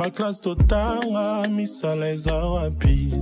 baklasse 0.00 0.40
totanga 0.40 1.48
misala 1.48 2.08
eza 2.08 2.34
wapi 2.34 3.12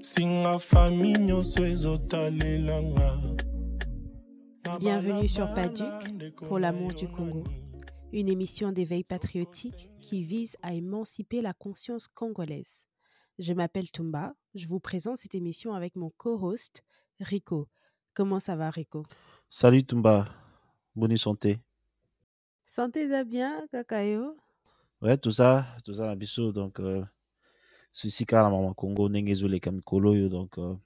singa 0.00 0.58
fami 0.58 1.12
nyonso 1.12 1.66
ezotalelanga 1.66 3.10
Bienvenue 4.80 5.28
sur 5.28 5.54
Paduc 5.54 6.36
pour 6.48 6.58
l'amour 6.58 6.92
du 6.92 7.08
Congo, 7.08 7.44
une 8.12 8.28
émission 8.28 8.72
d'éveil 8.72 9.04
patriotique 9.04 9.88
qui 10.00 10.22
vise 10.22 10.56
à 10.60 10.74
émanciper 10.74 11.40
la 11.40 11.54
conscience 11.54 12.08
congolaise. 12.08 12.86
Je 13.38 13.54
m'appelle 13.54 13.90
Tumba, 13.90 14.34
je 14.54 14.66
vous 14.66 14.80
présente 14.80 15.16
cette 15.16 15.34
émission 15.34 15.72
avec 15.72 15.96
mon 15.96 16.10
co-host 16.18 16.84
Rico. 17.20 17.68
Comment 18.12 18.40
ça 18.40 18.54
va 18.54 18.68
Rico? 18.68 19.02
Salut 19.48 19.82
Tumba, 19.82 20.28
bonne 20.94 21.16
santé. 21.16 21.58
Santé 22.66 23.08
ça 23.08 23.24
bien, 23.24 23.66
Kakayo? 23.72 24.36
Ouais, 25.04 25.18
tout 25.18 25.32
ça 25.32 25.66
na 25.86 26.14
biso 26.14 26.50
donc 26.50 26.80
euh, 26.80 27.04
susi 27.92 28.24
kala 28.24 28.48
mama 28.48 28.72
Congo 28.72 29.10
ndenge 29.10 29.32
ezoleka 29.32 29.70
mikolo 29.70 30.12
oyo 30.12 30.30
donc 30.30 30.56
euh, 30.56 30.76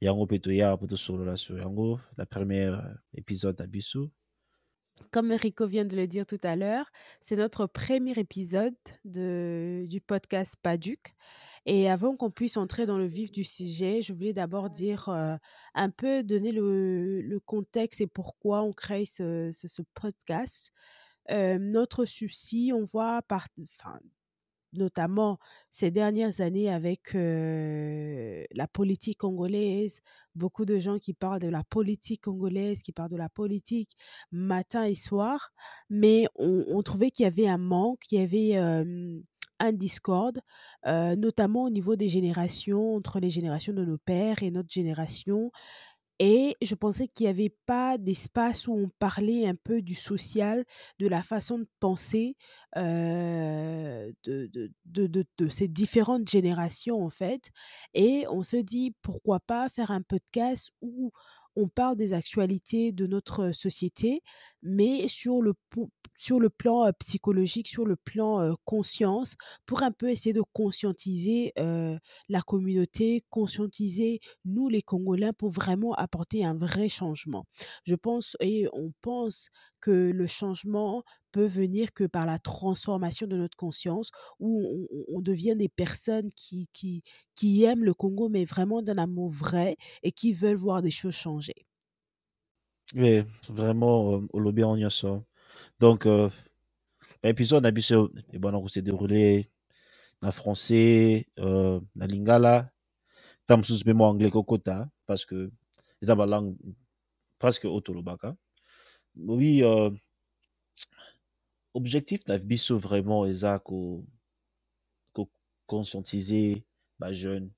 yango 0.00 0.24
mpe 0.26 0.38
toya 0.38 0.76
po 0.76 0.86
tosolola 0.86 1.36
sur 1.36 1.58
yango 1.58 1.98
la 2.16 2.26
première 2.26 2.74
euh, 2.74 2.94
épisode 3.14 3.58
na 3.58 3.66
Comme 5.10 5.32
Rico 5.32 5.66
vient 5.66 5.84
de 5.84 5.96
le 5.96 6.06
dire 6.06 6.26
tout 6.26 6.38
à 6.44 6.54
l'heure, 6.54 6.92
c'est 7.20 7.34
notre 7.34 7.66
premier 7.66 8.16
épisode 8.16 8.76
de, 9.04 9.84
du 9.88 10.00
podcast 10.00 10.54
Paduc. 10.62 11.16
Et 11.66 11.90
avant 11.90 12.14
qu'on 12.14 12.30
puisse 12.30 12.56
entrer 12.56 12.86
dans 12.86 12.98
le 12.98 13.06
vif 13.06 13.32
du 13.32 13.42
sujet, 13.42 14.02
je 14.02 14.12
voulais 14.12 14.32
d'abord 14.32 14.70
dire 14.70 15.08
euh, 15.08 15.34
un 15.74 15.90
peu, 15.90 16.22
donner 16.22 16.52
le, 16.52 17.20
le 17.20 17.40
contexte 17.40 18.00
et 18.00 18.06
pourquoi 18.06 18.62
on 18.62 18.72
crée 18.72 19.06
ce 19.06 19.82
podcast. 19.94 20.72
Euh, 21.30 21.58
notre 21.58 22.04
souci, 22.04 22.72
on 22.74 22.84
voit 22.84 23.20
notamment 24.74 25.38
ces 25.70 25.90
dernières 25.90 26.40
années 26.40 26.72
avec 26.72 27.14
euh, 27.14 28.44
la 28.54 28.66
politique 28.66 29.18
congolaise, 29.18 30.00
beaucoup 30.34 30.64
de 30.64 30.78
gens 30.78 30.98
qui 30.98 31.12
parlent 31.12 31.40
de 31.40 31.48
la 31.48 31.62
politique 31.62 32.22
congolaise, 32.22 32.82
qui 32.82 32.92
parlent 32.92 33.10
de 33.10 33.16
la 33.16 33.28
politique 33.28 33.96
matin 34.30 34.84
et 34.84 34.94
soir, 34.94 35.52
mais 35.90 36.26
on, 36.36 36.82
trouvait 36.82 37.10
qu'il 37.10 37.24
y 37.24 37.26
avait 37.26 37.48
un 37.48 37.58
manque, 37.58 38.10
il 38.10 38.18
y 38.18 38.22
avait 38.22 38.56
un 39.62 39.72
discorde, 39.72 40.40
euh, 40.86 41.14
notamment 41.14 41.64
au 41.64 41.70
niveau 41.70 41.94
des 41.94 42.08
générations, 42.08 42.96
entre 42.96 43.20
les 43.20 43.30
générations 43.30 43.72
de 43.72 43.84
nos 43.84 43.96
pères 43.96 44.42
et 44.42 44.50
notre 44.50 44.70
génération. 44.70 45.52
Et 46.18 46.56
je 46.62 46.74
pensais 46.74 47.08
qu'il 47.08 47.24
n'y 47.26 47.30
avait 47.30 47.54
pas 47.66 47.98
d'espace 47.98 48.68
où 48.68 48.74
on 48.74 48.90
parlait 48.98 49.46
un 49.46 49.54
peu 49.56 49.82
du 49.82 49.94
social, 49.94 50.64
de 50.98 51.08
la 51.08 51.22
façon 51.22 51.58
de 51.58 51.66
penser 51.80 52.36
de, 52.76 54.14
de, 54.24 54.70
de, 54.86 55.06
de, 55.06 55.24
de 55.38 55.48
ces 55.48 55.68
différentes 55.68 56.28
générations, 56.30 57.04
en 57.04 57.10
fait. 57.10 57.50
Et 57.94 58.24
on 58.30 58.42
se 58.42 58.56
dit, 58.56 58.94
pourquoi 59.02 59.40
pas 59.40 59.68
faire 59.68 59.90
un 59.90 60.02
podcast 60.02 60.70
où 60.80 61.10
on 61.56 61.68
parle 61.68 61.96
des 61.96 62.12
actualités 62.12 62.92
de 62.92 63.06
notre 63.06 63.52
société, 63.52 64.22
mais 64.62 65.08
sur 65.08 65.42
le, 65.42 65.54
sur 66.16 66.40
le 66.40 66.50
plan 66.50 66.90
psychologique, 66.98 67.68
sur 67.68 67.84
le 67.84 67.96
plan 67.96 68.54
conscience, 68.64 69.36
pour 69.66 69.82
un 69.82 69.90
peu 69.90 70.10
essayer 70.10 70.32
de 70.32 70.42
conscientiser 70.52 71.52
la 71.56 72.42
communauté, 72.42 73.24
conscientiser 73.30 74.20
nous 74.44 74.68
les 74.68 74.82
Congolais 74.82 75.32
pour 75.32 75.50
vraiment 75.50 75.94
apporter 75.94 76.44
un 76.44 76.54
vrai 76.54 76.88
changement. 76.88 77.46
Je 77.84 77.94
pense 77.94 78.36
et 78.40 78.66
on 78.72 78.92
pense 79.00 79.48
que 79.80 79.90
le 79.90 80.26
changement 80.26 81.02
peut 81.32 81.46
venir 81.46 81.92
que 81.94 82.04
par 82.04 82.26
la 82.26 82.38
transformation 82.38 83.26
de 83.26 83.36
notre 83.36 83.56
conscience, 83.56 84.10
où 84.40 84.60
on, 84.66 84.86
on- 84.96 85.18
on 85.18 85.20
devient 85.22 85.56
des 85.56 85.68
personnes 85.68 86.30
qui, 86.36 86.68
qui, 86.72 87.02
qui 87.34 87.64
aiment 87.64 87.84
le 87.84 87.94
Congo, 87.94 88.28
mais 88.28 88.44
vraiment 88.44 88.82
d'un 88.82 88.98
amour 88.98 89.30
vrai 89.30 89.76
et 90.02 90.12
qui 90.12 90.32
veulent 90.32 90.56
voir 90.56 90.82
des 90.82 90.90
choses 90.90 91.14
changer. 91.14 91.66
mais 92.94 93.24
vraiment 93.48 94.14
euh, 94.16 94.20
olobi 94.32 94.60
yango 94.62 94.76
nyonso 94.76 95.24
donc 95.80 96.06
euh, 96.06 96.28
ba 97.22 97.28
épisode 97.30 97.62
na 97.64 97.70
biso 97.70 98.10
ebana 98.32 98.58
kose 98.60 98.78
déroulé 98.82 99.50
na 100.22 100.32
français 100.32 101.26
euh, 101.38 101.80
na 101.96 102.06
lingala. 102.06 102.70
Ta 103.46 103.56
mosusu 103.56 103.84
mpe 103.84 103.94
mwa 103.94 104.08
anglais 104.08 104.30
kokota 104.30 104.88
parce 105.06 105.24
que 105.26 105.50
eza 106.02 106.14
balangue 106.14 106.56
presque 107.38 107.64
oyo 107.66 107.80
tolobaka 107.80 108.36
oui 109.16 109.62
euh, 109.64 109.90
objectif 111.74 112.26
na 112.28 112.38
biso 112.38 112.78
vraiment 112.78 113.26
eza 113.26 113.58
ko, 113.58 114.04
ko 115.12 115.28
conscientiser 115.66 116.62
bajeune 116.98 117.50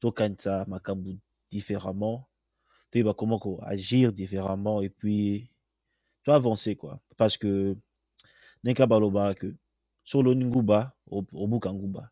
tokanisa 0.00 0.64
makambo 0.68 1.16
différemment. 1.50 2.26
Toyeba 2.90 3.14
comment 3.14 3.38
ko 3.38 3.58
agir 3.62 4.12
différemment 4.12 4.82
et 4.82 4.90
puis 4.90 5.50
to 6.24 6.32
avancer 6.32 6.76
quoi. 6.76 7.00
Parce 7.16 7.36
que 7.36 7.76
ndenge 8.62 8.76
kaka 8.76 8.86
balobaka 8.86 9.34
ke 9.40 9.56
so 10.02 10.18
oloni 10.18 10.44
nguba 10.44 10.94
obuka 11.10 11.72
nguba 11.72 12.10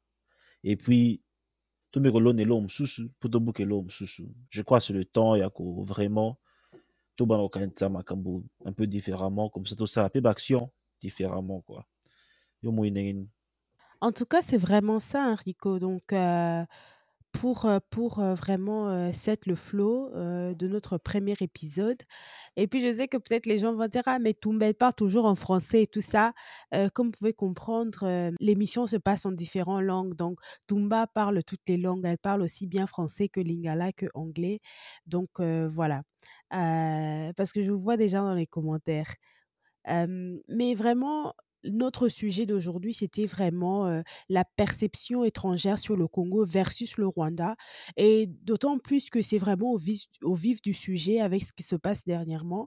et 0.65 0.77
puis 0.77 1.23
tomeka 1.91 2.17
olona 2.17 2.43
eloko 2.43 2.63
mosusu 2.63 3.05
mpo 3.05 3.29
tobuka 3.29 3.63
eloko 3.63 3.85
mosusu 3.85 4.25
je 4.51 4.63
crois 4.63 4.81
c'est 4.81 4.93
le 4.93 5.05
temps 5.05 5.35
ya 5.35 5.51
ko 5.51 5.83
vraiment 5.83 6.39
tobana 7.17 7.43
kokanisa 7.43 7.89
makambo 7.89 8.45
un 8.65 8.73
peu 8.73 8.87
différemment 8.87 9.49
comme 9.49 9.67
ça 9.67 9.77
tosala 9.77 10.09
mpe 10.09 10.21
baaction 10.21 10.71
différemment 11.03 11.63
En 14.01 14.13
tout 14.13 14.27
cas, 14.27 14.43
c'est 14.43 14.59
vraiment 14.59 15.01
ça, 15.01 15.25
hein, 15.25 15.35
Rico. 15.37 15.79
Donc, 15.79 16.13
euh, 16.13 16.65
pour, 17.33 17.67
euh, 17.67 17.79
pour 17.91 18.21
euh, 18.21 18.35
vraiment 18.35 19.13
set 19.13 19.47
le 19.47 19.55
flow 19.55 20.11
de 20.13 20.69
notre 20.69 20.99
premier 20.99 21.35
épisode. 21.41 21.99
Et 22.57 22.67
puis, 22.67 22.81
je 22.83 22.93
sais 22.93 23.09
que 23.09 23.17
peut-être 23.17 23.47
les 23.47 23.59
gens 23.59 23.75
vont 23.75 23.89
dire, 23.89 24.03
ah, 24.07 24.19
mais 24.19 24.35
Toumba 24.35 24.75
parle 24.75 24.95
toujours 24.95 25.27
en 25.27 25.35
français 25.35 25.83
et 25.85 25.87
tout 25.87 26.01
ça. 26.03 26.33
Comme 26.95 27.09
vous 27.09 27.13
pouvez 27.19 27.33
comprendre, 27.33 28.33
l'émission 28.41 28.87
se 28.87 28.97
passe 28.97 29.27
en 29.27 29.33
différentes 29.33 29.83
langues. 29.83 30.15
Donc, 30.17 30.39
Toumba 30.67 31.07
parle 31.07 31.43
toutes 31.45 31.63
les 31.69 31.77
langues. 31.77 32.05
Elle 32.05 32.19
parle 32.19 32.43
aussi 32.43 32.67
bien 32.67 32.87
français 32.87 33.29
que 33.29 33.41
lingala 33.41 33.93
que 33.93 34.07
anglais. 34.15 34.61
Donc, 35.07 35.41
voilà. 35.41 36.03
Parce 36.51 37.53
que 37.53 37.63
je 37.63 37.71
vous 37.71 37.79
vois 37.79 37.97
déjà 37.97 38.21
dans 38.21 38.35
les 38.35 38.47
commentaires. 38.47 39.15
Mais 39.87 40.75
vraiment, 40.75 41.35
notre 41.65 42.09
sujet 42.09 42.47
d'aujourd'hui, 42.47 42.95
c'était 42.95 43.27
vraiment, 43.27 44.03
la 44.29 44.45
perception 44.45 45.25
étrangère 45.25 45.79
sur 45.79 45.97
le 45.97 46.09
Congo 46.09 46.45
versus 46.45 46.97
le 46.97 47.07
Rwanda 47.07 47.57
et 47.97 48.27
d'autant 48.27 48.79
plus 48.79 49.11
que 49.11 49.23
c'est 49.23 49.39
vraiment 49.39 49.73
au 50.23 50.35
vif 50.35 50.63
du 50.63 50.75
sujet 50.75 51.21
avec 51.21 51.43
ce 51.45 51.53
qui 51.53 51.63
se 51.63 51.77
passe 51.77 52.05
dernièrement. 52.05 52.67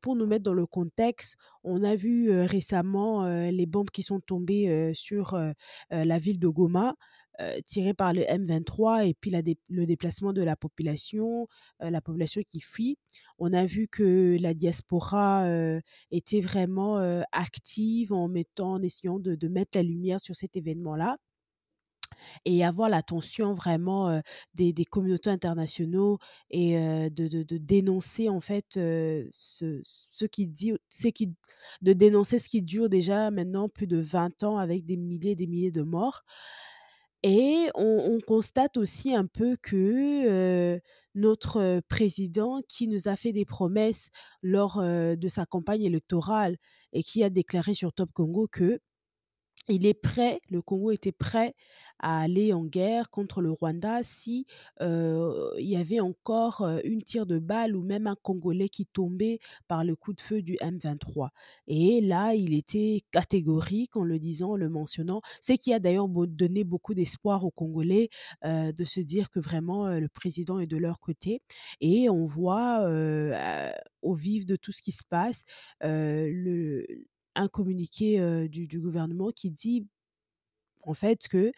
Pour 0.00 0.16
nous 0.16 0.26
mettre 0.26 0.44
dans 0.44 0.54
le 0.54 0.66
contexte, 0.66 1.36
on 1.64 1.82
a 1.82 1.96
vu, 1.96 2.30
récemment, 2.30 3.26
les 3.50 3.66
bombes 3.66 3.90
qui 3.90 4.02
sont 4.02 4.20
tombées, 4.20 4.92
sur, 4.94 5.38
la 5.90 6.18
ville 6.18 6.38
de 6.38 6.48
Goma, 6.48 6.94
heu, 7.40 7.60
tirées 7.66 7.94
par 7.94 8.12
le 8.12 8.22
M23 8.30 9.06
et 9.06 9.14
puis 9.14 9.30
le 9.68 9.86
déplacement 9.86 10.32
de 10.32 10.42
la 10.42 10.56
population, 10.56 11.46
heu, 11.82 11.90
la 11.90 12.00
population 12.00 12.42
qui 12.48 12.60
fuit. 12.60 12.98
On 13.38 13.52
a 13.52 13.66
vu 13.66 13.88
que 13.88 14.36
la 14.40 14.54
diaspora, 14.54 15.48
heu, 15.48 15.80
était 16.10 16.40
vraiment, 16.40 16.98
active 17.32 18.12
en 18.12 18.28
mettant 18.28 18.72
en 18.74 18.82
essayant 18.82 19.18
de 19.18 19.48
mettre 19.48 19.76
la 19.78 19.82
lumière 19.82 20.20
sur 20.20 20.34
cet 20.36 20.56
événement-là 20.56 21.18
et 22.44 22.64
avoir 22.64 22.88
l'attention 22.88 23.54
vraiment, 23.54 24.20
des 24.54 24.84
communautés 24.84 25.30
internationaux 25.30 26.18
et 26.50 26.74
de 27.10 27.56
dénoncer 27.58 28.28
en 28.28 28.40
fait, 28.40 28.66
ce 28.74 30.24
qui 30.30 30.46
dit 30.46 30.72
de 31.82 31.92
dénoncer 31.92 32.38
ce 32.38 32.48
qui 32.48 32.62
dure 32.62 32.88
déjà 32.88 33.30
maintenant 33.30 33.68
plus 33.68 33.86
de 33.86 33.98
20 33.98 34.42
ans 34.42 34.58
avec 34.58 34.84
des 34.86 34.96
milliers 34.96 35.32
et 35.32 35.36
des 35.36 35.46
milliers 35.46 35.70
de 35.72 35.82
morts 35.82 36.24
et 37.22 37.68
on 37.74 38.12
on 38.14 38.20
constate 38.20 38.76
aussi 38.76 39.14
un 39.14 39.26
peu 39.26 39.56
que, 39.62 40.80
notre, 41.14 41.80
président 41.88 42.60
qui 42.68 42.86
nous 42.86 43.08
a 43.08 43.16
fait 43.16 43.32
des 43.32 43.44
promesses 43.44 44.10
lors, 44.42 44.80
de 44.82 45.28
sa 45.28 45.46
campagne 45.46 45.82
électorale 45.82 46.56
et 46.92 47.02
qui 47.02 47.24
a 47.24 47.30
déclaré 47.30 47.74
sur 47.74 47.92
Top 47.92 48.10
Congo 48.12 48.48
que 48.50 48.80
il 49.68 49.86
est 49.86 49.94
prêt, 49.94 50.40
le 50.50 50.62
Congo 50.62 50.90
était 50.90 51.12
prêt 51.12 51.54
à 52.00 52.20
aller 52.20 52.52
en 52.52 52.64
guerre 52.64 53.10
contre 53.10 53.40
le 53.40 53.50
Rwanda 53.50 54.04
si 54.04 54.46
il 54.80 55.56
y 55.58 55.76
avait 55.76 55.98
encore 55.98 56.64
une 56.84 57.02
tire 57.02 57.26
de 57.26 57.40
balle 57.40 57.74
ou 57.74 57.82
même 57.82 58.06
un 58.06 58.14
Congolais 58.22 58.68
qui 58.68 58.86
tombait 58.86 59.40
par 59.66 59.84
le 59.84 59.96
coup 59.96 60.12
de 60.12 60.20
feu 60.20 60.40
du 60.40 60.54
M23. 60.60 61.30
Et 61.66 62.00
là, 62.00 62.34
il 62.34 62.54
était 62.54 63.00
catégorique 63.10 63.96
en 63.96 64.04
le 64.04 64.20
disant, 64.20 64.52
en 64.52 64.56
le 64.56 64.68
mentionnant, 64.68 65.22
ce 65.40 65.54
qui 65.54 65.72
a 65.74 65.80
d'ailleurs 65.80 66.08
donné 66.08 66.62
beaucoup 66.62 66.94
d'espoir 66.94 67.44
aux 67.44 67.50
Congolais 67.50 68.10
de 68.44 68.84
se 68.84 69.00
dire 69.00 69.28
que 69.28 69.40
vraiment 69.40 69.88
le 69.88 70.08
président 70.08 70.60
est 70.60 70.68
de 70.68 70.76
leur 70.76 71.00
côté. 71.00 71.42
Et 71.80 72.08
on 72.08 72.26
voit 72.26 72.88
au 74.02 74.14
vif 74.14 74.46
de 74.46 74.54
tout 74.54 74.70
ce 74.70 74.82
qui 74.82 74.92
se 74.92 75.02
passe, 75.08 75.42
le 75.82 76.86
un 77.38 77.48
communiqué 77.48 78.48
du, 78.48 78.80
gouvernement 78.80 79.30
qui 79.30 79.50
dit 79.50 79.86
en 80.82 80.94
fait 80.94 81.28
que 81.28 81.52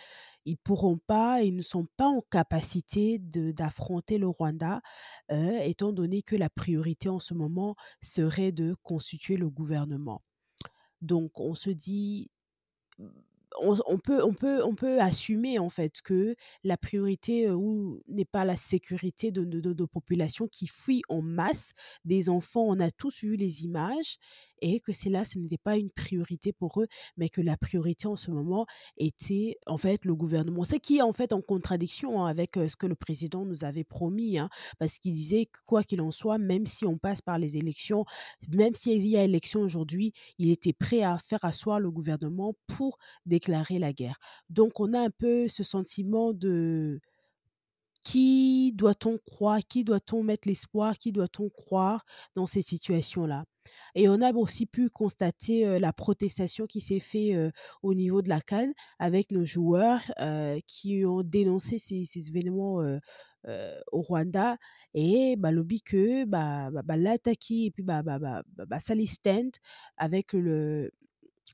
ils 0.46 0.56
pourront 0.56 0.98
pas, 0.98 1.42
ils 1.42 1.54
ne 1.54 1.62
sont 1.62 1.86
pas 1.96 2.06
en 2.06 2.22
capacité 2.22 3.18
d'affronter 3.18 4.18
le 4.18 4.28
Rwanda, 4.28 4.80
étant 5.30 5.92
donné 5.92 6.22
que 6.22 6.36
la 6.36 6.48
priorité 6.48 7.08
en 7.08 7.20
ce 7.20 7.34
moment 7.34 7.76
serait 8.02 8.52
de 8.52 8.74
constituer 8.82 9.36
le 9.36 9.50
gouvernement. 9.50 10.22
Donc 11.02 11.40
on 11.40 11.54
se 11.54 11.70
dit 11.70 12.30
on, 13.58 13.98
peut, 13.98 14.22
on, 14.22 14.32
peut, 14.32 14.62
on 14.64 14.74
peut 14.74 15.00
assumer 15.00 15.58
en 15.58 15.70
fait 15.70 16.00
que 16.02 16.36
la 16.62 16.76
priorité 16.76 17.48
n'est 18.08 18.24
pas 18.24 18.44
la 18.44 18.56
sécurité 18.56 19.32
de 19.32 19.44
nos 19.72 19.86
populations 19.86 20.46
qui 20.46 20.66
fuient 20.66 21.02
en 21.08 21.20
masse, 21.20 21.72
des 22.04 22.28
enfants, 22.28 22.64
on 22.66 22.80
a 22.80 22.90
tous 22.90 23.22
vu 23.22 23.36
les 23.36 23.64
images, 23.64 24.18
et 24.60 24.80
que 24.80 24.92
c'est 24.92 25.10
là, 25.10 25.24
ce 25.24 25.38
n'était 25.38 25.58
pas 25.58 25.76
une 25.76 25.90
priorité 25.90 26.52
pour 26.52 26.80
eux, 26.80 26.86
mais 27.16 27.28
que 27.28 27.40
la 27.40 27.56
priorité 27.56 28.06
en 28.06 28.16
ce 28.16 28.30
moment 28.30 28.66
était 28.96 29.56
en 29.66 29.78
fait 29.78 30.04
le 30.04 30.14
gouvernement. 30.14 30.64
Ce 30.64 30.76
qui 30.76 30.98
est 30.98 31.02
en 31.02 31.12
fait 31.12 31.32
en 31.32 31.40
contradiction 31.40 32.24
avec 32.24 32.54
ce 32.56 32.76
que 32.76 32.86
le 32.86 32.94
président 32.94 33.44
nous 33.44 33.64
avait 33.64 33.84
promis, 33.84 34.38
hein, 34.38 34.48
parce 34.78 34.98
qu'il 34.98 35.12
disait 35.14 35.46
que 35.46 35.58
quoi 35.66 35.82
qu'il 35.82 36.00
en 36.00 36.10
soit, 36.12 36.38
même 36.38 36.66
si 36.66 36.84
on 36.86 36.98
passe 36.98 37.22
par 37.22 37.38
les 37.38 37.56
élections, 37.56 38.04
même 38.48 38.74
s'il 38.74 39.06
y 39.06 39.16
a 39.16 39.24
élection 39.24 39.60
aujourd'hui, 39.60 40.12
il 40.38 40.50
était 40.50 40.72
prêt 40.72 41.02
à 41.02 41.18
faire 41.18 41.44
asseoir 41.44 41.80
le 41.80 41.90
gouvernement 41.90 42.54
pour 42.66 42.98
déclarer 43.26 43.78
la 43.78 43.92
guerre. 43.92 44.18
Donc 44.48 44.80
on 44.80 44.92
a 44.94 45.00
un 45.00 45.10
peu 45.10 45.48
ce 45.48 45.62
sentiment 45.64 46.32
de 46.32 47.00
qui 48.02 48.72
doit-on 48.72 49.18
croire, 49.18 49.60
qui 49.68 49.84
doit-on 49.84 50.22
mettre 50.22 50.48
l'espoir, 50.48 50.98
qui 50.98 51.12
doit-on 51.12 51.50
croire 51.50 52.04
dans 52.34 52.46
ces 52.46 52.62
situations-là? 52.62 53.44
Et 53.94 54.08
on 54.08 54.20
a 54.20 54.32
aussi 54.32 54.66
pu 54.66 54.88
constater 54.90 55.78
la 55.78 55.92
protestation 55.92 56.66
qui 56.66 56.80
s'est 56.80 57.00
faite 57.00 57.52
au 57.82 57.94
niveau 57.94 58.22
de 58.22 58.28
la 58.28 58.40
Cannes 58.40 58.72
avec 58.98 59.30
nos 59.30 59.44
joueurs 59.44 60.00
qui 60.66 61.04
ont 61.04 61.22
dénoncé 61.22 61.78
ces, 61.78 62.06
événements 62.28 62.82
au 63.92 64.02
Rwanda. 64.02 64.56
Et 64.94 65.36
bah, 65.36 65.52
lobby 65.52 65.82
que 65.82 66.24
bah, 66.24 66.70
bah, 66.72 66.82
bah 66.84 66.96
et 66.96 67.70
puis 67.70 67.82
bah, 67.82 68.02
bah, 68.02 68.18
bah, 68.18 68.42
bah, 68.66 68.78
stand 68.80 69.50
avec 69.96 70.32
le, 70.32 70.90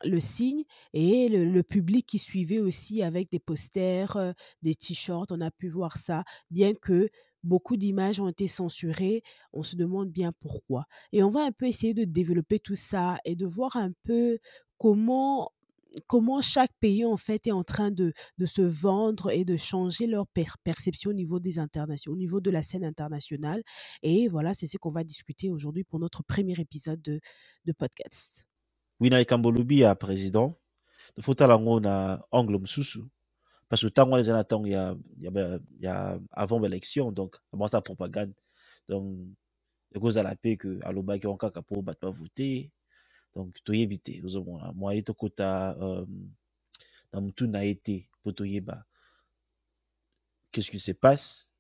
le 0.05 0.21
signe 0.21 0.65
et 0.93 1.29
le, 1.29 1.63
public 1.63 2.07
qui 2.07 2.19
suivait 2.19 2.59
aussi 2.59 3.03
avec 3.03 3.31
des 3.31 3.39
posters, 3.39 4.35
des 4.63 4.75
t-shirts, 4.75 5.33
on 5.33 5.41
a 5.41 5.51
pu 5.51 5.69
voir 5.69 5.97
ça, 5.97 6.25
bien 6.51 6.75
que 6.75 7.09
beaucoup 7.47 7.77
d'images 7.77 8.21
ont 8.21 8.29
été 8.29 8.49
censurées, 8.49 9.23
on 9.53 9.63
se 9.63 9.77
demande 9.77 10.11
bien 10.11 10.33
pourquoi. 10.41 10.85
Et 11.13 11.23
on 11.23 11.31
va 11.31 11.45
un 11.45 11.53
peu 11.53 11.67
essayer 11.67 11.95
de 11.95 12.05
développer 12.05 12.59
tout 12.59 12.75
ça 12.75 13.19
et 13.25 13.37
de 13.37 13.47
voir 13.47 13.77
un 13.77 13.93
peu 14.05 14.39
comment 14.79 15.51
comment 16.07 16.43
chaque 16.43 16.73
pays 16.81 17.05
en 17.05 17.17
fait 17.17 17.47
est 17.47 17.53
en 17.53 17.65
train 17.65 17.91
de, 17.91 18.13
de 18.39 18.47
se 18.47 18.63
vendre 18.63 19.31
et 19.31 19.45
de 19.45 19.57
changer 19.57 20.07
leur 20.07 20.27
perception 20.65 21.11
au 21.11 21.15
niveau 21.15 21.41
des 21.41 21.59
au 21.59 22.17
niveau 22.17 22.41
de 22.41 22.51
la 22.51 22.63
scène 22.63 22.85
internationale. 22.85 23.63
Et 24.03 24.29
voilà, 24.29 24.53
c'est 24.55 24.67
ce 24.67 24.77
qu'on 24.77 24.91
va 24.91 25.05
discuter 25.05 25.51
aujourd'hui 25.51 25.85
pour 25.85 25.99
notre 25.99 26.23
premier 26.23 26.55
épisode 26.59 27.01
de, 27.03 27.21
de 27.65 27.73
podcast. 27.73 28.47
président 29.99 30.59
yango 31.39 31.81
na 31.81 32.27
angle 32.31 32.59
mosusu 32.59 33.01
parce 33.69 33.83
que 33.83 33.89
ntango 33.89 34.13
wana 34.13 34.21
eza 34.23 34.33
na 34.33 34.43
ntango 34.43 34.67
ya, 34.67 34.97
ya, 35.19 35.61
ya 35.81 36.21
avant 36.33 36.61
baélection 36.61 37.13
donc 37.13 37.37
abangasa 37.53 37.81
propagande. 37.83 38.35
Donc 38.89 39.07
ekozala 39.95 40.35
mpe 40.35 40.57
ke 40.57 40.69
alobaki 40.85 41.27
yango 41.27 41.39
kaka 41.39 41.61
mpo 41.61 41.83
bato 41.83 42.07
bavote 42.07 42.71
donc 43.35 43.55
toyebi 43.65 43.99
te 43.99 44.23
ozomona 44.25 44.73
moye 44.73 45.03
tokota 45.03 45.77
um, 45.81 46.31
na 47.13 47.21
motu 47.21 47.47
na 47.47 47.65
ye 47.65 47.75
te 47.75 48.09
mpo 48.21 48.33
toyeba 48.33 48.85
qu'est-ce 50.53 50.71
qui 50.71 50.81
se 50.81 50.93
passe? 50.93 51.51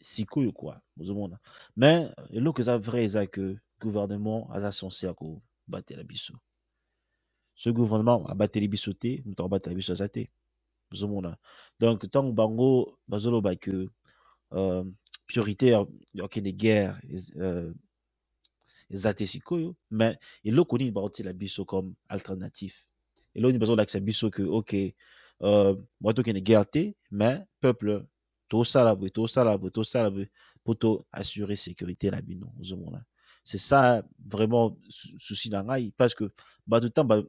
Sikoyo 0.00 0.52
kwa 0.52 0.82
ozomona 1.00 1.38
mais 1.76 2.10
eloko 2.30 2.60
eza 2.62 2.78
vrai 2.78 3.04
eza 3.04 3.26
ke 3.26 3.58
gouvernement 3.80 4.50
aza 4.52 4.72
censé 4.72 5.06
akobatela 5.08 6.04
biso 6.04 6.34
ce 7.54 7.70
gouvernement 7.70 8.26
abateli 8.28 8.68
biso 8.68 8.92
te 8.92 9.22
moto 9.26 9.42
akobatela 9.44 9.76
biso 9.76 9.92
aza 9.92 10.08
te 10.08 10.28
donc 11.80 12.04
ntango 12.04 12.32
bango 12.32 12.98
bazoloba 13.08 13.56
ke 13.56 13.88
uh, 14.50 14.84
priorité 15.26 15.74
guerre 16.52 16.98
uh, 17.36 17.72
eza 18.90 19.14
te 19.14 19.26
sikoyo 19.26 19.76
mais 19.90 20.18
eloko 20.44 20.78
nini 20.78 20.90
bakotiela 20.90 21.32
biso 21.32 21.64
comme 21.64 21.94
biso 24.00 24.30
ke 24.30 24.42
ok 24.42 24.94
uh, 25.40 26.12
tokende 26.14 26.42
guerre 26.42 26.94
mais 27.10 27.44
peuple 27.60 28.06
boye 28.50 29.10
tosala 29.10 30.10
boye 30.10 30.30
mpo 30.64 30.74
to 30.74 31.06
assurer 31.12 31.56
sécurité 31.56 32.10
bino 32.22 32.52
c'est 33.44 33.58
ça 33.58 34.04
vraiment 34.24 34.76
souci 34.88 35.50
parce 35.96 36.14
que 36.14 36.30
bato 36.66 36.86
ntango 36.86 37.28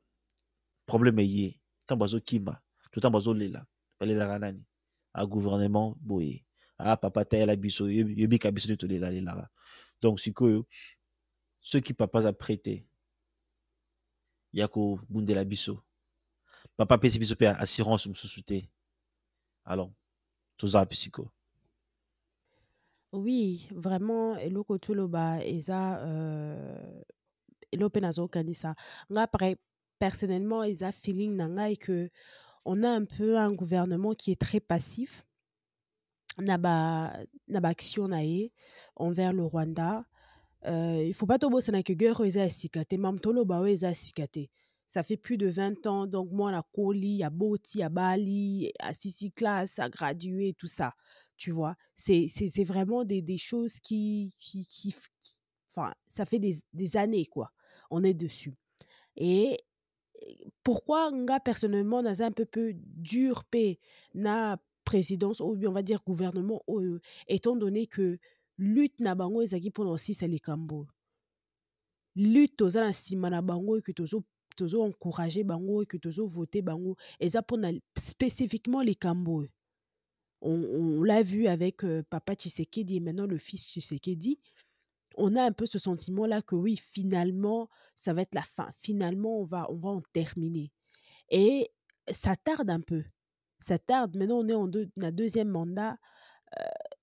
problème 0.85 1.19
eye 1.19 1.59
ntango 1.83 1.99
bazokimba 1.99 2.61
to 2.93 2.99
ntango 2.99 3.17
bazolela 3.17 3.65
balelaka 3.99 4.39
nani. 4.39 4.61
A 5.13 5.25
gouvernement 5.25 5.97
boye 5.99 6.45
a 6.77 6.97
papa 6.97 7.25
tayela 7.25 7.55
biso. 7.55 7.89
Yebika 7.89 8.51
biso 8.51 8.67
nde 8.69 8.77
tolelalelaka 8.77 9.49
donc 10.01 10.19
sikoyo 10.19 10.65
soki 11.59 11.93
papa 11.93 12.19
aza 12.19 12.31
prêté 12.33 12.85
ya 14.53 14.67
kobundela 14.67 15.43
biso. 15.43 15.81
Papa 16.77 16.95
apesi 16.95 17.19
biso 17.19 17.35
assurance 17.59 18.07
mosusu 18.07 18.43
te 18.43 18.69
alors 19.65 19.91
tozala 20.57 20.85
mpe 20.85 20.95
oui 23.13 23.67
vraiment 23.71 24.35
eloko 24.37 24.77
toloba 24.77 25.43
eza 25.45 26.01
euh, 26.01 27.01
eloko 27.71 27.89
mpe 27.89 28.01
nazokanisa 28.01 28.75
nga 29.11 29.21
après 29.21 29.57
personnellement 29.99 30.63
eza 30.63 30.91
feeling 30.91 31.35
na 31.35 31.47
ngai 31.47 31.77
que 31.77 32.09
on 32.65 32.83
a 32.83 32.89
un 32.89 33.05
peu 33.05 33.37
un 33.37 33.51
gouvernement 33.51 34.13
qui 34.13 34.31
est 34.31 34.39
très 34.39 34.59
passif. 34.59 35.25
Na 36.39 36.57
ba 36.57 37.13
na 37.47 37.59
baaction 37.59 38.07
na 38.07 38.23
ye 38.23 38.51
envers 38.95 39.33
le 39.33 39.43
Rwanda. 39.45 40.05
Euh, 40.65 41.03
il 41.05 41.13
faut 41.13 41.25
pas 41.27 41.37
tobosana 41.37 41.83
que 41.83 41.93
guerre 41.93 42.21
eza 42.25 42.39
ya 42.39 42.49
sika 42.49 42.85
te 42.85 42.95
mam 42.97 43.19
toloba 43.19 43.59
oyo 43.59 43.73
eza 43.73 43.89
ya 43.89 43.95
sika 43.95 44.27
te 44.27 44.47
ça 44.87 45.03
fait 45.03 45.17
plus 45.17 45.37
de 45.37 45.47
20 45.47 45.85
ans. 45.87 46.07
Donc 46.07 46.31
mwana 46.31 46.63
koli 46.73 47.19
ya 47.19 47.29
boti 47.29 47.79
ya 47.79 47.89
bali 47.89 48.71
asisi 48.79 49.31
classe 49.31 49.77
a 49.79 49.89
gradué 49.89 50.53
tout 50.53 50.67
ça. 50.67 50.93
Tu 51.37 51.51
vois? 51.51 51.75
C'est 51.95 52.27
c'est 52.29 52.63
vraiment 52.63 53.03
des, 53.03 53.21
des 53.21 53.37
choses 53.37 53.79
qui 53.79 54.33
qui, 54.39 54.65
qui, 54.65 54.95
qui 55.21 55.41
enfin 55.69 55.93
ça 56.07 56.25
fait 56.25 56.39
des, 56.39 56.57
des 56.73 56.97
années 56.97 57.25
quoi. 57.25 57.51
On 57.91 58.03
est 58.03 58.13
dessus. 58.13 58.55
Et 59.17 59.57
pourquoi 60.63 61.11
nga 61.11 61.39
personnellement 61.39 62.01
naza 62.01 62.27
un 62.27 62.31
peu 62.31 62.45
peu 62.45 62.73
dur 62.75 63.43
pe 63.45 63.77
na 64.13 64.57
présidence 64.83 65.41
bien 65.55 65.69
on 65.69 65.73
va 65.73 65.81
dire 65.81 66.03
gouvernement 66.05 66.61
oyo 66.67 66.99
étant 67.27 67.55
donné 67.55 67.87
que 67.87 68.19
lutte 68.57 68.99
na 68.99 69.15
bango 69.15 69.41
ezalaki 69.41 69.69
mpona 69.69 69.91
osisa 69.91 70.27
likambo? 70.27 70.87
Lutte 72.15 72.57
toza 72.57 72.81
na 72.81 72.89
nsima 72.89 73.29
na 73.29 73.41
bango 73.41 73.81
ke 73.81 73.93
tozo 73.93 74.23
tozo 74.55 74.85
encourage 74.85 75.43
bango 75.43 75.85
ke 75.85 75.97
tozo 75.97 76.27
vote 76.27 76.61
bango. 76.61 76.95
Eza 77.19 77.41
mpona 77.41 77.71
spécifiquement 77.97 78.81
likambo. 78.81 79.41
Oyo 79.41 79.49
on, 80.43 80.63
on 80.99 81.03
l'a 81.03 81.23
vu 81.23 81.47
avec 81.47 81.83
euh, 81.83 82.03
papa 82.09 82.35
Tshisekedi 82.35 82.97
et 82.97 82.99
maintenant 82.99 83.25
le 83.25 83.37
fils 83.37 83.67
Tshisekedi 83.67 84.39
on 85.15 85.35
a 85.35 85.43
un 85.43 85.51
peu 85.51 85.65
ce 85.65 85.79
sentiment-là 85.79 86.41
que 86.41 86.55
oui, 86.55 86.77
finalement, 86.77 87.69
ça 87.95 88.13
va 88.13 88.21
être 88.21 88.35
la 88.35 88.43
fin. 88.43 88.69
Finalement, 88.79 89.39
on 89.39 89.45
va, 89.45 89.69
on 89.71 89.77
va 89.77 89.89
en 89.89 90.01
terminer. 90.13 90.71
Et 91.29 91.69
ça 92.11 92.35
tarde 92.35 92.69
un 92.69 92.81
peu. 92.81 93.03
Ça 93.59 93.77
tarde. 93.79 94.15
Maintenant, 94.15 94.39
on 94.39 94.47
est 94.47 94.53
en 94.53 94.67
deux, 94.67 94.89
a 95.01 95.11
deuxième 95.11 95.49
mandat. 95.49 95.97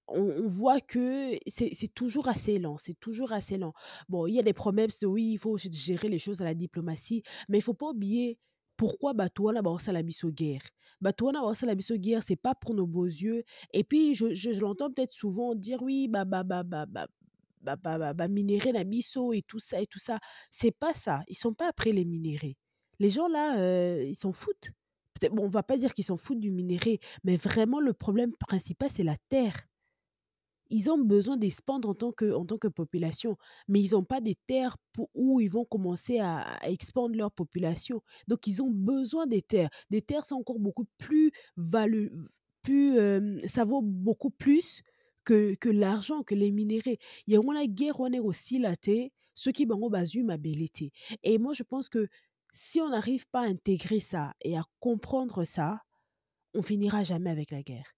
On, 0.09 0.49
voit 0.49 0.81
que 0.81 1.37
c'est 1.47 1.95
toujours 1.95 2.29
assez 2.29 2.59
lent. 2.59 2.77
C'est 2.79 2.99
toujours 2.99 3.33
assez 3.33 3.59
lent. 3.59 3.73
Bon, 4.09 4.27
il 4.27 4.35
y 4.35 4.39
a 4.41 4.43
des 4.43 4.53
promesses 4.53 4.99
de 5.01 5.07
oui, 5.07 5.33
il 5.33 5.39
faut 5.39 5.57
gérer 5.59 6.09
les 6.09 6.19
choses 6.19 6.41
à 6.41 6.45
la 6.45 6.55
diplomatie. 6.55 7.23
Mais 7.49 7.59
il 7.59 7.63
faut 7.63 7.75
pas 7.75 7.91
oublier 7.91 8.39
pourquoi 8.77 9.13
bato 9.13 9.45
wana 9.45 9.61
baosala 9.61 10.03
biso 10.03 10.31
guerre 10.31 10.63
bato 11.03 11.27
wana 11.27 11.41
baosala 11.43 11.75
biso 11.75 11.99
guerre 11.99 12.23
c'est 12.23 12.41
pas 12.41 12.55
pour 12.55 12.75
nos 12.75 12.87
beaux 12.87 13.05
yeux 13.05 13.45
et 13.75 13.85
puis 13.85 14.15
je, 14.15 14.33
je, 14.33 14.55
je 14.55 14.61
l'entends 14.61 14.91
peut-être 14.91 15.13
souvent 15.13 15.55
dire 15.55 15.83
oui 15.83 16.09
bah 16.09 16.25
bah 16.25 16.45
bah 16.45 16.63
bah 16.63 16.87
bah 16.87 17.07
bah, 17.61 17.77
bah, 17.77 17.99
bah, 17.99 18.15
bah, 18.15 18.29
minérer 18.29 18.73
la 18.73 18.85
biso 18.85 19.33
et 19.33 19.43
tout 19.43 19.59
ça 19.59 19.81
et 19.81 19.87
tout 19.87 19.99
ça 19.99 20.19
c'est 20.51 20.73
pas 20.73 20.95
ça 20.95 21.23
ils 21.29 21.37
sont 21.37 21.55
pas 21.55 21.69
après 21.69 21.93
les 21.93 22.05
minéraux 22.05 22.55
les 22.99 23.11
gens 23.11 23.29
là 23.29 24.03
ils 24.03 24.17
s'en 24.17 24.33
foutent 24.33 24.73
peut-être 25.15 25.35
bon 25.35 25.45
on 25.45 25.49
va 25.49 25.63
pas 25.63 25.77
dire 25.77 25.95
qu'ils 25.95 26.05
s'en 26.05 26.17
foutent 26.17 26.41
du 26.41 26.51
minerai 26.51 27.01
mais 27.25 27.37
vraiment 27.37 27.81
le 27.81 27.93
problème 27.93 28.33
principal 28.37 28.91
c'est 28.91 29.05
la 29.05 29.17
terre 29.29 29.67
ils 30.71 30.91
ont 30.91 30.99
besoin 30.99 31.37
d'expandre 31.37 31.89
en 31.89 31.95
tant 31.95 32.13
que, 32.13 32.33
en 32.33 32.45
tant 32.47 32.57
que 32.57 32.69
population, 32.69 33.37
mais 33.69 33.81
ils 33.81 33.93
n'ont 33.93 34.05
pas 34.05 34.21
des 34.21 34.37
terres 34.47 34.77
pour, 34.93 35.11
où 35.15 35.41
ils 35.41 35.51
vont 35.51 35.65
commencer 35.65 36.21
à, 36.21 36.39
à 36.39 36.69
expandre 36.69 37.17
leur 37.17 37.33
population. 37.33 38.03
Donc, 38.29 38.47
ils 38.47 38.63
ont 38.63 38.71
besoin 38.71 39.27
des 39.27 39.43
terres. 39.43 39.69
Des 39.91 40.01
terres 40.01 40.25
sont 40.25 40.37
encore 40.37 40.61
beaucoup 40.61 40.87
plus 40.99 41.33
valu 41.57 42.13
plus, 42.63 42.99
ça 43.49 43.65
vaut 43.65 43.83
beaucoup 43.83 44.31
plus 44.31 44.83
que, 45.25 45.55
que 45.55 45.69
l'argent, 45.69 46.23
que 46.23 46.35
les 46.35 46.53
minéraux. 46.53 46.97
Il 47.27 47.35
y 47.35 47.37
a 47.37 47.41
une 47.41 47.73
guerre 47.73 48.01
on 48.01 48.13
est 48.13 48.19
aussi 48.19 48.59
là, 48.59 48.75
ceux 49.35 49.53
qui 49.53 49.67
ont 49.71 49.91
basu 49.91 50.23
ma 50.23 50.37
belleté. 50.37 50.93
Et 51.23 51.39
moi, 51.39 51.53
je 51.53 51.63
pense 51.63 51.89
que 51.89 52.09
si 52.53 52.81
on 52.81 52.89
n'arrive 52.91 53.27
pas 53.29 53.43
à 53.43 53.47
intégrer 53.47 54.01
ça 54.01 54.35
et 54.43 54.57
à 54.57 54.65
comprendre 54.81 55.45
ça, 55.45 55.83
on 56.55 56.63
finira 56.63 57.05
jamais 57.05 57.31
avec 57.31 57.51
la 57.51 57.63
guerre 57.63 57.95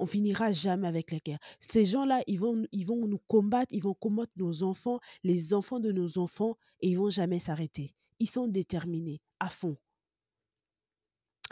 on 0.00 0.06
finira 0.06 0.50
jamais 0.50 0.88
avec 0.88 1.12
la 1.12 1.18
guerre. 1.18 1.38
Ces 1.60 1.84
gens-là, 1.84 2.22
ils 2.26 2.40
vont, 2.40 2.64
ils 2.72 2.86
vont 2.86 3.06
nous 3.06 3.20
combattre, 3.28 3.72
ils 3.72 3.82
vont 3.82 3.94
combattre 3.94 4.32
nos 4.36 4.62
enfants, 4.62 4.98
les 5.22 5.52
enfants 5.52 5.78
de 5.78 5.92
nos 5.92 6.18
enfants, 6.18 6.56
et 6.80 6.88
ils 6.88 6.98
vont 6.98 7.10
jamais 7.10 7.38
s'arrêter. 7.38 7.94
Ils 8.18 8.28
sont 8.28 8.48
déterminés, 8.48 9.20
à 9.40 9.50
fond. 9.50 9.76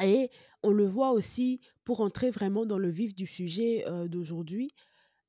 Et 0.02 0.30
on 0.62 0.70
le 0.70 0.86
voit 0.86 1.12
aussi, 1.12 1.60
pour 1.84 2.00
entrer 2.00 2.30
vraiment 2.30 2.64
dans 2.64 2.78
le 2.78 2.88
vif 2.88 3.14
du 3.14 3.26
sujet 3.26 3.84
euh, 3.86 4.08
d'aujourd'hui, 4.08 4.72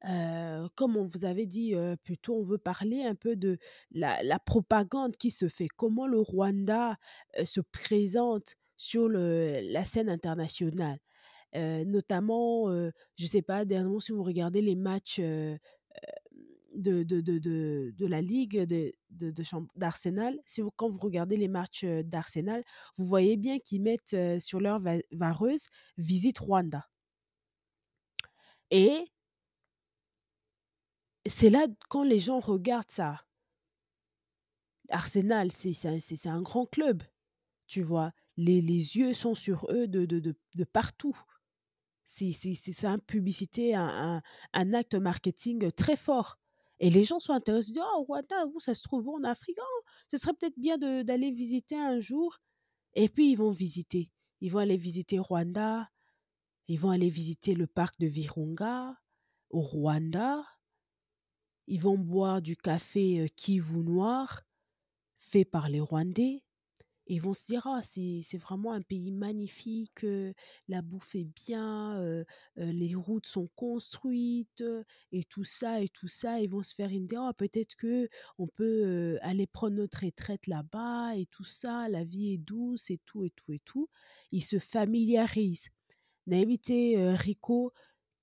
euh, 0.07 0.67
comme 0.75 0.95
on 0.95 1.05
vous 1.05 1.25
avait 1.25 1.45
dit 1.45 1.75
euh, 1.75 1.95
plutôt, 2.03 2.35
on 2.35 2.43
veut 2.43 2.57
parler 2.57 3.03
un 3.03 3.15
peu 3.15 3.35
de 3.35 3.57
la, 3.91 4.39
propagande 4.39 5.17
qui 5.17 5.31
se 5.31 5.49
fait, 5.49 5.67
comment 5.67 6.07
le 6.07 6.19
Rwanda 6.19 6.97
se 7.43 7.59
présente 7.61 8.55
sur 8.77 9.09
la 9.09 9.85
scène 9.85 10.09
internationale 10.09 10.99
notamment, 11.53 12.67
je 13.17 13.25
sais 13.25 13.41
pas, 13.41 13.65
dernièrement, 13.65 13.99
si 13.99 14.11
vous 14.11 14.23
regardez 14.23 14.61
les 14.61 14.75
matchs 14.75 15.19
de, 15.19 15.57
la 18.07 18.21
Ligue 18.21 18.63
de, 18.65 18.93
d'Arsenal, 19.75 20.39
si 20.45 20.61
vous, 20.61 20.69
quand 20.75 20.89
vous 20.89 20.99
regardez 20.99 21.37
les 21.37 21.47
matchs 21.47 21.85
d'Arsenal, 21.85 22.63
vous 22.97 23.05
voyez 23.05 23.35
bien 23.35 23.59
qu'ils 23.59 23.81
mettent 23.81 24.15
sur 24.39 24.59
leur 24.59 24.79
vareuse 25.11 25.65
Visite 25.97 26.37
Rwanda. 26.39 26.87
Et 28.71 29.05
c'est 31.25 31.49
là, 31.49 31.67
quand 31.89 32.03
les 32.03 32.19
gens 32.19 32.39
regardent 32.39 32.91
ça, 32.91 33.25
Arsenal, 34.89 35.51
c'est, 35.51 35.73
c'est 35.73 36.29
un 36.29 36.41
grand 36.41 36.65
club, 36.65 37.03
tu 37.67 37.83
vois? 37.83 38.11
Les, 38.37 38.61
les 38.61 38.97
yeux 38.97 39.13
sont 39.13 39.35
sur 39.35 39.67
eux 39.69 39.87
de, 39.87 40.05
de, 40.05 40.19
de, 40.19 40.63
partout 40.63 41.17
c'est 42.05 42.83
une 42.83 43.01
publicité, 43.01 43.75
un, 43.75 44.21
un, 44.53 44.73
acte 44.73 44.95
marketing 44.95 45.71
très 45.71 45.95
fort. 45.95 46.39
Et 46.79 46.89
les 46.89 47.03
gens 47.03 47.19
sont 47.19 47.33
intéressés, 47.33 47.73
disent, 47.73 47.83
oh, 47.95 48.03
Rwanda, 48.03 48.47
où 48.47 48.59
ça 48.59 48.73
se 48.73 48.83
trouve? 48.83 49.07
En 49.09 49.23
Afrique? 49.23 49.57
Oh, 49.61 49.81
Ce 50.07 50.17
serait 50.17 50.33
peut-être 50.33 50.57
bien 50.57 50.77
d'aller 50.77 51.31
visiter 51.31 51.77
un 51.77 51.99
jour. 51.99 52.37
Et 52.95 53.09
puis, 53.09 53.31
ils 53.31 53.35
vont 53.35 53.51
visiter. 53.51 54.09
Ils 54.41 54.51
vont 54.51 54.59
aller 54.59 54.77
visiter 54.77 55.19
Rwanda. 55.19 55.89
Ils 56.67 56.79
vont 56.79 56.89
aller 56.89 57.09
visiter 57.09 57.53
le 57.53 57.67
parc 57.67 57.99
de 57.99 58.07
Virunga 58.07 58.95
au 59.49 59.61
Rwanda. 59.61 60.43
Ils 61.69 61.79
vont 61.79 61.97
boire 61.97 62.41
du 62.41 62.57
café 62.57 63.29
Kivu 63.35 63.83
noir 63.83 64.41
fait 65.17 65.45
par 65.45 65.69
les 65.69 65.79
Rwandais 65.79 66.43
ils 67.09 67.21
vont 67.21 67.33
se 67.33 67.45
dire 67.45 67.65
ah 67.65 67.81
c'est 67.81 68.37
vraiment 68.37 68.71
un 68.71 68.81
pays 68.81 69.11
magnifique, 69.11 70.05
la 70.67 70.81
bouffe 70.81 71.15
est 71.15 71.25
bien, 71.25 72.23
les 72.55 72.93
routes 72.95 73.25
sont 73.25 73.49
construites 73.55 74.63
et 75.11 75.23
tout 75.23 75.43
ça 75.43 75.81
et 75.81 75.89
tout 75.89 76.07
ça. 76.07 76.39
Ils 76.39 76.49
vont 76.49 76.61
se 76.61 76.75
faire 76.75 76.89
une 76.89 77.05
idée 77.05 77.17
oh, 77.19 77.31
peut-être 77.35 77.75
que 77.75 78.07
on 78.37 78.47
peut 78.47 79.17
aller 79.21 79.47
prendre 79.47 79.75
notre 79.75 80.05
retraite 80.05 80.45
là-bas 80.45 81.15
et 81.15 81.25
tout 81.25 81.43
ça. 81.43 81.89
La 81.89 82.03
vie 82.03 82.33
est 82.33 82.37
douce 82.37 82.91
et 82.91 82.99
tout 83.05 83.25
et 83.25 83.31
tout 83.31 83.51
et 83.51 83.59
tout. 83.65 83.89
Ils 84.31 84.43
se 84.43 84.59
familiarisent. 84.59 85.69
N'habitez 86.27 86.95
Rico 87.15 87.73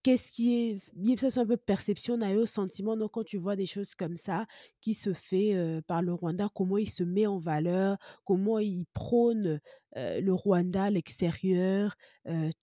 qu'est-ce 0.07 0.31
qui 0.31 0.79
est 1.05 1.17
ça 1.17 1.33
c'est 1.33 1.41
un 1.41 1.47
peu 1.47 1.57
perception 1.57 2.15
au 2.15 2.47
sentiment 2.47 2.97
donc 2.97 3.11
quand 3.11 3.25
tu 3.25 3.39
vois 3.39 3.57
des 3.57 3.67
choses 3.67 3.97
comme 3.97 4.17
ça 4.17 4.47
qui 4.81 4.95
se 4.95 5.13
fait 5.13 5.83
par 5.89 6.01
le 6.01 6.15
Rwanda 6.15 6.49
comment 6.55 6.79
il 6.79 6.89
se 6.89 7.03
met 7.03 7.27
en 7.27 7.41
valeur 7.41 7.97
comment 8.25 8.61
il 8.61 8.85
prône 8.93 9.61
le 9.97 10.33
Rwanda 10.33 10.91
l'extérieur 10.91 11.97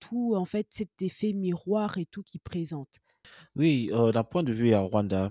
tout 0.00 0.32
en 0.34 0.46
fait 0.46 0.68
cet 0.70 1.02
effet 1.02 1.34
miroir 1.34 1.98
et 1.98 2.06
tout 2.06 2.22
qui 2.22 2.38
présente. 2.38 3.00
Oui 3.56 3.90
d'un 4.14 4.24
point 4.24 4.42
de 4.42 4.52
vue 4.54 4.72
à 4.72 4.80
Rwanda 4.80 5.30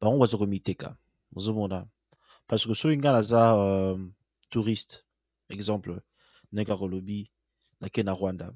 bango 0.00 0.20
bazokomiteka 0.20 0.96
ozomona 1.34 1.88
parce 2.46 2.66
que 2.66 2.74
soki 2.74 2.98
ngai 2.98 3.14
naza 3.18 3.42
touriste 4.48 5.04
exemple 5.48 5.98
ndenge 6.52 6.78
kolobi 6.78 7.26
nake 7.80 8.04
na 8.04 8.12
Rwanda 8.12 8.54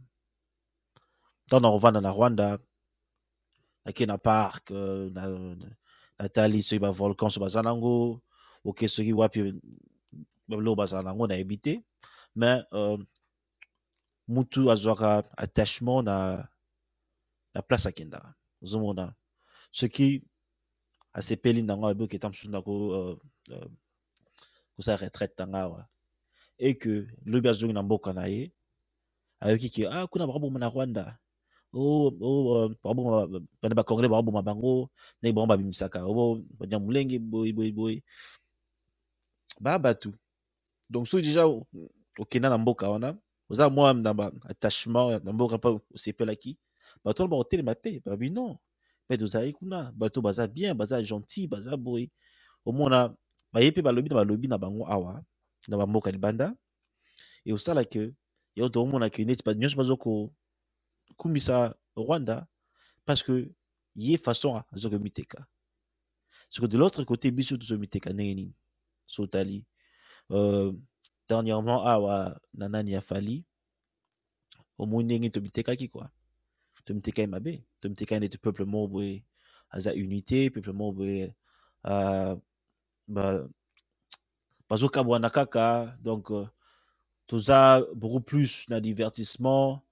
ntango 1.48 1.64
nakovanda 1.64 2.00
na 2.00 2.12
rwanda 2.12 2.58
nake 3.84 4.06
na 4.06 4.18
park 4.18 4.70
na, 5.16 5.56
natali 6.18 6.60
soki 6.62 6.78
bavolcan 6.78 7.30
so 7.32 7.40
baza 7.40 7.62
nango 7.62 8.20
oke 8.64 8.88
soki 8.88 9.12
wapi 9.16 9.56
biloko 10.48 10.76
bazala 10.76 11.08
nango 11.08 11.26
nayebi 11.26 11.56
te 11.56 11.74
mais 12.36 12.64
uh, 12.72 13.00
mutu 14.28 14.70
azwaka 14.70 15.24
attachement 15.36 16.02
na, 16.04 16.48
na 17.54 17.62
place 17.62 17.88
akendaka 17.88 18.34
ozomona 18.62 19.14
soki 19.72 20.20
asepeli 21.12 21.62
nango 21.62 21.86
ayebi 21.88 22.04
oketa 22.04 22.28
mosusu 22.28 22.52
uh, 22.52 23.16
kosala 24.76 25.00
retraite 25.00 25.40
nanga 25.40 25.60
awa 25.64 25.88
e 26.58 26.74
ke 26.74 27.08
lobi 27.24 27.48
azongi 27.48 27.72
na 27.72 27.82
mboka 27.82 28.12
na 28.12 28.28
ye 28.28 28.52
ayoki 29.40 29.70
ke 29.70 29.88
ah 29.88 30.04
kuna 30.06 30.26
bakoboma 30.28 30.58
na 30.60 30.68
rwanda 30.68 31.16
o 31.72 32.12
o 32.20 32.68
bana 33.62 33.74
bacongolais 33.74 34.10
baoboma 34.10 34.42
bango 34.42 34.90
ndenge 35.20 35.34
bango 35.34 35.46
babimisaka 35.46 36.06
o 36.06 36.42
banya 36.58 36.78
molenge 36.78 37.18
boye 37.18 37.52
boye 37.52 37.72
boye 37.72 38.02
baya 39.60 39.78
bato 39.78 40.10
donc 40.90 41.06
soki 41.06 41.22
déjà 41.28 41.44
okenda 42.18 42.48
na 42.50 42.58
mboka 42.58 42.90
wana 42.90 43.18
oza 43.50 43.70
mwa 43.70 43.94
na 43.94 44.14
ba 44.14 44.32
attachement 44.44 45.24
na 45.24 45.32
mboka 45.32 45.56
mpe 45.56 45.80
osepelaki. 45.94 46.58
Bato 47.04 47.22
wana 47.22 47.30
bakotelema 47.30 47.72
mpe 47.72 48.00
babi 48.04 48.30
non. 48.30 48.56
Mpe 49.10 49.52
kuna. 49.52 49.92
Bato 49.92 50.20
baza 50.20 50.46
bien 50.46 50.74
baza 50.74 51.02
gentil 51.02 51.48
baza 51.48 51.76
boye 51.76 52.10
omona 52.66 53.14
baye 53.52 53.70
mpe 53.70 53.82
balobi 53.82 54.08
na 54.08 54.14
balobi 54.14 54.48
na 54.48 54.58
bango 54.58 54.86
awa 54.86 55.24
na 55.68 55.76
bamboka 55.76 56.10
libanda. 56.10 56.54
E 57.44 57.52
osala 57.52 57.84
ke 57.84 58.12
yo 58.54 58.68
toomona 58.68 59.10
ke 59.10 59.24
neti 59.24 59.42
nyonso 59.56 59.76
bazoko 59.76 60.30
kumbisa 61.18 61.76
Rwanda 61.96 62.48
parce 63.04 63.22
que 63.22 63.52
ye 63.96 64.16
façon 64.16 64.62
azokomiteka 64.72 65.46
ce 66.48 66.60
que 66.60 66.66
de 66.66 66.78
l'autre 66.78 67.04
côté 67.04 67.30
biso 67.30 67.56
tozomiteka 67.56 68.12
ndenge 68.12 68.34
nini? 68.34 68.54
So 69.06 69.22
otali 69.24 69.64
euh, 70.30 70.72
dernièrement 71.28 71.84
awa 71.86 72.40
na 72.54 72.68
nani 72.68 72.92
ya 72.92 73.00
fali 73.00 73.44
omoi 74.78 75.04
ndenge 75.04 75.30
tomitekaki 75.30 75.88
kua 75.88 76.10
tomitekaki 76.84 77.26
mabe. 77.26 77.64
Tomitekaki 77.80 78.20
neti 78.20 78.38
peuple 78.38 78.64
moko 78.64 78.88
boye 78.88 79.24
aza 79.70 79.92
unité 79.92 80.50
peuple 80.50 80.72
moko 80.72 80.92
boye 80.92 81.34
uh, 81.84 82.36
bazokabwana 84.68 85.30
kaka 85.30 85.96
donc 86.00 86.30
uh, 86.30 86.48
toza 87.26 87.82
beaucoup 87.94 88.20
plus 88.20 88.68
na 88.68 88.80
divertissement 88.80 89.82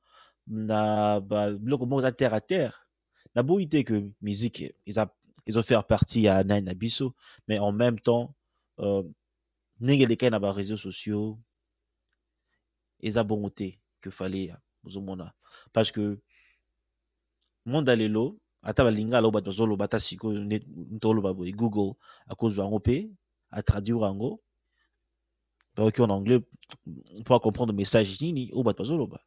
na 0.46 1.20
biloko 1.20 1.86
moko 1.86 2.00
eza 2.00 2.12
terre 2.12 2.34
à 2.34 2.40
terre. 2.40 2.88
Naboyi 3.34 3.68
te 3.68 3.82
que 3.82 4.10
musique 4.20 4.74
eza 4.86 5.12
ezofaire 5.46 5.84
partie 5.84 6.22
ya 6.22 6.44
nani 6.44 6.66
na 6.66 6.74
biso 6.74 7.14
mais 7.48 7.58
en 7.58 7.72
même 7.72 8.00
temps 8.00 8.34
euh, 8.80 9.02
ndenge 9.80 10.02
elekaki 10.02 10.30
na 10.30 10.38
baréseaux 10.38 10.76
sociaux 10.76 11.38
eza 13.00 13.22
bongo 13.24 13.50
te 13.50 13.70
que 14.00 14.10
fale 14.10 14.56
ozomona 14.84 15.34
parce 15.72 15.92
que 15.92 16.18
monde 17.64 17.88
ya 17.88 17.96
lelo 17.96 18.38
ata 18.62 18.84
balinga 18.84 19.18
alo 19.18 19.30
bato 19.30 19.50
bazoloba 19.50 19.84
ata 19.84 20.00
sikoyo 20.00 20.40
nde 20.40 20.64
oloba 21.04 21.32
boye 21.32 21.52
google 21.52 21.94
akozwa 22.26 22.64
yango 22.64 22.78
mpe 22.78 23.10
atraduire 23.50 24.06
yango 24.06 24.40
oyoki 25.76 26.02
en 26.02 26.10
anglais 26.10 26.42
mpo 27.20 27.40
comprendre 27.40 27.74
message 27.74 28.16
nini 28.20 28.50
oyo 28.52 28.62
bato 28.62 28.82
bazoloba 28.82 29.20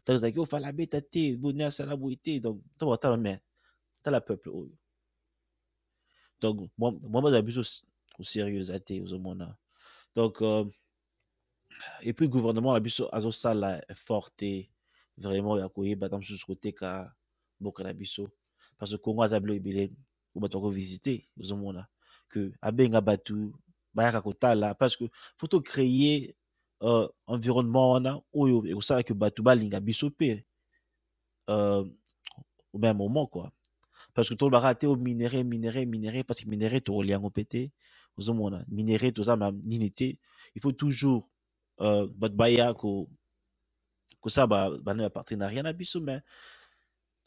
ntango 0.00 0.16
ezalaki 0.16 0.40
ofala 0.40 0.68
abeta 0.68 1.00
te 1.00 1.36
boni 1.36 1.62
asala 1.64 1.96
boye 1.96 2.16
te 2.16 2.40
donc 2.40 2.62
ntango 2.74 2.92
batala 2.92 3.16
me 3.16 3.34
tala 4.02 4.20
peuple 4.20 4.50
oyo 4.50 4.74
donc 6.40 6.70
mwa 6.78 7.22
bazala 7.22 7.42
biso 7.42 7.62
osérieux 8.18 8.60
eza 8.60 8.80
te 8.80 9.00
ozomona 9.02 9.56
donc 10.14 10.42
euh, 10.42 10.64
et 12.02 12.12
puis 12.12 12.28
gouvernement 12.28 12.74
na 12.74 12.80
biso 12.80 13.08
azosala 13.12 13.80
effort 13.88 14.30
te 14.36 14.68
vraiment 15.16 15.58
ya 15.58 15.68
koyeba 15.68 16.08
ta 16.08 16.16
mosusu 16.16 16.46
koteka 16.46 17.14
mboka 17.60 17.84
na 17.84 17.92
biso 17.92 18.28
parce 18.78 18.92
que 18.92 19.02
congo 19.02 19.22
aza 19.22 19.40
bilo 19.40 19.54
ebele 19.54 19.92
oyo 20.34 20.40
bato 20.40 20.60
bakovisite 20.60 21.28
ozomona 21.38 21.86
que 22.28 22.52
abenga 22.60 23.00
bato 23.00 23.52
bayaka 23.94 24.20
kotala 24.22 24.74
parce 24.74 24.96
que 24.96 25.04
faut 25.36 25.48
to 25.48 25.60
créer 25.60 26.34
uh, 26.80 27.06
environnement 27.26 27.92
wana 27.92 28.20
oyo 28.32 28.64
ekosalaka 28.66 29.14
bato 29.14 29.42
balinga 29.42 29.80
biso 29.80 30.06
mpe 30.08 30.44
uh, 31.48 31.84
au 32.72 32.78
même 32.78 32.96
moment 32.96 33.26
quoi. 33.26 33.52
Parce 34.14 34.28
que 34.28 34.34
tolobaka 34.34 34.74
te 34.74 34.86
o 34.86 34.96
minere 34.96 35.44
minere 35.44 35.86
minere 35.86 36.24
parce 36.24 36.40
que 36.40 36.48
minere 36.48 36.80
tokolia 36.80 37.14
yango 37.14 37.30
mpe 37.30 37.44
te 37.44 37.70
ozomona 38.16 38.64
minere 38.68 39.12
toza 39.12 39.36
na 39.36 39.52
nini 39.52 39.90
te. 39.90 40.18
Il 40.54 40.60
faut 40.60 40.72
toujours 40.72 41.30
uh, 41.78 42.06
bato 42.06 42.34
baya 42.34 42.74
ko 42.74 43.08
kosala 44.20 44.78
bana 44.82 45.02
ya 45.02 45.10
partenariat 45.10 45.62
na 45.62 45.72
biso 45.72 46.00
mais 46.00 46.22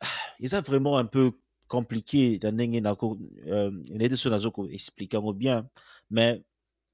eza 0.39 0.61
vraiment 0.61 0.97
un 0.97 1.05
peu 1.05 1.31
compliqué 1.67 2.39
na 2.43 2.51
ndenge 2.51 2.81
nayete 2.81 4.15
so 4.15 4.29
nazo 4.29 4.51
koexplike 4.51 5.13
yango 5.13 5.33
bien 5.33 5.69
mais 6.09 6.41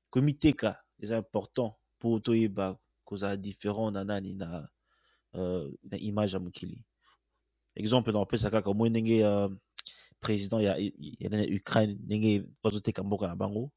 komiteka 0.09 0.77
eza 0.99 1.17
important 1.17 1.75
mpo 1.99 2.19
toyeba 2.19 2.77
kozala 3.03 3.37
différent 3.37 3.91
na 3.91 4.03
nani 4.03 4.33
na, 4.33 4.69
uh, 5.33 5.67
na 5.83 5.97
image 5.97 6.33
ya 6.33 6.39
mokili 6.39 6.85
exemple 7.75 8.13
na 8.13 8.19
opesa 8.19 8.49
kaka 8.49 8.69
omoi 8.69 8.89
ndenge 8.89 9.25
uh, 9.25 9.51
président 10.19 10.61
ya, 10.61 10.77
ya, 10.77 10.91
ya 11.19 11.55
ukraine 11.55 11.97
ndenge 11.99 12.43
bazoteka 12.63 13.03
mboka 13.03 13.27
na 13.27 13.35
bango 13.35 13.71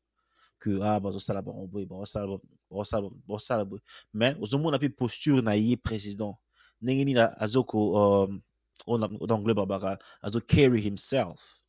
que 0.62 0.78
ah 0.82 1.00
bazosala 1.00 1.42
bango 1.42 1.66
boye 1.66 1.86
bazosala 1.86 3.64
boye 3.64 3.82
mais 4.14 4.36
ozomona 4.40 4.78
mpe 4.78 4.88
posture 4.88 5.42
na 5.42 5.54
ye 5.54 5.76
président. 5.76 6.38
Ndenge 6.80 7.04
nini 7.04 7.20
azoko 7.38 7.78
um, 8.26 8.42
en 8.86 9.30
anglais 9.30 9.54
babaka 9.54 9.98
azo 10.22 10.40
carry 10.40 10.80
himself. 10.80 11.60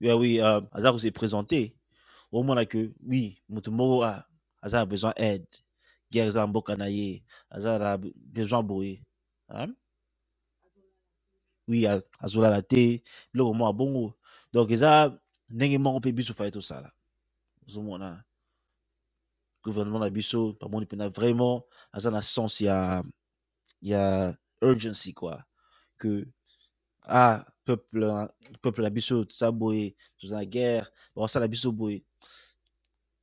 Yeah, 0.00 0.16
oui 0.16 0.40
uh, 0.40 0.62
aza 0.72 0.92
kose 0.92 1.10
présenter. 1.10 1.76
Omona 2.32 2.66
que 2.66 2.92
oui 3.02 3.42
moto 3.48 3.70
moko 3.70 4.02
ah, 4.02 4.24
aza 4.62 4.78
na 4.78 4.86
besoin 4.86 5.12
aide 5.16 5.62
guerre 6.10 6.28
eza 6.28 6.40
na 6.40 6.46
mboka 6.46 6.76
na 6.76 6.86
ye 6.86 7.22
aza 7.50 7.78
na 7.78 7.98
besoin 8.16 8.62
boye 8.62 9.02
hein? 9.48 9.74
oui 11.68 11.86
azolala 12.20 12.62
te 12.62 13.02
biloko 13.32 13.54
moko 13.54 13.72
bongo. 13.72 14.14
Donc 14.52 14.70
eza 14.70 15.10
ndenge 15.50 15.78
moko 15.78 15.98
mpe 15.98 16.12
biso 16.12 16.34
fai 16.34 16.50
tosala 16.50 16.90
ozomona 17.66 18.24
gouvernement 19.62 20.00
na 20.00 20.10
biso 20.10 20.56
bamoni 20.60 20.86
mpena 20.86 21.08
vraiment 21.08 21.64
aza 21.92 22.10
na 22.10 22.22
sens 22.22 22.60
ya 22.60 23.02
ya 23.82 24.34
urgency 24.62 25.12
quoi. 25.12 25.42
Que 25.98 26.26
ah 27.02 27.44
peuple 27.64 28.28
peuple 28.62 28.82
na 28.82 28.90
biso 28.90 29.24
toza 29.24 29.50
boye 29.52 29.94
toza 30.18 30.36
na 30.36 30.44
guerre. 30.44 30.86
Bakosala 31.16 31.48
biso 31.48 31.72
boye 31.72 32.04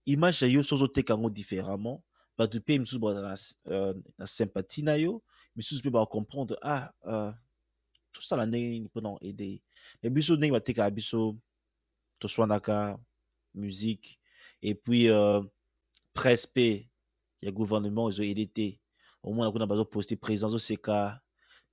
image 0.05 0.41
ya 0.41 0.51
yo 0.51 0.63
so 0.63 0.75
ozoteka 0.75 1.13
yango 1.13 1.29
différemment 1.29 2.03
bato 2.37 2.57
mpe 2.57 2.79
misusu 2.79 2.99
bazala 2.99 3.29
na, 3.29 3.37
uh, 3.71 3.95
na 4.17 4.27
sympathie 4.27 4.83
na 4.83 4.95
yo 4.95 5.21
misusu 5.55 5.81
mpe 5.81 5.89
bacomprendre 5.89 6.57
ah 6.61 6.91
uh, 7.05 7.33
tosala 8.11 8.45
ndenge 8.45 8.69
nini 8.69 8.85
mpona 8.85 9.17
aide 9.21 9.61
me 10.03 10.09
biso 10.09 10.35
ndenge 10.35 10.53
batekaka 10.53 10.91
biso 10.91 11.35
toswanaka 12.19 12.97
musique. 13.53 14.19
Et 14.61 14.75
puis 14.75 15.11
uh, 15.11 15.43
presse 16.13 16.47
mpe 16.47 16.89
ya 17.41 17.51
gouvernement 17.51 18.09
ezoyede 18.09 18.45
te 18.53 18.79
omona 19.23 19.51
kuna 19.51 19.67
bazoposte 19.67 20.15
président 20.15 20.47
azoseka 20.47 21.19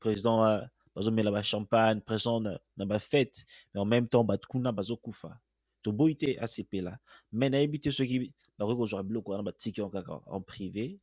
président 0.01 0.43
uh, 0.43 0.67
bazomela 0.95 1.31
bachampagne 1.31 2.01
président 2.01 2.41
na, 2.41 2.59
na 2.77 2.85
bafete 2.85 3.45
mais 3.73 3.81
en 3.81 3.85
même 3.85 4.09
temps 4.09 4.25
bato 4.25 4.49
kuna 4.49 4.73
bazokufa 4.73 5.39
toboyi 5.83 6.17
te 6.17 6.37
asepela 6.41 6.99
me 7.33 7.49
nayebi 7.49 7.81
te 7.81 7.91
soki 7.91 8.33
bakoki 8.59 8.79
kozwa 8.79 9.03
biloko 9.03 9.33
wana 9.33 9.43
batiki 9.43 9.81
yango 9.81 9.93
kaka 9.93 10.21
en 10.27 10.41
privé. 10.41 10.99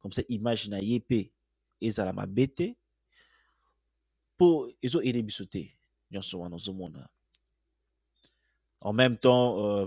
Comme 0.00 0.12
ça 0.12 0.22
image 0.28 0.68
na 0.68 0.80
ye 0.80 0.98
mpe 0.98 1.30
ezala 1.80 2.12
mabe 2.12 2.46
te 2.54 2.76
mpo 4.34 4.70
ezoede 4.82 5.22
biso 5.22 5.44
te 5.44 5.62
nyonso 6.10 6.40
wana 6.40 6.56
ozomona 6.56 7.08
en 8.80 8.92
même 8.92 9.16
temps 9.18 9.64
euh, 9.64 9.86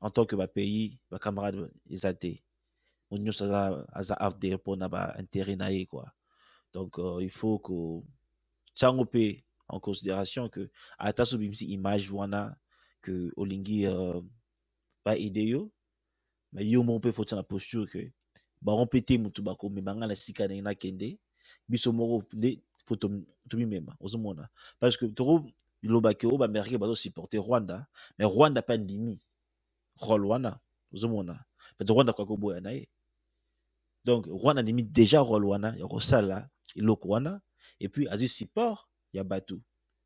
en 0.00 0.10
tant 0.10 0.26
que 0.26 0.36
bapays 0.36 0.98
bacamarade 1.10 1.70
eza 1.88 2.12
te 2.14 2.42
moto 3.10 3.22
nyonso 3.22 3.44
aza, 3.44 3.86
aza 3.92 4.14
arde 4.14 4.54
mpona 4.56 4.88
baintérêt 4.88 5.56
na 5.56 5.70
ye 5.72 5.86
quoi. 5.86 6.12
Donc 6.72 6.98
euh, 6.98 7.22
il 7.22 7.30
faut 7.30 7.58
que 7.58 8.04
tiango 8.74 9.04
mpe 9.04 9.44
en 9.68 9.80
considération 9.80 10.48
que 10.48 10.70
ata 10.98 11.24
so 11.24 11.36
obimisi 11.36 11.66
image 11.72 12.10
wana 12.10 12.56
que 13.02 13.32
olingi 13.36 13.86
uh, 13.88 14.22
baide 15.04 15.44
yo 15.48 15.70
me 16.52 16.62
yo 16.64 16.82
moko 16.84 16.98
mpe 16.98 17.12
fotia 17.12 17.36
na 17.36 17.42
posture 17.44 17.86
ke 17.86 18.12
bango 18.62 18.84
mpe 18.86 19.00
te 19.02 19.18
motu 19.18 19.42
bakomema 19.42 19.94
ngai 19.96 20.08
na 20.08 20.16
sika 20.16 20.46
ndenge 20.46 20.62
nakende 20.62 21.18
biso 21.68 21.92
moko 21.92 22.24
nde 22.34 22.62
fo 22.86 22.96
tomimema 23.48 23.96
ozomona. 24.00 24.48
Parce 24.80 24.96
que 24.98 25.06
tokolobaki 25.06 26.26
oyo 26.26 26.38
baaméricain 26.38 26.78
bazosupporte 26.78 27.34
rwanda 27.38 27.86
mais 28.18 28.28
rwanda 28.30 28.62
mpe 28.62 28.72
andimi 28.74 29.20
role 30.02 30.26
wana 30.28 30.60
ozomona 30.94 31.44
pete 31.78 31.90
rwanda 31.92 32.12
koki 32.12 32.28
koboya 32.28 32.60
na 32.60 32.72
ye. 32.72 32.88
Donc 34.04 34.26
rwanda 34.26 34.60
andimi 34.60 34.82
déjà 34.84 35.22
role 35.24 35.46
wana 35.46 35.76
ya 35.78 35.88
kosala 35.88 36.50
eloko 36.76 37.08
wana 37.08 37.42
et 37.80 37.88
puis 37.88 38.08
azwi 38.08 38.28
support 38.28 38.88
ya 39.12 39.24
bato 39.24 39.60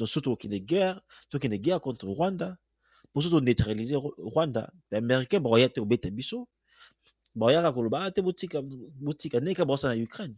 donc 0.00 0.08
soki 0.08 0.24
tokende 0.24 0.60
guerre 0.60 1.00
tokende 1.30 1.58
guerre 1.60 1.80
contre 1.80 2.06
rwanda 2.06 2.56
mpo 3.10 3.20
soki 3.22 3.34
toneutralize 3.34 3.94
rwanda. 4.18 4.72
Baaméricain 4.90 5.40
bakoya 5.40 5.68
te 5.68 5.80
kobeta 5.80 6.10
biso 6.10 6.48
bakoyaka 7.34 7.72
koloba 7.72 8.04
a 8.04 8.10
te 8.10 8.22
botika 8.22 8.62
botika 8.62 9.40
ndenge 9.40 9.56
kaka 9.56 9.66
baosala 9.66 9.96
na 9.96 10.02
ukraine. 10.02 10.34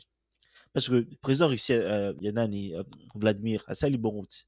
Parce 0.73 0.89
que 0.89 1.07
président 1.21 1.49
russie 1.49 1.75
uh, 1.75 2.15
ya 2.21 2.33
nani 2.33 2.75
uh, 2.75 2.83
vladimir 3.15 3.63
asali 3.67 3.99
bongo 3.99 4.27
ti 4.27 4.45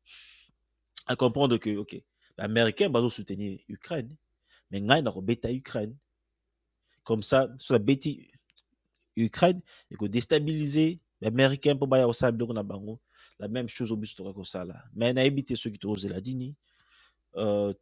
acomprendre 1.06 1.58
que 1.58 1.76
ok 1.76 2.02
baaméricain 2.36 2.88
bazosoutenir 2.88 3.60
ukraine 3.68 4.16
mais 4.70 4.80
ngai 4.80 5.02
nakobeta 5.02 5.48
ukraine. 5.52 5.94
Comme 7.04 7.22
ça 7.22 7.48
so 7.58 7.74
nabeti 7.74 8.30
ukraine 9.16 9.60
ekodestabilize 9.90 10.98
baaméricain 11.20 11.74
mpo 11.74 11.86
baya 11.86 12.06
kosala 12.06 12.32
biloko 12.32 12.52
na 12.52 12.62
bango 12.62 13.00
la 13.38 13.48
même 13.48 13.68
chose 13.68 13.96
biso 13.96 14.16
tokoki 14.16 14.36
kosala 14.36 14.84
me 14.94 15.12
nayebi 15.12 15.44
te 15.44 15.56
soki 15.56 15.78
tokozela 15.78 16.20
dini 16.20 16.54
uh, 17.34 17.72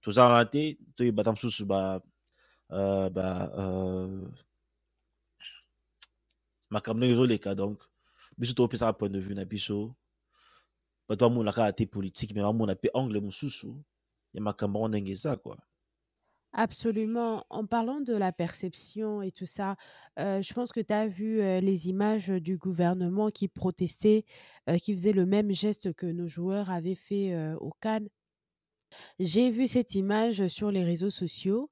toza 0.00 0.24
wana 0.24 0.44
te 0.44 0.78
toyebata 0.96 1.30
mosusu 1.30 1.66
ba 1.66 2.00
uh, 2.70 3.08
ba 3.08 3.26
uh, 3.56 4.28
makambo 6.70 6.98
ndenge 6.98 7.12
ezoleka 7.14 7.54
donc. 7.54 7.78
Biso 8.36 8.52
topesaka 8.54 8.92
point 8.92 9.08
de 9.08 9.20
vue 9.20 9.34
na 9.34 9.44
biso 9.44 9.94
bato 11.08 11.28
bamona 11.28 11.52
kaka 11.52 11.72
te 11.72 11.86
politique 11.86 12.34
me 12.34 12.42
bamona 12.42 12.74
mpe 12.74 12.90
angle 12.94 13.20
mosusu 13.20 13.84
ya 14.32 14.40
makambo 14.40 14.78
yango 14.78 14.88
ndenge 14.88 15.16
Absolument. 16.56 17.44
En 17.50 17.66
parlant 17.66 18.00
de 18.00 18.14
la 18.14 18.30
perception 18.32 19.22
et 19.22 19.32
tout 19.32 19.44
ça, 19.46 19.76
euh, 20.20 20.40
je 20.40 20.54
pense 20.54 20.70
que 20.72 20.78
tu 20.80 20.92
as 20.92 21.08
vu 21.08 21.40
euh, 21.40 21.60
les 21.60 21.88
images 21.88 22.28
du 22.28 22.56
gouvernement 22.56 23.30
qui 23.30 23.48
protestait, 23.48 24.24
qui 24.80 24.92
faisait 24.94 25.12
le 25.12 25.26
même 25.26 25.52
geste 25.52 25.92
que 25.94 26.06
nos 26.06 26.28
joueurs 26.28 26.70
avaient 26.70 26.94
fait 26.94 27.36
au 27.60 27.72
Cannes. 27.80 28.08
J'ai 29.18 29.50
vu 29.50 29.66
cette 29.66 29.94
image 29.94 30.48
sur 30.48 30.70
les 30.70 30.84
réseaux 30.84 31.10
sociaux. 31.10 31.70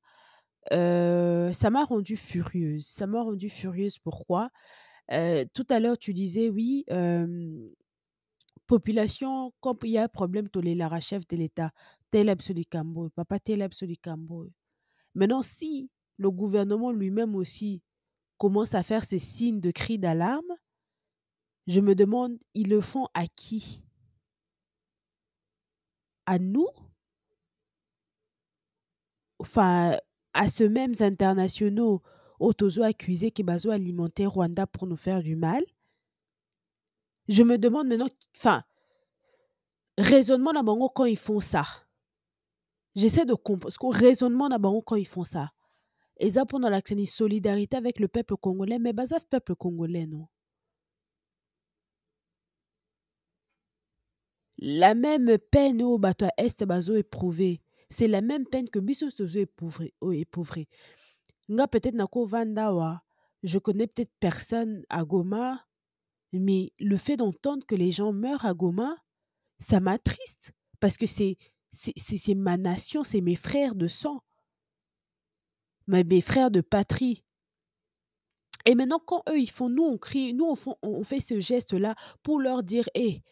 Ça 0.70 1.70
m'a 1.70 1.84
rendue 1.84 2.16
furieuse. 2.16 2.86
Ça 2.86 3.06
m'a 3.06 3.22
rendue 3.22 3.50
furieuse, 3.50 3.98
pourquoi? 3.98 4.50
Tout 5.10 5.66
à 5.70 5.80
l'heure, 5.80 5.98
tu 5.98 6.14
disais 6.14 6.48
oui, 6.50 6.84
population 8.66 9.52
quand 9.60 9.84
il 9.84 9.90
y 9.90 9.98
a 9.98 10.04
un 10.04 10.08
problème 10.08 10.48
tolelara 10.48 10.98
chef 11.00 11.26
de 11.28 11.36
l'État, 11.36 11.70
tel 12.10 12.28
absolu 12.28 12.64
cambo, 12.64 13.08
papa 13.10 13.38
tel 13.38 13.62
absolu 13.62 13.96
cambo. 13.96 14.48
Maintenant, 15.14 15.42
si 15.42 15.90
le 16.16 16.30
gouvernement 16.30 16.90
lui-même 16.92 17.34
aussi 17.34 17.82
commence 18.38 18.74
à 18.74 18.82
faire 18.82 19.04
ces 19.04 19.18
signes 19.18 19.60
de 19.60 19.70
cris 19.70 19.98
d'alarme, 19.98 20.52
je 21.66 21.80
me 21.80 21.94
demande, 21.94 22.38
ils 22.54 22.68
le 22.68 22.80
font 22.80 23.06
à 23.14 23.26
qui? 23.26 23.82
À 26.26 26.38
nous? 26.38 26.68
Enfin, 29.38 29.96
à 30.34 30.48
ceux 30.48 30.68
mêmes 30.68 30.94
internationaux 31.00 32.02
autozo 32.38 32.82
accusés 32.82 33.30
qui 33.30 33.42
bazo 33.42 33.70
alimenter 33.70 34.26
Rwanda 34.26 34.66
pour 34.66 34.86
nous 34.86 34.96
faire 34.96 35.22
du 35.22 35.36
mal? 35.36 35.64
Je 37.28 37.42
me 37.42 37.58
demande 37.58 37.86
maintenant, 37.88 38.08
enfin, 38.36 38.62
raisonnement 39.98 40.52
quand 40.88 41.04
ils 41.04 41.16
font 41.18 41.40
ça. 41.40 41.81
J'essaie 42.94 43.24
de 43.24 43.34
comprendre, 43.34 43.60
parce 43.60 43.78
que 43.78 43.86
raisonnement 43.86 44.48
bango 44.48 44.82
quand 44.82 44.96
ils 44.96 45.06
font 45.06 45.24
ça. 45.24 45.50
Ça 46.30 46.46
pendant 46.46 46.68
la 46.68 46.80
solidarité 47.06 47.76
avec 47.76 47.98
le 47.98 48.08
peuple 48.08 48.36
congolais, 48.36 48.78
mais 48.78 48.92
bazaf 48.92 49.24
peuple 49.26 49.54
congolais, 49.56 50.06
non? 50.06 50.28
La 54.58 54.94
même 54.94 55.38
peine 55.50 55.82
au 55.82 55.98
bateau 55.98 56.26
est 56.36 56.64
bazo 56.64 56.94
éprouvé. 56.94 57.60
C'est 57.90 58.06
la 58.06 58.20
même 58.20 58.46
peine 58.46 58.68
que 58.70 58.78
biso 58.78 59.10
sozo 59.10 59.40
éprouvé. 59.40 59.92
éprouvé. 60.12 60.68
Nga 61.48 61.66
peut-être 61.66 61.94
nako 61.94 62.26
vandawa. 62.26 63.02
Je 63.42 63.58
connais 63.58 63.88
peut-être 63.88 64.12
personne 64.20 64.84
à 64.88 65.04
Goma, 65.04 65.66
mais 66.32 66.72
le 66.78 66.96
fait 66.96 67.16
d'entendre 67.16 67.66
que 67.66 67.74
les 67.74 67.90
gens 67.90 68.12
meurent 68.12 68.44
à 68.44 68.54
Goma, 68.54 68.94
ça 69.58 69.80
m'attriste. 69.80 70.52
Parce 70.78 70.96
que 70.96 71.06
c'est, 71.06 71.36
c'est, 71.72 72.34
ma 72.34 72.56
nation, 72.56 73.02
c'est 73.02 73.20
mes 73.20 73.34
frères 73.34 73.74
de 73.74 73.88
sang, 73.88 74.22
mes 75.86 76.20
frères 76.20 76.50
de 76.50 76.60
patrie. 76.60 77.24
Et 78.64 78.74
maintenant, 78.74 79.00
quand 79.04 79.22
eux, 79.28 79.40
ils 79.40 79.50
font, 79.50 79.68
nous, 79.68 79.82
on 79.82 79.98
crie, 79.98 80.34
nous, 80.34 80.54
on 80.82 81.04
fait 81.04 81.20
ce 81.20 81.40
geste-là 81.40 81.96
pour 82.22 82.38
leur 82.38 82.62
dire, 82.62 82.88
hé, 82.94 83.22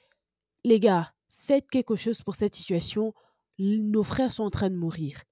les 0.65 0.81
gars, 0.81 1.15
faites 1.29 1.69
quelque 1.71 1.97
chose 1.97 2.23
pour 2.23 2.35
cette 2.35 2.55
situation. 2.55 3.15
Nos 3.59 4.05
frères 4.05 4.33
sont 4.33 4.45
en 4.45 4.51
train 4.51 4.71
de 4.71 4.77
mourir. 4.77 5.23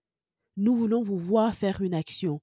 Nous 0.56 0.76
voulons 0.76 1.02
vous 1.02 1.18
voir 1.18 1.54
faire 1.54 1.80
une 1.80 1.94
action. 1.94 2.40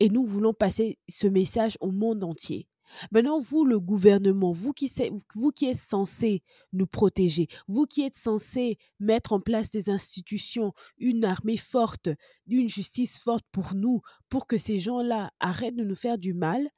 Et 0.00 0.10
nous 0.10 0.26
voulons 0.26 0.52
passer 0.52 0.98
ce 1.08 1.26
message 1.26 1.76
au 1.80 1.90
monde 1.90 2.22
entier. 2.22 2.68
Maintenant, 3.10 3.40
vous, 3.40 3.64
le 3.64 3.80
gouvernement, 3.80 4.52
vous 4.52 4.72
qui, 4.72 4.92
vous 5.34 5.50
qui 5.50 5.66
êtes 5.66 5.78
censé 5.78 6.42
nous 6.72 6.86
protéger, 6.86 7.48
vous 7.68 7.86
qui 7.86 8.02
êtes 8.02 8.16
censé 8.16 8.78
mettre 9.00 9.32
en 9.32 9.40
place 9.40 9.70
des 9.70 9.90
institutions, 9.90 10.72
une 10.98 11.24
armée 11.24 11.56
forte, 11.56 12.08
une 12.46 12.68
justice 12.68 13.18
forte 13.18 13.44
pour 13.52 13.74
nous, 13.74 14.00
pour 14.28 14.46
que 14.46 14.58
ces 14.58 14.78
gens-là 14.78 15.30
arrêtent 15.40 15.76
de 15.76 15.84
nous 15.84 15.96
faire 15.96 16.18
du 16.18 16.34
mal, 16.34 16.70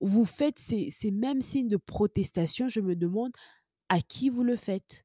vous 0.00 0.24
faites 0.24 0.58
ces, 0.58 1.10
mêmes 1.10 1.40
signes 1.40 1.68
de 1.68 1.76
protestation. 1.76 2.68
Je 2.68 2.80
me 2.80 2.94
demande 2.94 3.32
à 3.88 4.00
qui 4.00 4.30
vous 4.30 4.44
le 4.44 4.56
faites? 4.56 5.04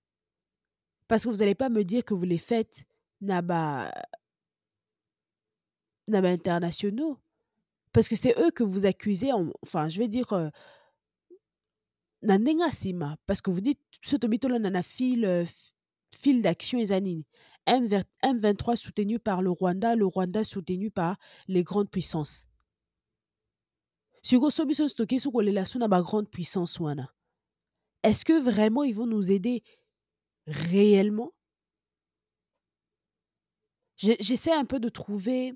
Parce 1.07 1.23
que 1.23 1.29
vous 1.29 1.37
n'allez 1.37 1.55
pas 1.55 1.69
me 1.69 1.83
dire 1.83 2.03
que 2.05 2.13
vous 2.13 2.23
les 2.23 2.37
faites 2.37 2.85
naba, 3.21 3.91
naba 6.07 6.29
internationaux. 6.29 7.17
Parce 7.93 8.09
que 8.09 8.15
c'est 8.15 8.37
eux 8.39 8.51
que 8.51 8.63
vous 8.63 8.85
accusez, 8.85 9.31
enfin, 9.61 9.87
je 9.87 9.99
vais 9.99 10.07
dire, 10.07 10.33
euh. 10.33 10.49
Parce 13.25 13.41
que 13.41 13.51
vous 13.51 13.61
dites, 13.61 13.79
ce 14.01 14.15
tobito-là, 14.15 14.59
nana 14.59 14.81
fil, 14.81 15.45
fil 16.13 16.41
d'action 16.41 16.79
et 16.79 16.87
zanini. 16.87 17.25
M23 17.67 18.75
soutenu 18.75 19.19
par 19.19 19.41
le 19.41 19.51
Rwanda, 19.51 19.95
le 19.95 20.05
Rwanda 20.05 20.43
soutenu 20.43 20.89
par 20.89 21.17
les 21.47 21.63
grandes 21.63 21.89
puissances. 21.89 22.47
Sugo 24.21 24.49
sobiso 24.49 24.87
stocké 24.87 25.19
sous 25.19 25.31
relation 25.31 25.81
à 25.81 25.87
ma 25.87 26.01
grande 26.01 26.29
puissance 26.29 26.79
wana. 26.79 27.13
Est-ce 28.03 28.23
que 28.23 28.41
vraiment 28.41 28.83
ils 28.83 28.95
vont 28.95 29.05
nous 29.05 29.31
aider 29.31 29.63
réellement? 30.47 31.33
J'essaie 33.97 34.53
un 34.53 34.65
peu 34.65 34.79
de 34.79 34.89
trouver 34.89 35.53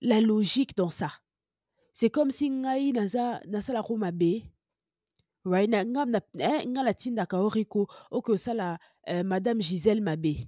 la 0.00 0.20
logique 0.20 0.74
dans 0.76 0.90
ça. 0.90 1.12
C'est 1.98 2.10
comme 2.10 2.30
si 2.30 2.50
ngai 2.50 2.92
naza 2.92 3.40
nasala 3.48 3.80
ko 3.82 3.96
mabe. 3.96 4.44
Right 5.48 5.64
na 5.64 5.80
nga 5.80 6.04
na 6.04 6.20
eh, 6.36 6.68
nga 6.68 6.82
la 6.84 6.92
tinda 6.92 7.24
ka 7.24 7.40
oriko 7.40 7.88
oko 8.12 8.36
sala 8.36 8.76
eh, 9.08 9.24
madame 9.24 9.64
Gisèle 9.64 10.04
mabe. 10.04 10.44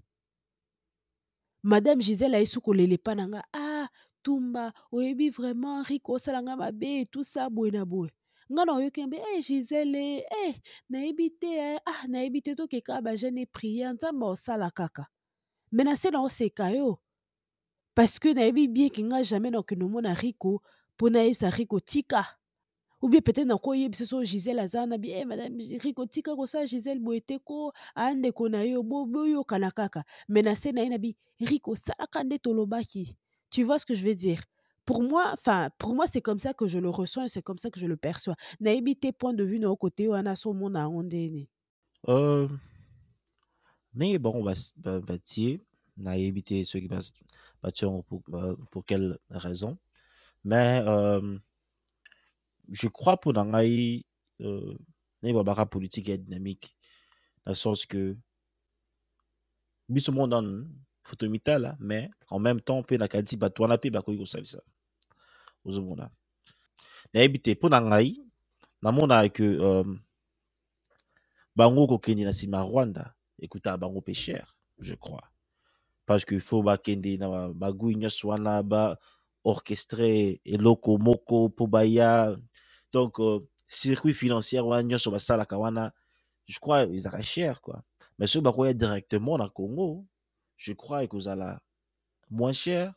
Madame 1.65 2.03
Gisèle 2.05 2.37
a 2.37 2.43
esu 2.45 2.61
kolele 2.61 2.99
pa 3.01 3.17
nga 3.17 3.41
ah 3.57 3.89
tumba 4.23 4.75
oyebi 4.93 5.31
vraiment 5.33 5.81
riko 5.89 6.21
osala 6.21 6.45
nga 6.45 6.53
mabe 6.53 7.09
tout 7.09 7.25
ça 7.25 7.49
boye 7.49 7.73
na 7.73 7.89
boye. 7.89 8.13
Nga 8.53 8.63
na 8.69 8.73
oyoki 8.77 9.07
mbe 9.09 9.17
eh 9.17 9.41
Gisèle 9.41 10.29
eh 10.29 10.55
nayebi 10.91 11.33
te 11.33 11.49
eh, 11.49 11.81
ah 11.81 12.05
nayebi 12.13 12.45
te 12.45 12.53
tokeka 12.53 13.01
ba 13.01 13.17
jeune 13.17 13.49
prière 13.49 13.95
nzambe 13.97 14.37
osala 14.37 14.69
kaka. 14.71 15.09
Me 15.73 15.81
na 15.81 15.97
se 15.97 16.13
na 16.13 16.21
oseka 16.21 16.77
yo 16.77 17.01
parce 17.95 18.19
que 18.19 18.37
nayebi 18.37 18.69
bien 18.69 18.91
ke 18.93 19.01
nga 19.01 19.23
jamais 19.25 19.51
na 19.51 19.65
okende 19.65 19.89
omona 19.89 20.13
riko 20.13 20.61
mpo 20.99 21.11
nayebisa 21.11 21.51
riko 21.51 21.81
tika. 21.81 22.27
Ou 23.01 23.09
bien 23.09 23.21
peut-être 23.21 23.47
nakoyebisa 23.47 24.05
so 24.05 24.25
gisele 24.25 24.59
aza 24.59 24.81
wana 24.81 24.99
bi 24.99 25.11
eh, 25.11 25.25
madame 25.25 25.63
riko 25.79 26.07
tika 26.07 26.35
kosala 26.35 26.67
gisele 26.67 26.99
boye 26.99 27.21
te 27.21 27.39
ko 27.39 27.73
andeko 27.95 28.49
na 28.49 28.65
yo 28.65 28.83
boyokana 28.83 29.71
kaka. 29.71 30.03
Me 30.29 30.43
na 30.43 30.57
se 30.57 30.73
na 30.73 30.83
ye 30.83 30.89
na 30.89 30.99
bi 30.99 31.15
riko 31.41 31.73
osalaka 31.73 32.25
nde 32.25 32.39
tolobaki. 32.39 33.15
Tu 33.51 33.63
vois 33.63 33.79
ce 33.79 33.87
que 33.87 33.95
je 33.95 34.05
veux 34.05 34.17
dire? 34.17 34.43
Pour 34.85 35.03
moi, 35.03 35.31
enfin, 35.33 35.71
pour 35.79 35.95
moi, 35.95 36.07
c'est 36.07 36.21
comme 36.21 36.39
ça 36.39 36.55
que 36.55 36.67
je 36.67 36.79
le 36.79 36.89
ressens 36.89 37.25
et 37.25 37.29
c'est 37.29 37.43
comme 37.43 37.59
ça 37.59 37.71
que 37.71 37.79
je 37.79 37.87
le 37.87 37.97
perçois. 37.97 38.35
Naïbi, 38.59 38.97
tes 38.97 39.13
points 39.13 39.35
de 39.35 39.45
vue, 39.45 39.59
nos 39.59 39.77
côté, 39.77 40.09
on 40.09 40.15
a 40.15 40.35
son 40.35 40.55
monde 40.55 40.77
à 40.77 40.89
Euh, 42.09 42.49
mais 43.93 44.19
bon, 44.19 44.33
on 44.35 44.43
va, 44.43 44.55
va, 44.79 44.99
va 44.99 45.19
dire, 45.19 45.61
naïbi, 45.97 46.65
ceux 46.65 46.81
qui 46.81 46.89
passent, 46.89 47.13
pour, 48.09 48.23
pour 48.71 48.85
quelle 48.85 49.19
raison? 49.31 49.77
Mais 50.45 50.83
euh, 50.87 51.39
je 52.71 52.89
crois 52.89 53.19
pour 53.19 53.33
Nangaï, 53.33 54.05
euh, 54.41 54.77
Babara 55.23 55.67
politique 55.67 56.09
et 56.09 56.19
dynamique, 56.19 56.77
dans 57.45 57.53
le 57.53 57.55
sens 57.55 57.87
que, 57.87 58.17
monde 60.11 60.35
en 60.35 60.65
photomita 61.03 61.59
là, 61.59 61.77
mais 61.81 62.11
en 62.29 62.39
même 62.39 62.61
temps, 62.61 62.83
pe 62.83 62.97
na 62.99 63.09
kadi 63.09 63.37
batwana 63.37 63.79
pe 63.79 63.91
bakoki 63.91 64.19
kosalisa. 64.19 64.61
ozomona 65.65 66.11
nayebi 67.13 67.39
te 67.39 67.55
mpo 67.55 67.69
na 67.69 67.81
ngai 67.81 68.17
namona 68.83 69.29
ke 69.29 69.45
euh, 69.45 69.87
bango 71.57 71.87
kokende 71.87 72.25
na 72.25 72.31
nsima 72.31 72.63
rwanda 72.63 73.15
ekutaka 73.43 73.77
bango 73.77 74.03
cher 74.13 74.47
je 74.79 74.95
crois 74.95 75.29
parce 76.07 76.25
que 76.25 76.39
faut 76.39 76.63
bakende 76.63 77.19
na 77.19 77.49
bagui 77.53 77.97
nyonso 77.97 78.29
wana 78.29 78.63
ba 78.63 78.99
orchestre 79.49 80.41
eloko 80.45 80.99
moko 80.99 81.49
mpo 81.49 81.67
baya. 81.67 82.37
Donc 82.93 83.21
euh, 83.21 83.41
circuit 83.67 84.15
wana 84.31 85.93
je 86.47 86.59
crois 86.59 86.85
ezalaka 86.85 87.23
cher 87.23 87.61
quoi. 87.61 87.83
Mais 88.19 88.27
soki 88.27 88.43
bakoya 88.43 88.75
directement 88.75 89.39
na 89.39 89.49
congo 89.49 90.07
je 90.57 90.73
crois 90.73 91.05
ekozala 91.05 91.61
moins 92.31 92.53
cher. 92.53 92.95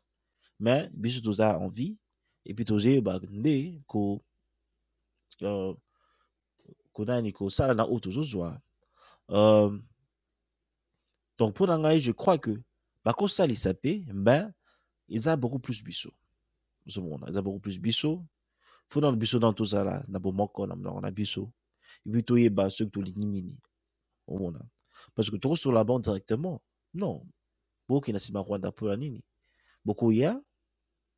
Mais 0.59 0.89
biso 0.93 1.21
toza 1.21 1.57
envie 1.59 1.97
et 2.45 2.53
puis 2.53 2.65
tozoyeba 2.65 3.19
nde 3.29 3.81
ko 3.87 4.21
uh, 5.41 5.75
konani 6.93 7.33
kosala 7.33 7.73
na 7.73 7.85
oyo 7.85 7.99
tozozwa 7.99 8.61
uh, 9.29 9.73
donc 11.37 11.55
mpo 11.55 11.67
na 11.67 11.77
ngai 11.77 11.99
je 11.99 12.11
crois 12.11 12.37
que 12.37 12.61
bakosalisa 13.05 13.73
mpe 13.73 14.05
mais 14.13 14.49
eza 15.09 15.35
beaucoup 15.35 15.59
plus 15.59 15.83
biso 15.83 16.11
ozomona 16.87 17.29
eza 17.29 17.41
beaucoup 17.41 17.61
plus 17.61 17.79
biso 17.79 18.25
fo 18.89 19.01
nano 19.01 19.17
biso 19.17 19.39
nano 19.39 19.53
tozala 19.53 20.03
na 20.07 20.19
bomoko 20.19 20.67
na 20.67 20.75
monoko 20.75 21.01
na 21.01 21.11
biso 21.11 21.51
epuis 22.05 22.25
toyeba 22.25 22.69
soki 22.69 22.91
tolingi 22.91 23.27
nini 23.27 23.55
omona 24.27 24.61
parce 25.15 25.29
que 25.29 25.37
tokosola 25.37 25.83
bango 25.83 25.99
directement. 25.99 26.61
Non. 26.93 27.25
Bokokende 27.87 28.17
nsima 28.17 28.41
rwanda 28.41 28.69
mpo 28.69 28.87
na 28.87 28.95
nini. 28.95 29.23
Bokoya 29.85 30.41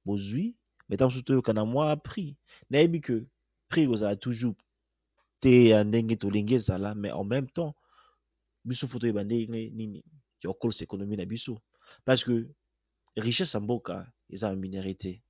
bozwi 0.05 0.55
me 0.89 0.95
ntango 0.95 1.09
mosusu 1.09 1.25
toyokana 1.25 1.65
mwa 1.65 1.95
prix 1.95 2.35
nayebi 2.69 3.01
ke 3.01 3.25
prix 3.67 3.83
ekozala 3.83 4.15
toujours 4.15 4.55
te 5.39 5.69
ya 5.69 5.83
ndenge 5.83 6.15
tolingi 6.15 6.55
ezala 6.55 6.95
mais 6.95 7.11
en 7.11 7.23
même 7.23 7.49
temps 7.49 7.75
biso 8.65 8.87
fo 8.87 8.99
toyeba 8.99 9.23
ndenge 9.23 9.69
nini 9.69 10.03
ya 10.43 10.49
kokolisa 10.49 10.83
ekonomi 10.83 11.17
na 11.17 11.25
biso 11.25 11.61
parce 12.05 12.23
que 12.23 12.47
richesse 13.15 13.53
ya 13.57 13.59
mboka 13.59 14.11
eza 14.29 14.49
na 14.49 14.55
minere 14.55 14.93
te 14.93 15.21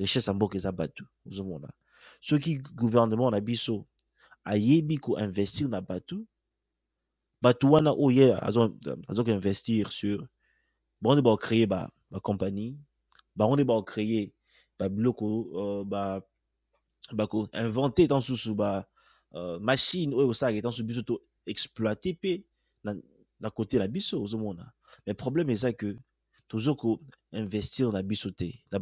ya 0.00 0.34
mboka 0.34 0.56
eza 0.56 0.72
bato 0.72 1.04
ozomona 1.26 1.68
soki 2.20 2.58
gouvernement 2.58 3.30
na 3.30 3.40
biso 3.40 3.86
ayebi 4.44 4.98
koinvestir 4.98 5.68
na 5.68 5.80
bato 5.80 6.24
bato 7.42 7.70
wana 7.70 7.92
oyo 7.92 8.10
ye 8.10 8.38
azokoinvestir 9.08 9.90
sur 9.90 10.28
bango 11.00 11.14
nde 11.14 11.22
baocreye 11.22 11.66
bacompagnie 12.10 12.76
bango 13.36 13.54
nde 13.54 13.64
baocreye 13.64 14.32
babiloko 14.78 15.24
uh, 15.40 15.84
ba 15.84 16.22
bakoinvente 17.12 18.04
ntan 18.04 18.20
susu 18.20 18.54
ba 18.54 18.84
uh, 19.32 19.58
machine 19.60 20.14
oyo 20.14 20.28
kosalaka 20.28 20.58
etan 20.58 20.72
susu 20.72 20.84
biso 20.84 21.02
to 21.02 21.20
exploite 21.46 22.12
mpe 22.12 22.44
na, 23.40 23.50
kote 23.50 23.78
na 23.78 23.88
biso 23.88 24.22
ozomona 24.22 24.72
mais 25.06 25.16
problème 25.16 25.50
eza 25.50 25.72
ke 25.72 25.96
tozo 26.48 26.74
koinvestir 26.74 27.92
na 27.92 28.02
biso 28.02 28.30
te 28.30 28.64
na 28.72 28.78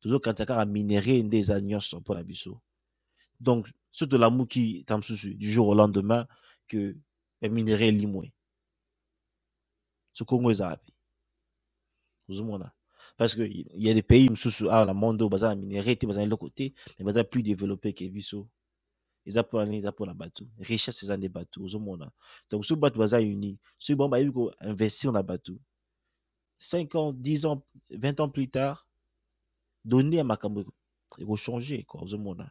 tozokanisa 0.00 0.46
kaka 0.46 0.64
minere 0.64 1.22
nde 1.22 1.38
eza 1.38 1.60
nyonso 1.60 2.00
mpo 2.00 2.14
na 2.14 2.22
biso 2.22 2.60
donc 3.40 3.68
so 3.90 4.06
tolamuki 4.06 4.84
ta 4.84 4.96
mosusu 4.96 5.34
du 5.34 5.52
jour 5.52 5.68
au 5.68 5.74
lendemain 5.74 6.26
elimwe 7.88 8.32
so 10.12 10.24
kongo 10.24 10.50
eza 10.50 10.66
wapi 10.66 10.92
ozomona 12.28 12.72
parce 13.16 13.34
que 13.34 13.42
y 13.42 13.90
a 13.90 13.94
des 13.94 14.02
pays 14.02 14.28
mosusu 14.28 14.70
awa 14.70 14.86
na 14.86 14.94
monde 14.94 15.22
oyo 15.22 15.30
baza 15.30 15.48
na 15.48 15.54
minere 15.54 15.96
te 15.96 16.06
baza 16.06 16.20
na 16.20 16.26
eloko 16.26 16.50
mais 16.98 17.04
baza 17.04 17.24
plus 17.24 17.42
développé 17.42 17.92
ke 17.92 18.08
biso 18.10 18.48
eza 19.26 19.42
mpona 19.42 19.90
mpona 19.90 20.30
richesse 20.58 21.06
donc 22.50 22.64
baza 22.96 23.18
uni. 23.18 23.58
Soki 23.78 23.96
bango 23.96 24.10
bayebi 24.10 24.32
koinvestir 24.32 25.12
na 25.12 25.22
bato 25.22 25.58
5 26.58 26.94
ans 26.94 27.12
10 27.12 27.46
ans 27.46 27.62
20 27.90 28.20
ans 28.20 28.28
plus 28.28 28.48
tard 28.48 28.86
donner 29.86 30.18
ya 30.18 30.24
makambo 30.24 30.64
ekochange 31.18 31.84
quoi 31.84 32.02
ozomona 32.02 32.46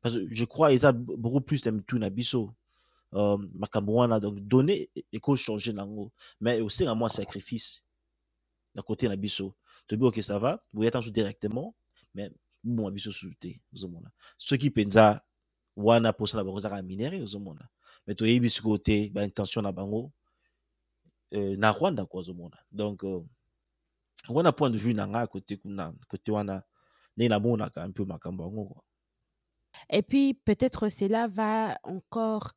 parce 0.00 0.14
que 0.14 0.28
je 0.30 0.44
crois 0.44 0.72
eza 0.72 0.92
beaucoup 0.92 1.40
plus 1.40 1.64
na 1.64 1.72
mitu 1.72 1.98
na 1.98 2.10
biso 2.10 2.54
uh, 3.12 3.38
makambo 3.54 4.06
donc 4.20 4.40
donner 4.40 4.88
ekochange 5.12 5.72
nango 5.72 6.12
mais 6.40 6.60
osenga 6.60 6.94
mwa 6.94 7.08
sacrifice 7.08 7.82
na 8.74 8.82
côté 8.82 9.08
na 9.08 9.16
biso 9.16 9.54
toyebi 9.86 10.04
oke 10.04 10.22
ça 10.22 10.38
va. 10.38 10.62
Boya 10.72 10.90
tanso 10.90 11.10
directement. 11.10 11.74
Mais 12.14 12.30
boboma 12.64 12.90
biso 12.90 13.10
susu 13.10 13.34
te 13.36 13.60
ozomona 13.74 14.10
soki 14.36 14.70
mpenza 14.70 15.20
wana 15.76 16.12
mposala 16.12 16.44
bango 16.44 16.58
ezaka 16.58 16.82
minere 16.82 17.22
ozomona 17.22 17.68
mais 18.06 18.16
toyebi 18.16 18.50
sikoyo 18.50 18.78
te 18.78 19.10
baintention 19.10 19.62
na 19.62 19.72
bango 19.72 20.10
euh, 21.32 21.56
na 21.56 21.72
rwanda 21.72 22.04
kwa 22.06 22.20
ozomona 22.20 22.58
donc 22.72 23.04
euh, 23.04 23.22
wana 24.28 24.52
point 24.52 24.70
de 24.70 24.78
vue 24.78 24.94
na 24.94 25.06
namonaka 27.16 27.88
mpe 27.88 28.00
makambo 28.00 28.76
Et 29.90 30.02
puis, 30.02 30.34
peut-être 30.34 30.88
cela 30.88 31.28
va 31.28 31.78
encore 31.82 32.52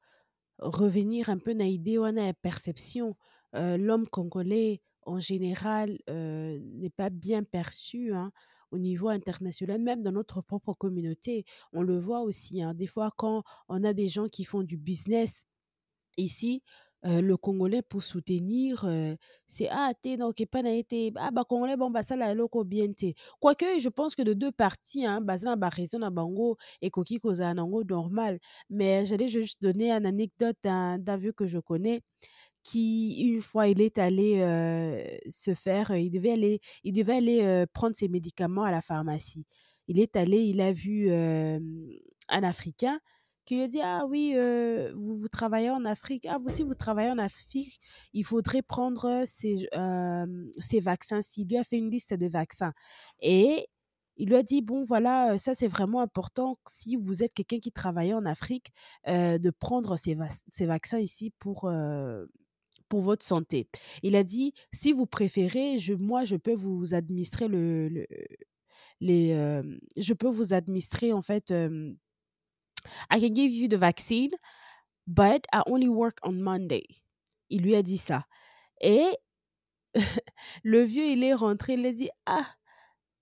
revenir 0.60 1.30
un 1.30 1.38
peu 1.38 1.54
na 1.54 1.65
idée 1.65 1.97
wana 1.97 2.34
perception. 2.34 3.15
Euh, 3.56 3.78
L'homme 3.78 4.08
congolais, 4.08 4.82
en 5.06 5.19
général, 5.19 5.97
euh, 6.10 6.60
n'est 6.62 6.89
pas 6.89 7.10
bien 7.10 7.43
perçu 7.43 8.13
hein, 8.13 8.32
au 8.71 8.78
niveau 8.78 9.10
international, 9.10 9.82
même 9.82 10.02
dans 10.02 10.12
notre 10.12 10.41
propre 10.41 10.74
communauté. 10.74 11.45
On 11.74 11.82
le 11.82 12.00
voit 12.00 12.21
aussi. 12.21 12.62
Hein, 12.62 12.74
des 12.74 12.88
fois, 12.88 13.12
quand 13.17 13.43
on 13.67 13.84
a 13.84 13.93
des 13.93 14.10
gens 14.10 14.30
qui 14.30 14.45
font 14.45 14.63
du 14.63 14.78
business 14.78 15.45
ici, 16.17 16.63
euh, 17.05 17.21
le 17.21 17.35
Congolais 17.35 17.81
pour 17.81 18.03
soutenir, 18.03 18.83
euh, 18.85 19.15
c'est 19.47 19.67
ah 19.71 19.91
t'es 20.01 20.17
donc 20.17 20.35
pas 20.51 20.61
na 20.61 20.71
été 20.73 21.11
ah 21.15 21.31
bah 21.31 21.43
Congolais 21.47 21.75
bon 21.75 21.89
bah 21.89 22.03
ça 22.03 22.15
là 22.15 22.33
loko 22.35 22.63
bien 22.63 22.91
te. 22.93 23.13
Quoique 23.39 23.65
je 23.79 23.89
pense 23.89 24.13
que 24.15 24.21
de 24.21 24.33
deux 24.33 24.51
parties 24.51 25.05
hein, 25.05 25.19
bah 25.21 25.37
ça 25.39 25.55
raison 25.71 25.97
na 25.99 26.11
bango 26.11 26.57
et 26.81 26.91
koki 26.91 27.19
koza 27.19 27.53
nango 27.55 27.83
normal. 27.83 28.39
Mais 28.69 29.05
j'allais 29.07 29.29
juste 29.29 29.61
donner 29.61 29.91
une 29.91 30.05
anecdote 30.05 30.57
d'un 30.63 31.17
vieux 31.17 31.31
que 31.33 31.47
je 31.47 31.57
connais 31.59 32.01
qui 32.63 33.21
une 33.23 33.41
fois 33.41 33.67
il 33.67 33.81
est 33.81 33.97
allé 33.99 34.41
euh, 34.41 35.03
se 35.29 35.55
faire, 35.55 35.91
il 35.95 36.11
devait 36.11 36.31
aller, 36.33 36.59
il 36.83 36.93
devait 36.93 37.15
aller 37.17 37.65
prendre 37.73 37.95
ses 37.95 38.09
médicaments 38.09 38.63
à 38.63 38.71
la 38.71 38.81
pharmacie. 38.81 39.45
Il 39.87 39.99
est 39.99 40.15
allé, 40.15 40.37
il 40.43 40.61
a 40.61 40.71
vu 40.73 41.11
un 41.11 42.43
Africain 42.43 42.99
qui 43.45 43.56
lui 43.56 43.63
a 43.63 43.67
dit 43.67 43.82
ah 43.82 44.06
oui 44.08 44.34
euh, 44.36 44.93
vous, 44.95 45.17
vous 45.17 45.27
travaillez 45.27 45.69
en 45.69 45.86
Afrique 45.86 46.25
ah 46.30 46.38
vous 46.39 46.49
si 46.49 46.63
vous 46.63 46.75
travaillez 46.75 47.10
en 47.12 47.17
Afrique 47.17 47.80
il 48.13 48.23
faudrait 48.25 48.62
prendre 48.62 49.23
ces, 49.27 49.67
euh, 49.75 50.25
ces 50.60 50.80
vaccins 50.80 51.21
il 51.38 51.47
lui 51.49 51.58
a 51.58 51.63
fait 51.63 51.77
une 51.77 51.89
liste 51.89 52.13
de 52.13 52.27
vaccins 52.27 52.73
et 53.21 53.67
il 54.17 54.30
lui 54.30 54.36
a 54.36 54.43
dit 54.43 54.62
bon 54.62 54.84
voilà 54.84 55.38
ça 55.38 55.56
c'est 55.56 55.67
vraiment 55.67 56.01
important 56.01 56.56
si 56.67 56.95
vous 56.95 57.23
êtes 57.23 57.34
quelqu'un 57.34 57.60
qui 57.60 57.71
travaille 57.71 58.13
en 58.13 58.25
Afrique 58.25 58.71
euh, 59.08 59.38
de 59.38 59.49
prendre 59.51 59.97
ces, 59.97 60.15
va 60.15 60.27
ces 60.49 60.65
vaccins 60.65 60.99
ici 60.99 61.32
pour 61.39 61.65
euh, 61.65 62.25
pour 62.89 63.01
votre 63.01 63.25
santé. 63.25 63.69
Il 64.04 64.15
a 64.17 64.23
dit 64.23 64.54
si 64.73 64.91
vous 64.93 65.06
préférez, 65.06 65.77
je, 65.77 65.93
moi 65.93 66.25
je 66.25 66.36
peux 66.36 66.54
vous 66.54 66.93
administrer 66.93 67.47
le, 67.47 67.88
le 67.89 68.08
les, 68.99 69.34
euh, 69.34 69.63
je 69.97 70.13
peux 70.13 70.27
vous 70.30 70.54
administrer 70.54 71.13
en 71.13 71.21
fait. 71.21 71.51
euh, 71.51 71.93
I 73.09 73.19
can 73.19 73.33
give 73.33 73.51
you 73.51 73.67
the 73.67 73.77
vaccine, 73.77 74.31
but 75.07 75.45
I 75.53 75.61
only 75.67 75.89
work 75.89 76.17
on 76.23 76.33
Monday. 76.41 76.83
Il 77.49 77.63
lui 77.63 77.75
a 77.75 77.81
dit 77.83 77.97
ça. 77.97 78.25
Et 78.81 79.05
le 80.63 80.81
vieux, 80.83 81.05
il 81.05 81.23
est 81.23 81.33
rentré, 81.33 81.73
il 81.73 81.85
a 81.85 81.93
dit 81.93 82.09
ah. 82.25 82.47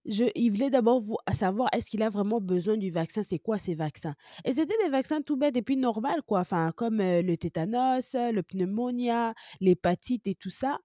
Je, 0.06 0.24
il 0.36 0.50
voulait 0.52 0.70
d'abord 0.70 1.02
vo- 1.02 1.18
savoir 1.34 1.70
est-ce 1.74 1.90
qu'il 1.90 2.02
a 2.04 2.10
vraiment 2.10 2.40
besoin 2.42 2.78
du 2.78 2.90
vaccin, 2.90 3.22
c'est 3.22 3.38
quoi 3.38 3.58
ces 3.60 3.76
vaccins. 3.76 4.16
Et 4.46 4.54
c'était 4.54 4.78
des 4.84 4.90
vaccins 4.90 5.22
tout 5.22 5.36
bêtes 5.38 5.58
et 5.58 5.62
puis 5.62 5.76
normal, 5.78 6.22
quoi. 6.26 6.40
Enfin, 6.40 6.72
comme 6.76 7.02
euh, 7.02 7.22
le 7.22 7.38
tétanos, 7.38 8.16
le 8.16 8.42
pneumonia, 8.42 9.34
l'hépatite 9.60 10.26
et 10.28 10.36
tout 10.36 10.50
ça. 10.50 10.80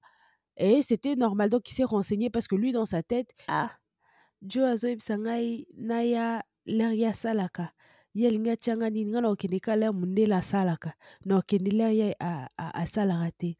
Et 0.56 0.82
c'était 0.82 1.14
normal. 1.16 1.48
Donc, 1.50 1.70
il 1.70 1.74
s'est 1.74 1.84
renseigné 1.84 2.28
parce 2.30 2.48
que 2.48 2.56
lui, 2.56 2.72
dans 2.72 2.86
sa 2.86 3.02
tête, 3.02 3.30
ah, 3.48 3.70
Joe 4.42 4.64
azoyebisa 4.64 5.16
ngai 5.18 5.66
naya 5.76 6.42
ler 6.66 6.92
ya 6.94 7.14
salaka 7.14 7.72
ye 8.14 8.26
alingi 8.28 8.50
atianga 8.50 8.90
nini? 8.90 9.10
Ngai 9.10 9.22
na 9.22 9.30
okende 9.30 9.60
ka 9.60 9.74
ler 9.76 9.92
mondele 9.92 10.34
asalaka. 10.34 10.94
Na 11.26 11.38
okende 11.38 11.70
ler 11.72 11.90
ye 11.92 12.14
asalaka 12.58 13.30
te. 13.38 13.56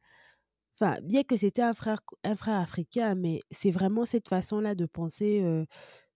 Enfin 0.76 0.98
bien 1.02 1.22
que 1.22 1.36
c'était 1.36 1.62
un 1.62 1.74
frère 1.74 2.00
un 2.24 2.34
frère 2.36 2.58
africain 2.60 3.14
mais 3.14 3.38
c'est 3.50 3.70
vraiment 3.70 4.06
cette 4.06 4.28
façon 4.28 4.60
là 4.60 4.74
de 4.74 4.86
penser 4.86 5.40
euh, 5.44 5.64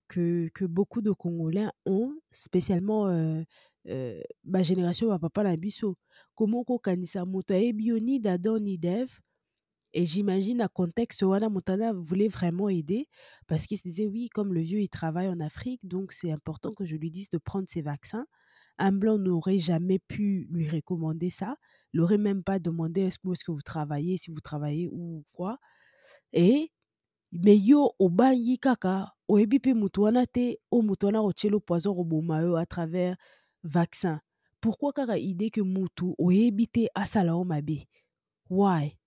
que, 0.09 0.48
que 0.55 0.64
beaucoup 0.64 1.01
de 1.03 1.12
congolais 1.12 1.66
ont 1.87 2.12
spécialement 2.33 3.07
euh, 3.09 3.42
euh, 3.88 4.20
ba 4.44 4.62
génération 4.62 5.11
ya 5.12 5.18
papa 5.18 5.44
na 5.44 5.57
biso 5.57 5.96
comment 6.35 6.64
kokanisa 6.64 7.24
moto 7.24 7.55
ayebi 7.55 7.87
yo 7.87 7.98
ni 8.01 8.18
d'adam 8.20 8.59
ni 8.59 8.79
d'eve 8.79 9.20
et 9.94 10.07
j'imagine 10.07 10.61
à 10.61 10.68
contexte 10.68 11.22
wana 11.22 11.48
Moutana 11.48 11.92
voulait 11.92 12.29
vraiment 12.29 12.68
aider 12.68 13.09
parce 13.46 13.66
qu'il 13.66 13.79
se 13.79 13.83
disait 13.83 14.07
oui, 14.07 14.29
comme 14.29 14.53
le 14.55 14.61
vieux 14.61 14.81
il 14.81 14.88
travaille 14.88 15.29
en 15.29 15.40
Afrique, 15.40 15.81
donc 15.87 16.12
c'est 16.12 16.31
important 16.33 16.72
que 16.74 16.85
je 16.85 16.96
lui 16.96 17.11
dise 17.11 17.31
de 17.31 17.38
prendre 17.38 17.68
ses 17.68 17.83
vaccins. 17.83 18.27
Un 18.79 18.92
blanc 18.92 19.18
n'aurait 19.18 19.59
jamais 19.59 19.98
pu 19.98 20.46
lui 20.51 20.68
recommander 20.68 21.31
ça. 21.31 21.57
Il 21.92 22.01
n'aurait 22.01 22.18
même 22.18 22.44
pas 22.44 22.59
demandé 22.61 23.03
est-ce 23.03 23.18
que 23.18 23.51
vous 23.51 23.62
travaillez, 23.62 24.18
si 24.18 24.31
vous 24.31 24.40
travaillez 24.40 24.88
ou 24.92 25.24
quoi. 25.33 25.59
Et 26.33 26.70
mais 27.33 27.59
yo 27.59 27.92
obangi 27.98 28.59
kaka 28.59 29.12
oyebi 29.29 29.59
mpe 29.59 29.74
moto 29.74 30.11
te 30.33 30.57
o 30.70 30.83
moto 30.83 31.11
poison 31.61 31.94
koboma 31.94 32.59
à 32.59 32.66
travers 32.66 33.16
vaccin. 33.64 34.20
Pourquoi 34.61 34.92
kaka 34.92 35.18
idée 35.18 35.51
que 35.51 35.61
motu 35.61 36.14
oyebi 36.18 36.68
te 36.68 36.87
asala 36.94 37.33
mabe? 37.44 37.85
Why? 38.51 38.97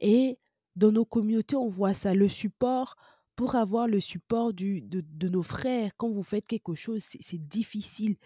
Et 0.00 0.38
dans 0.76 0.92
nos 0.92 1.04
communautés, 1.04 1.56
on 1.56 1.68
voit 1.68 1.94
ça, 1.94 2.14
le 2.14 2.28
support, 2.28 2.96
pour 3.36 3.54
avoir 3.56 3.86
le 3.88 4.00
support 4.00 4.52
du, 4.52 4.82
de, 4.82 5.00
de 5.06 5.28
nos 5.28 5.42
frères, 5.42 5.92
quand 5.96 6.10
vous 6.10 6.22
faites 6.24 6.46
quelque 6.48 6.74
chose, 6.74 7.04
c'est 7.20 7.48
difficile. 7.48 8.16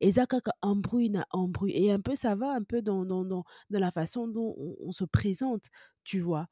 Et 0.00 0.12
ça, 0.12 0.26
kaka, 0.26 0.52
embrouille 0.62 1.10
na 1.10 1.26
embrouille. 1.30 1.72
Et 1.72 1.92
un 1.92 2.00
peu, 2.00 2.16
ça 2.16 2.34
va 2.36 2.52
un 2.54 2.62
peu 2.62 2.82
dans, 2.82 3.04
dans, 3.04 3.24
dans, 3.24 3.44
dans 3.70 3.78
la 3.78 3.90
façon 3.90 4.28
dont 4.28 4.54
on, 4.58 4.76
on 4.80 4.92
se 4.92 5.04
présente, 5.04 5.66
tu 6.04 6.20
vois. 6.20 6.48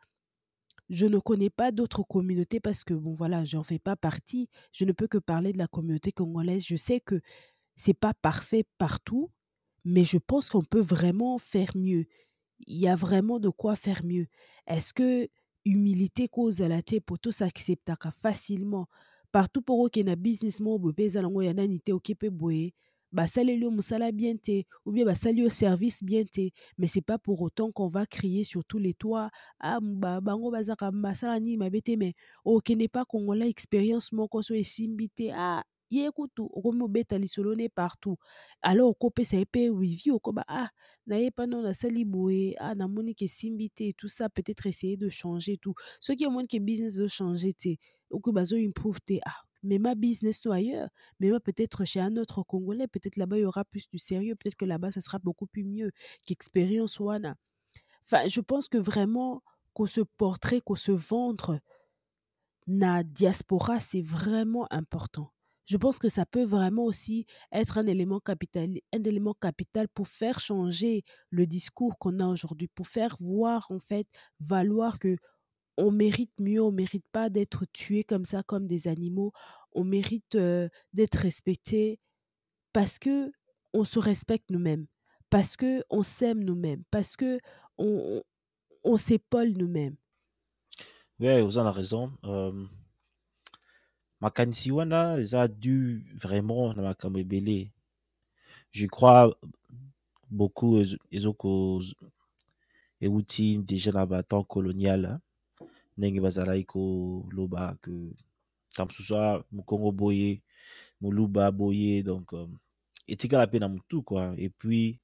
Je 0.91 1.07
ne 1.07 1.19
connais 1.19 1.51
pas 1.51 1.73
d'autres 1.73 2.03
communautés 2.03 2.61
parce 2.61 2.85
que, 2.85 2.95
bon, 2.95 3.15
voilà, 3.15 3.45
j'en 3.45 3.63
fais 3.63 3.79
pas 3.79 3.97
partie. 3.97 4.49
Je 4.73 4.85
ne 4.85 4.93
peux 4.93 5.07
que 5.09 5.19
parler 5.19 5.53
de 5.53 5.59
la 5.59 5.67
communauté 5.69 6.13
congolaise. 6.13 6.65
Je 6.67 6.77
sais 6.77 7.01
que 7.01 7.21
c'est 7.77 7.95
pas 7.95 8.15
parfait 8.15 8.65
partout, 8.79 9.31
mais 9.85 10.05
je 10.05 10.19
pense 10.19 10.51
qu'on 10.51 10.65
peut 10.65 10.81
vraiment 10.83 11.39
faire 11.39 11.73
mieux. 11.77 12.07
Il 12.67 12.79
y 12.81 12.89
a 12.89 12.97
vraiment 12.97 13.41
de 13.41 13.49
quoi 13.49 13.77
faire 13.77 14.05
mieux. 14.05 14.27
Est-ce 14.67 14.93
que 14.93 15.29
humilité 15.65 16.29
cause 16.29 16.61
à 16.63 16.69
la 16.69 16.83
tête 16.83 17.05
pour 17.05 17.19
tout 17.19 17.33
s'accepter 17.33 17.95
facilement? 18.21 18.87
Partout 19.33 19.63
pour 19.63 19.81
aucun 19.81 20.15
business 20.17 20.61
mo 20.61 20.79
bobe 20.79 21.09
zalango 21.09 21.41
ya 21.43 21.55
nani 21.55 21.81
te 21.81 21.93
okepe 21.93 22.29
boye 22.31 22.75
basaleli 23.13 23.63
yo 23.65 23.71
mosala 23.71 24.13
bien 24.13 24.37
te 24.37 24.65
ou 24.85 24.93
bien 24.93 25.07
basali 25.07 25.41
yo 25.41 25.49
service 25.49 26.03
bien 26.05 26.25
te 26.25 26.51
mais 26.77 26.87
c'est 26.87 27.01
pas 27.01 27.19
pour 27.19 27.41
autant 27.41 27.73
qu'on 27.73 27.89
va 27.89 28.05
crier 28.05 28.45
sur 28.45 28.63
tous 28.65 28.77
les 28.79 28.93
toits 28.93 29.31
ah 29.61 29.79
ba 29.81 30.21
bango 30.21 30.51
bazaka 30.51 30.91
basala 30.93 31.41
nini 31.41 31.57
mabe 31.57 31.81
te 31.83 31.97
mais 31.97 32.13
okende 32.45 32.89
pa 32.93 33.07
congolais 33.07 33.49
expérience 33.49 34.13
moko 34.13 34.43
so 34.43 34.53
esimbi 34.55 35.09
te 35.09 35.31
ah 35.35 35.63
ye 35.93 36.11
kutu 36.11 36.49
okomi 36.53 36.83
obeta 36.83 37.19
lisolo 37.19 37.55
ne 37.55 37.69
partout. 37.69 38.17
Alors 38.63 38.91
okopesa 38.91 39.37
ye 39.37 39.45
mpe 39.45 39.69
review 39.71 40.15
okoba 40.17 40.45
ah 40.49 40.71
naye 41.07 41.31
mpana 41.31 41.63
nasali 41.63 42.05
boye 42.05 42.55
ah 42.59 42.75
namoni 42.75 43.15
ke 43.15 43.25
esimbi 43.29 43.71
te 43.71 43.93
tout 43.93 44.09
ça 44.09 44.29
peut-être 44.29 44.67
essayer 44.67 44.97
de 44.97 45.09
changer 45.09 45.59
tout. 45.59 45.75
Soki 46.01 46.27
omoni 46.27 46.49
ke 46.49 46.59
business 46.61 46.97
ezochanger 46.99 47.55
te 47.55 47.77
okoki 48.11 48.35
bazo-improve 48.35 49.01
te 49.07 49.21
ah 49.27 49.41
mema 49.63 49.95
business 49.95 50.41
to 50.41 50.51
ailleurs 50.53 50.89
mema 51.21 51.39
peut-être 51.41 51.85
chez 51.85 52.01
un 52.01 52.17
autre 52.17 52.43
congolais 52.43 52.89
peut-être 52.89 53.17
là-bas 53.17 53.39
y 53.39 53.45
aura 53.45 53.65
plus 53.65 53.89
de 53.91 53.99
sérieux 53.99 54.35
peut-être 54.37 54.57
que 54.57 54.65
là-bas 54.65 54.91
ça 54.93 55.01
sera 55.01 55.19
beaucoup 55.19 55.47
plus 55.47 55.65
mieux 55.65 55.93
qu'expérience 56.27 56.99
wana. 57.01 57.37
Enfin 58.05 58.29
je 58.29 58.41
pense 58.41 58.69
que 58.69 58.79
vraiment 58.79 59.43
qu'on 59.75 59.87
se 59.87 60.01
portrait 60.03 60.61
qu'on 60.61 60.75
se 60.75 60.93
vendre 60.93 61.61
na 62.67 63.03
diaspora 63.05 63.81
c'est 63.81 64.03
vraiment 64.03 64.67
important 64.73 65.31
je 65.67 65.77
pense 65.77 65.99
que 65.99 66.09
ça 66.09 66.27
peut 66.27 66.45
vraiment 66.45 66.85
aussi 66.85 67.27
être 67.53 67.79
un 67.79 67.87
élément 67.87 68.21
capital, 68.21 68.71
un 68.93 69.03
élément 69.05 69.35
capital 69.35 69.89
pour 69.89 70.09
faire 70.09 70.41
changer 70.41 71.03
le 71.31 71.47
discours 71.47 71.99
qu'on 71.99 72.19
a 72.21 72.27
aujourd'hui, 72.27 72.69
pour 72.69 72.87
faire 72.89 73.17
voir 73.21 73.67
en 73.71 73.79
fait 73.79 74.07
valoir 74.41 74.99
que 74.99 75.17
on 75.79 75.91
mérite 75.91 76.33
mieux, 76.41 76.63
on 76.63 76.73
mérite 76.73 77.07
pas 77.13 77.31
d'être 77.31 77.65
tué 77.73 78.05
comme 78.05 78.25
ça 78.25 78.43
comme 78.43 78.67
des 78.67 78.89
animaux, 78.89 79.33
on 79.73 79.85
mérite 79.85 80.37
d'être 80.93 81.17
respecté 81.17 82.01
parce 82.73 82.99
que 82.99 83.33
on 83.75 83.85
se 83.85 83.99
respecte 83.99 84.51
nous-mêmes, 84.51 84.87
parce 85.31 85.57
que 85.57 85.83
on 85.91 86.03
s'aime 86.03 86.45
nous-mêmes, 86.45 86.85
parce 86.91 87.17
que 87.17 87.39
on, 87.79 88.23
on 88.85 88.97
s'épaule 88.97 89.53
nous-mêmes. 89.57 89.97
Ouais, 91.19 91.41
vous 91.43 91.57
en 91.59 91.67
avez 91.67 91.77
raison. 91.79 92.13
Makanisi 94.23 94.69
wana 94.77 95.01
eza 95.23 95.41
dû 95.63 95.77
vraiment 96.23 96.75
na 96.77 96.83
makambo 96.89 97.21
je 98.77 98.87
crois 98.95 99.25
beaucoup 100.31 100.73
ezo- 100.83 100.99
ezoko 101.17 101.81
euti 103.01 103.59
déjà 103.59 103.91
na 103.93 104.07
batemps 104.07 104.45
colonial 104.55 105.01
hein, 105.07 105.21
ndenge 105.97 106.21
bazalaki 106.21 106.65
koloba 106.73 107.65
ke 107.83 107.91
ntango 108.71 108.89
mosusu 108.89 109.15
ah, 109.17 109.45
mokongo 109.53 109.91
boye 109.93 110.31
moluba 111.01 111.51
boye 111.59 112.03
donc 112.03 112.33
euh, 112.33 112.49
etikala 113.13 113.47
mpe 113.47 113.59
na 113.61 113.69
motu 113.69 114.03
quoi. 114.03 114.35
Et 114.39 114.51
puis 114.51 115.01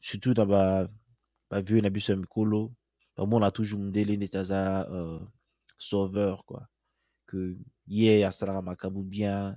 surtout 0.00 0.34
na 0.36 0.44
ba 0.44 0.62
bavieux 1.50 1.80
na 1.80 1.90
biso 1.90 2.12
ya 2.12 2.18
mikolo 2.18 2.60
bamona 3.16 3.50
toujours 3.50 3.80
mondele 3.80 4.16
neti 4.16 4.36
aza 4.36 4.86
euh, 4.90 5.20
sauveur 5.78 6.44
quoi 6.44 6.62
que 7.26 7.56
ye 7.86 8.24
asalaka 8.26 8.62
makambo 8.62 9.02
bien 9.02 9.56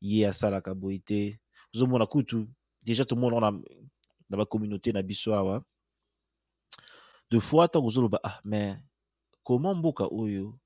ye 0.00 0.26
asalaka 0.26 0.74
boye 0.74 0.98
te. 0.98 1.38
Ozomona 1.74 2.06
kutu 2.06 2.48
déjà 2.84 3.04
tomona 3.04 3.36
wana 3.36 3.60
na 4.28 4.36
bacommunauté 4.36 4.92
na 4.92 5.02
biso 5.02 5.34
awa 5.34 5.64
de 7.30 7.40
fois 7.40 7.66
ntango 7.66 7.86
ozoloba 7.86 8.20
ah 8.22 8.40
mais 8.44 8.76
comment 9.44 9.74
mboka 9.74 10.04
oyo 10.10 10.58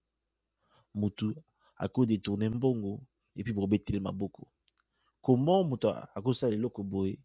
motu 0.94 1.34
akodetourne 1.76 2.48
mbongo 2.48 3.00
epuis 3.36 3.54
bobeteli 3.54 4.00
maboko? 4.00 4.48
Comment 5.22 5.64
moto 5.64 5.90
akosala 6.14 6.54
eloko 6.54 6.82
boye 6.82 7.18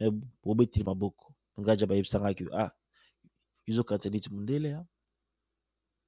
me 0.00 0.10
bobeteli 0.44 0.84
maboko? 0.84 1.34
Ngai 1.60 1.76
ja 1.76 1.86
bayebisanga 1.86 2.34
ke 2.34 2.44
ah 2.52 2.70
ezokanisa 3.66 4.10
neti 4.10 4.30
mondele 4.32 4.74
ah. 4.74 4.86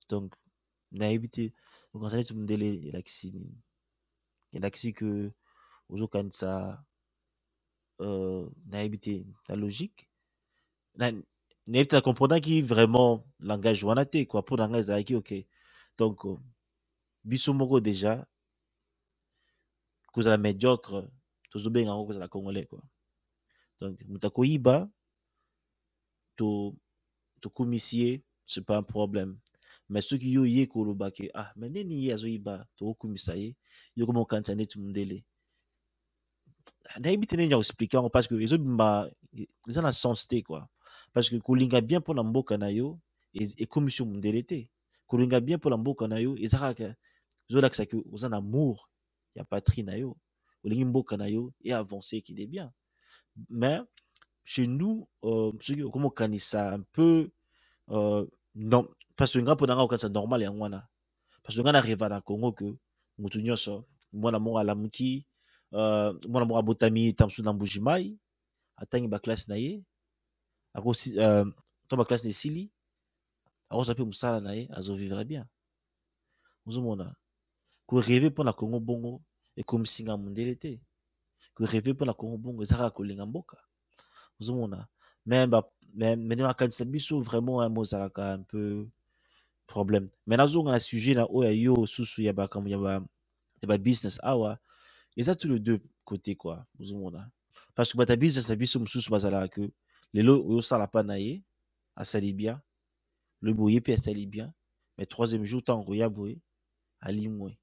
donc 0.09 0.35
nayebi 0.91 1.29
te 1.29 1.53
okanisa 1.95 2.17
neti 2.17 2.35
mondele 2.35 2.69
elakisi 2.89 3.31
nini 3.33 3.63
elakisi 4.53 4.93
ke 4.93 5.33
ozokanisa 5.89 6.85
euh, 8.01 8.47
nayebi 8.67 8.99
te 8.99 9.15
na 9.49 9.57
logique 9.57 10.09
na 10.95 11.11
nayebi 11.67 11.89
te 11.89 11.97
nacomprenaki 11.97 12.63
vraiment 12.63 13.25
langage 13.41 13.85
wana 13.85 14.05
te 14.05 14.25
quoi. 14.27 14.41
Mpo 14.43 14.57
na 14.57 14.69
ngai 14.69 14.81
ezalaki 14.81 15.17
ok. 15.17 15.35
Donc 15.99 16.25
euh, 16.25 16.39
biso 17.25 17.53
moko 17.55 17.81
déjà 17.81 18.27
kozala 20.13 20.39
médiocre 20.39 21.09
tozobenga 21.51 21.91
yango 21.91 22.07
kozala 22.07 22.29
congolais 22.29 22.67
quoi. 22.67 22.83
Donc 23.81 24.01
moto 24.09 24.29
akoyiba 24.29 24.89
to 26.37 26.75
tokumisi 27.41 28.01
ye 28.01 28.25
c'est 28.47 28.65
pas 28.65 28.77
un 28.77 28.83
problème 28.83 29.39
mais 29.91 30.03
soki 30.09 30.33
yo 30.33 30.45
ye 30.47 30.67
koloba 30.69 31.11
ke 31.13 31.31
ah 31.35 31.53
mais 31.57 31.71
nini 31.71 32.07
ye 32.07 32.15
azoyiba 32.15 32.67
tokokumisa 32.79 33.37
ye 33.37 33.57
yo 33.97 34.07
koma 34.07 34.21
okanisa 34.23 34.57
te 37.27 37.37
ndenge 37.37 37.53
ya 37.53 37.59
koexplike 37.59 37.97
yango 37.97 38.11
parce 38.11 38.29
que 38.29 38.35
ezobima 38.37 39.11
eza 39.69 39.83
na 39.83 39.93
sens 39.93 40.27
te 40.29 40.43
quoi. 40.43 40.69
Parce 41.15 41.31
que 41.31 41.37
kolinga 41.41 41.81
bien 41.83 42.01
mpona 42.01 42.23
mboka 42.25 42.59
na 42.59 42.71
yo 42.71 43.01
ez- 43.35 43.57
ekomisi 43.59 44.03
yo 44.03 44.07
mondele 44.07 44.43
te. 44.45 44.69
Kolinga 45.07 45.41
bien 45.41 45.59
mpona 45.59 45.77
mboka 45.77 46.09
na 46.09 46.19
yo 46.21 46.37
eza 46.39 46.59
kaka 46.59 46.97
ezolakisa 47.51 47.87
ke 47.87 47.97
oza 48.13 48.29
amour 48.39 48.79
ya 49.35 49.45
patrie 49.45 49.85
na 49.85 49.97
yo. 49.97 50.17
Olingi 50.65 50.85
mboka 50.87 51.17
na 51.17 51.27
yo 51.29 51.53
e 51.65 51.73
avance 51.73 52.15
bien. 52.49 52.73
Mais 53.51 53.83
chez 54.45 54.67
nous 54.69 55.09
euh, 55.25 55.53
soki 55.61 55.83
okoma 55.85 56.07
okanisa 56.09 56.75
un 56.75 56.83
peu 56.93 57.31
euh, 57.91 58.27
non, 58.57 58.89
parce 59.21 59.37
que 59.37 59.45
nga 59.45 59.53
mpo 59.53 59.67
na 59.69 59.77
nga 59.77 59.85
okanisa 59.85 60.09
normal 60.09 60.41
yango 60.41 60.65
wana 60.65 60.81
parce 61.45 61.53
que 61.57 61.61
nga 61.61 61.77
na 61.77 62.09
na 62.09 62.21
congo 62.25 62.57
ke 62.57 62.73
motu 63.21 63.37
nyonso 63.45 63.85
mwana 64.13 64.39
moko 64.41 64.57
alamuki 64.59 65.27
euh, 65.77 66.17
mwana 66.25 66.47
moko 66.49 66.59
abotami 66.59 67.13
ta 67.13 67.29
mosusu 67.29 67.45
na 67.45 67.53
mbuji 67.53 67.81
mai 67.81 68.17
atangi 68.81 69.09
baklasse 69.13 69.45
na 69.53 69.57
ye 69.61 69.85
akosi 70.73 71.21
euh, 71.21 71.45
to 71.89 71.97
baklasse 72.01 72.25
na 72.25 72.31
esili 72.31 72.73
akozwa 73.69 73.95
mpe 73.95 74.05
mosala 74.05 74.41
na 74.41 74.53
ye 74.57 74.69
azovivre 74.73 75.25
bien. 75.25 75.45
Ozomona 76.67 77.15
koreve 77.87 78.31
mpo 78.31 78.53
congo 78.57 78.81
bongo 78.81 79.21
ekomisinga 79.57 80.17
mondele 80.17 80.57
te. 80.57 80.81
Koreve 81.55 81.93
mpo 81.93 82.15
congo 82.15 82.39
bongo 82.39 82.63
eza 82.63 82.77
kaka 82.77 82.97
kolinga 82.97 83.27
mboka. 83.27 83.57
Ozomona 84.41 84.89
me 85.27 85.47
ba- 85.47 85.69
me 85.95 86.17
me 86.17 86.35
nde 86.35 86.43
makanisa 86.43 86.85
biso 86.85 87.21
vraiment 87.21 87.63
yango 87.63 87.83
ezalaka 87.83 88.35
un 88.35 88.45
peu 88.45 88.89
problème 89.71 90.11
me 90.27 90.37
nazonga 90.37 90.73
na 90.73 90.81
sujet 90.81 91.15
na 91.15 91.25
oyo 91.31 91.47
ya 91.47 91.53
yo 91.53 91.87
susu 91.87 92.23
ya 92.23 92.33
bakambo 92.33 92.69
ya 92.69 92.79
ba 92.79 92.93
ya 93.63 93.67
ba 93.69 93.79
business. 93.79 94.19
Awa 94.23 94.59
eza 95.17 95.35
tout 95.35 95.49
le 95.49 95.59
deux 95.61 95.81
côté 96.05 96.35
quoi 96.35 96.67
ozomona 96.81 97.31
parce 97.75 97.93
que 97.93 97.99
bato 97.99 98.13
ya 98.13 98.17
business 98.17 98.49
na 98.49 98.57
biso 98.57 98.81
mosusu 98.81 99.11
bazalaka 99.11 99.49
ke 99.49 99.73
lelo 100.13 100.43
oyosala 100.43 100.87
mpa 100.87 101.03
na 101.03 101.19
ye 101.19 101.43
asali 101.97 102.33
bien. 102.33 102.59
Lobi 103.41 103.63
oye 103.63 103.81
mpe 103.81 103.95
asali 103.95 104.27
bien. 104.27 104.53
Mais 104.99 105.07
troisième 105.07 105.45
jour 105.45 105.61
ntango 105.61 105.85
koya 105.85 106.09
boye 106.09 106.39
alimwe 107.01 107.57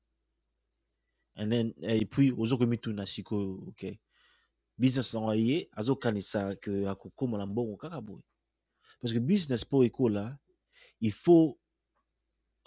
and 1.36 1.50
then 1.52 1.74
et 1.84 2.06
puis 2.06 2.32
ozokomituna 2.32 3.06
sikoyo 3.06 3.68
ok. 3.68 4.00
Business 4.78 5.14
nango 5.14 5.34
ye 5.34 5.70
azokanisa 5.72 6.56
ke 6.56 6.88
akokóma 6.88 7.38
na 7.38 7.46
mbongo 7.46 7.78
kaka 7.78 8.02
boye 8.02 8.24
parce 9.02 9.14
que 9.14 9.20
business 9.20 9.66
mpo 9.66 9.84
ekola 9.84 10.38
il 11.02 11.12
faut 11.12 11.60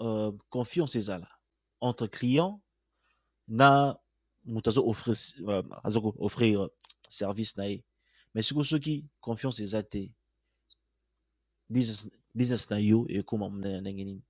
euh, 0.01 0.33
confiance 0.49 0.97
ezala 0.97 1.29
entre 1.81 2.07
client 2.07 2.61
na 3.49 4.01
moto 4.45 4.71
azo 4.71 4.87
offrir 4.87 5.17
euh, 5.49 5.63
offrir 6.19 6.69
service 7.09 7.57
na 7.57 7.69
ye. 7.69 7.85
Mais 8.35 8.43
sikoyo 8.43 8.65
soki 8.65 9.05
confiance 9.21 9.61
eza 9.61 9.83
te 9.83 10.09
business, 11.69 12.09
business 12.35 12.71
na 12.71 12.81
yo 12.81 13.07
ekóma 13.09 13.51
na 13.51 13.81
ndenge 13.81 14.05
nini 14.05 14.23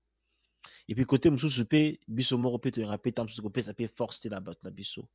et 0.89 0.95
puis 0.95 1.05
côté 1.05 1.31
mosusu 1.31 1.63
mpe 1.63 2.01
biso 2.09 2.39
moko 2.39 2.59
mpe 2.59 2.73
tolinga 2.73 2.97
mpe 2.99 3.13
ta 3.13 3.23
mosusu 3.23 3.43
kopesa 3.43 3.73
mpe 3.73 3.87
force 3.89 4.21
te 4.21 4.29
na 4.29 4.41
bato 4.41 4.61
na 4.65 4.71
biso. 4.71 5.07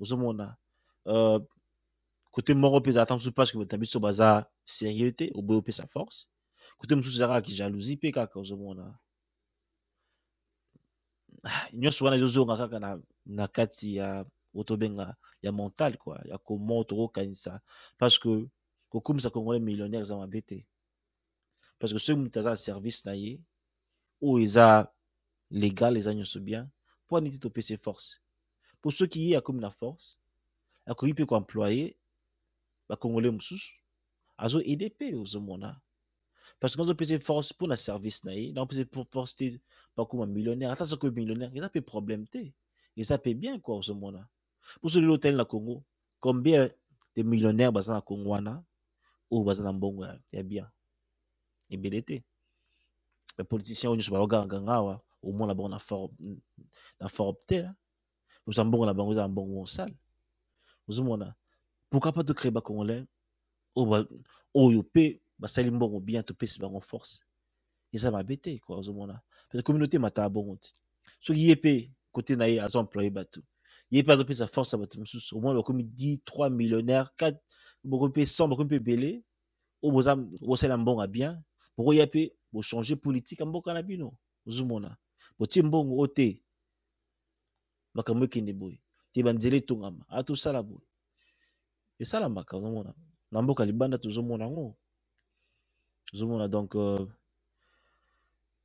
Ozomona 0.00 0.56
euh, 1.06 1.38
côté 2.32 2.54
moko 2.54 2.80
mpe 2.80 2.90
ezala 2.90 3.06
ta 3.06 3.14
mosusu 3.14 3.32
parce 3.32 3.52
que 3.52 3.58
bato 3.58 3.76
na 3.76 3.78
biso 3.78 4.00
baza 4.00 4.50
sérieux 4.64 5.12
te 5.12 5.30
oboyi 5.34 5.58
opesa 5.58 5.86
force. 5.86 6.28
Côté 6.78 6.96
mosusu 6.96 7.16
eza 7.16 7.28
kaka 7.28 7.54
jalousie 7.54 7.96
mpe 7.96 8.12
kaka 8.12 8.40
ozomona 8.40 8.98
nyonso 11.72 12.04
wana 12.04 12.16
ezozonga 12.16 12.56
kaka 12.56 12.78
na, 12.78 13.00
na 13.26 13.48
kati 13.48 13.96
ya 13.96 14.24
oyo 14.54 14.64
tobenga 14.64 15.16
ya 15.42 15.52
mental 15.52 15.96
quoi 15.96 16.20
ya 16.24 16.38
comment 16.38 16.84
tokokanisa. 16.84 17.60
Parce 17.98 18.18
que 18.18 18.48
kokumisa 18.90 19.30
congolais 19.30 19.60
millionnaire 19.60 20.02
eza 20.02 20.16
mabe 20.16 20.42
te. 20.42 20.64
Parce 21.78 21.92
que 21.92 21.98
soki 21.98 22.18
moto 22.18 22.40
aza 22.40 22.50
na 22.50 22.56
service 22.56 23.02
na 23.04 23.14
ye 23.14 23.40
oyo 24.22 24.44
eza 24.44 24.92
légal 25.50 25.96
eza 25.96 26.14
nyonso 26.14 26.40
bien 26.40 26.68
mpo 27.06 27.20
te 27.20 27.38
topesa 27.38 27.76
force. 27.76 28.20
Mpo 28.78 28.90
soki 28.90 29.30
ye 29.30 29.36
akomi 29.36 29.60
na 29.60 29.70
force 29.70 30.18
akoki 30.86 31.12
mpe 31.12 31.26
koemploye 31.26 31.96
bakongole 32.88 33.30
mosusu 33.30 33.72
azoaide 34.36 34.86
mpe 34.88 35.14
ozomona 35.14 35.80
parce 36.62 36.76
que 36.76 36.82
azopesa 36.82 37.18
force 37.18 37.52
mpona 37.52 37.76
service 37.76 38.24
na 38.24 38.32
ye 38.34 38.52
naopesa 38.52 38.84
force 39.10 39.34
te 39.34 39.60
bakoma 39.96 40.26
millionnaire. 40.26 40.70
Ata 40.70 40.86
soki 40.86 41.10
millionnaire? 41.10 41.50
Eza 41.56 41.66
mpe 41.66 41.80
problème 41.82 42.24
te 42.30 42.54
eza 42.96 43.16
mpe 43.18 43.34
bien 43.34 43.58
kua 43.60 43.80
ozomona 43.80 44.28
poso 44.80 45.00
lelo 45.00 45.14
otali 45.14 45.36
na 45.36 45.44
congo 45.44 45.82
combien 46.20 46.70
de 47.16 47.22
millionnaire 47.24 47.72
baza 47.72 47.92
na 47.92 48.00
congo 48.00 48.30
oyo 48.30 49.44
baza 49.44 49.64
na 49.64 49.72
mbongo 49.72 50.06
ya 50.30 50.42
bien. 50.42 50.66
Ebele 51.68 52.02
te 52.02 52.22
bapoliticien 53.36 53.90
oyo 53.90 53.96
nyonso 53.96 54.12
baoganganga 54.12 54.72
awa 54.72 55.00
omona 55.20 55.54
bango 55.54 55.68
na 55.68 55.78
forme 57.08 57.38
te 57.48 57.68
posa 58.44 58.64
mbongo 58.64 58.86
na 58.86 58.94
bango 58.94 59.12
eza 59.12 59.22
na 59.22 59.28
mbongo 59.28 59.54
mosala 59.54 59.94
ozomona 60.86 61.34
pourquoi 61.90 62.12
pas 62.12 62.22
tocrée 62.22 62.52
bacongolais 62.52 63.04
oyo 64.54 64.82
mpe 64.82 65.21
basali 65.42 65.70
mbongo 65.70 66.00
bien 66.00 66.22
topesi 66.22 66.60
bango 66.60 66.80
force. 66.80 67.20
Eza 67.92 68.10
mabe 68.10 68.36
te 68.36 68.58
kua 68.58 68.76
ozomona 68.76 69.20
parce 69.50 69.62
communauté 69.64 69.98
matala 69.98 70.28
bongo 70.28 70.56
te 70.56 70.70
soki 71.20 71.48
ye 71.48 71.54
mpe 71.54 71.90
kote 72.12 72.36
na 72.36 72.46
ye 72.46 72.60
azo 72.62 72.80
employe 72.80 73.10
bato 73.10 73.42
ye 73.90 74.02
mpe 74.02 74.12
azopesa 74.12 74.46
force 74.46 74.72
ya 74.72 74.78
bato 74.78 74.98
mosusu 74.98 75.36
omona 75.38 75.58
bakomi 75.58 75.82
10 75.82 76.18
3 76.24 76.50
millionnaire 76.50 77.08
4 77.18 77.36
bokomi 77.84 78.10
mpe 78.10 78.22
100 78.22 78.48
bakomi 78.48 78.66
mpe 78.66 78.76
ebele 78.76 79.22
oyo 79.82 79.92
boza 79.92 80.16
bosala 80.16 80.76
mbongo 80.76 81.06
bien. 81.06 81.42
Bokoya 81.76 82.06
mpe 82.06 82.32
bochange 82.52 82.96
politike 82.96 83.42
ya 83.42 83.46
mboka 83.46 83.74
na 83.74 83.82
bino 83.82 84.12
ozomona 84.46 84.96
botie 85.38 85.62
mbongo 85.62 85.96
oyo 85.96 86.06
te 86.06 86.42
makambo 87.94 88.24
ekende 88.24 88.52
boye 88.52 88.78
te 89.12 89.22
banzela 89.22 89.56
etongama 89.56 90.04
a 90.08 90.22
tosala 90.22 90.62
boye 90.62 90.86
esalamaka 91.98 92.56
ozomona 92.56 92.94
na 93.30 93.42
mboka 93.42 93.64
libanda 93.64 93.98
tozomona 93.98 94.44
yango 94.44 94.76
ozomona 96.12 96.48
donc 96.48 96.74
uh, 96.74 97.08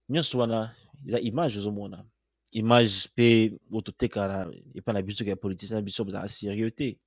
nyonso 0.10 0.40
wana 0.40 0.76
eza 1.08 1.20
image 1.20 1.58
ozomona. 1.58 2.06
Image 2.52 3.10
mpe 3.12 3.60
oyo 3.72 3.82
totekala 3.82 4.52
epai 4.76 4.94
na 4.94 5.02
biso 5.02 5.24
ya 5.24 5.36
na 5.72 5.82
biso 5.82 6.06
bozala 6.06 6.28
sérieux 6.28 6.72
te. 6.72 6.98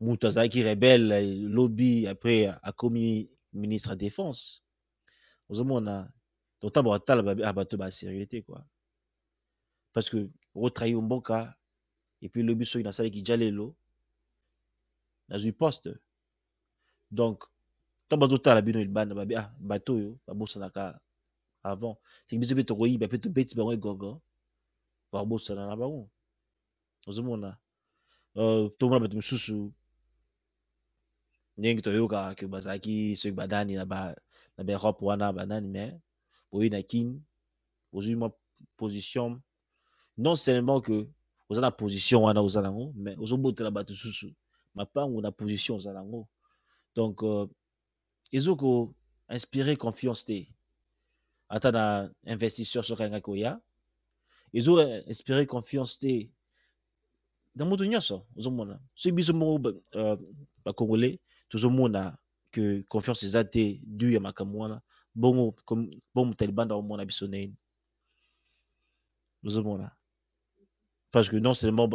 Moto 0.00 0.26
azalaki 0.26 0.62
rebelle 0.62 1.48
lobi 1.48 2.06
après 2.06 2.46
akomi 2.62 3.28
ministre 3.52 3.90
ya 3.90 3.96
défense. 3.96 4.62
Ozomona 5.48 6.12
totamboka 6.60 6.98
tala 6.98 7.52
bato 7.52 7.76
basérieux 7.76 8.26
te 8.26 8.40
quoi. 8.40 8.64
Parce 9.92 10.10
que 10.10 10.30
otrahi 10.54 10.94
mboka 10.94 11.56
epuis 12.22 12.42
lobi 12.42 12.66
soki 12.66 12.84
nasalaki 12.84 13.24
ja 13.24 13.36
lelo 13.36 13.74
nazwi 15.28 15.52
poste. 15.52 15.98
Donc 17.10 17.44
ntango 18.10 18.26
bazotala 18.26 18.62
bino 18.62 18.80
libanda 18.82 19.14
babi 19.14 19.36
ah 19.36 19.54
bato 19.58 19.94
oyo 19.94 20.18
babosanaka 20.26 20.98
avant. 21.62 21.96
Soki 22.26 22.38
biso 22.38 22.54
mpe 22.54 22.64
tokoyiba 22.64 23.06
mpe 23.06 23.18
tobeti 23.18 23.54
bango 23.54 23.72
egongo 23.72 24.22
bakobosana 25.12 25.66
na 25.66 25.76
bango. 25.76 26.10
Ozomona. 27.06 27.56
Uh, 28.34 28.68
tomona 28.78 29.00
bato 29.00 29.16
mosusu 29.16 29.72
ndenge 31.56 31.82
toyokaka 31.82 32.34
ke 32.34 32.46
bazalaki 32.46 33.14
soki 33.16 33.32
banani 33.32 33.74
na 33.74 33.86
baeurope 33.86 35.04
wana 35.04 35.32
banani 35.32 35.68
mais 35.68 35.94
boyi 36.50 36.70
na 36.70 36.82
kini 36.82 37.22
bozwi 37.92 38.16
mwa 38.16 38.32
position. 38.76 39.40
Non 40.18 40.34
seulement 40.34 40.80
que 40.80 41.06
oza 41.48 41.60
na 41.60 41.70
position 41.70 42.22
wana 42.22 42.42
oza 42.42 42.60
nango 42.60 42.92
mais 42.96 43.16
ozobotela 43.18 43.70
bato 43.70 43.94
susu 43.94 44.34
mapangu 44.74 45.22
na 45.22 45.30
position 45.30 45.76
oza 45.76 45.92
nango. 45.92 46.28
Donc 46.96 47.22
uh, 47.22 47.46
ezoko 48.32 48.94
inspire 49.30 49.76
confiance 49.76 50.24
te 50.24 50.48
ata 51.48 51.72
na 51.72 52.10
investisseur 52.26 52.84
soki 52.84 53.02
alingaki 53.02 53.24
koya 53.24 53.60
ezo 54.52 54.78
inspire 55.06 55.46
confiance 55.46 55.98
te 55.98 56.30
na 57.54 57.64
moto 57.64 57.84
nyonso 57.84 58.26
ozomona 58.36 58.80
soki 58.94 59.12
biso 59.12 59.32
moko 59.32 59.58
bakongolais 60.64 61.14
uh, 61.14 61.20
tozomona 61.48 62.18
ke 62.50 62.84
confiance 62.88 63.26
eza 63.26 63.44
te 63.44 63.80
du 63.82 64.10
ya 64.10 64.20
makambo 64.20 64.58
wana 64.58 64.82
bongo 65.14 65.54
bongo 66.14 66.28
moto 66.28 66.46
libanda 66.46 66.74
omona 66.74 67.04
biso 67.04 67.26
nini 67.26 67.56
ozomona 69.44 69.96
parce 71.10 71.28
que 71.28 71.36
non 71.36 71.54
seulement 71.54 71.90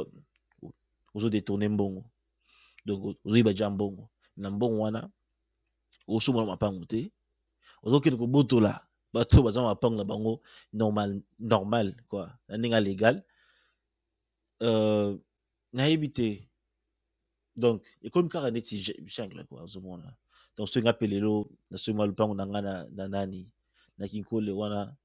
ozodetourne 1.14 1.70
mbongo 1.70 2.04
donc 2.86 3.18
ozoyiba 3.26 3.54
ja 3.54 3.70
mbongo 3.70 4.10
na 4.38 4.52
mbongo 4.52 4.80
wana 4.80 5.10
osomona 6.08 6.46
mapangu 6.46 6.86
te 6.86 7.12
ozokende 7.84 8.18
kobotola 8.18 8.82
bato 9.14 9.44
baza 9.44 9.62
na 9.62 9.68
mapango 9.68 9.96
na 9.98 10.04
bango 10.04 10.42
normal 10.74 11.22
normal 11.40 11.96
quoi. 12.10 12.28
Na 12.48 12.58
ndenge 12.58 12.80
légal 12.80 13.24
euh, 14.62 15.18
nayebi 15.74 16.10
te 16.12 16.30
donc 17.56 17.84
ekomi 18.04 18.30
kaka 18.30 18.52
neti 18.52 18.78
jungle 19.06 19.46
quoi 19.48 19.64
ozomona 19.64 20.16
donc 20.58 20.68
soki 20.68 20.84
nga 20.84 20.94
mpe 20.94 21.08
lelo 21.08 21.50
nasoki 21.72 21.96
mwa 21.96 22.08
lupango 22.08 22.34
na 22.36 22.46
nga 22.48 22.62
na, 22.62 22.74
na 22.92 23.08
nani 23.08 23.50
na 23.98 24.08
kinkole 24.08 24.52
wana 24.52 24.96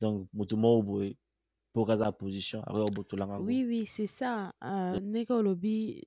donc 0.00 0.28
moto 0.32 0.56
moko 0.56 0.82
boye 0.82 1.16
mpo 1.72 1.86
kaza 1.86 2.04
na 2.04 2.12
position 2.12 2.62
akoya 2.62 2.84
Oui, 3.40 3.64
oui, 3.66 3.86
c'est 3.86 4.06
ça. 4.06 4.52
Ndenge 5.00 5.30
olobi, 5.30 6.02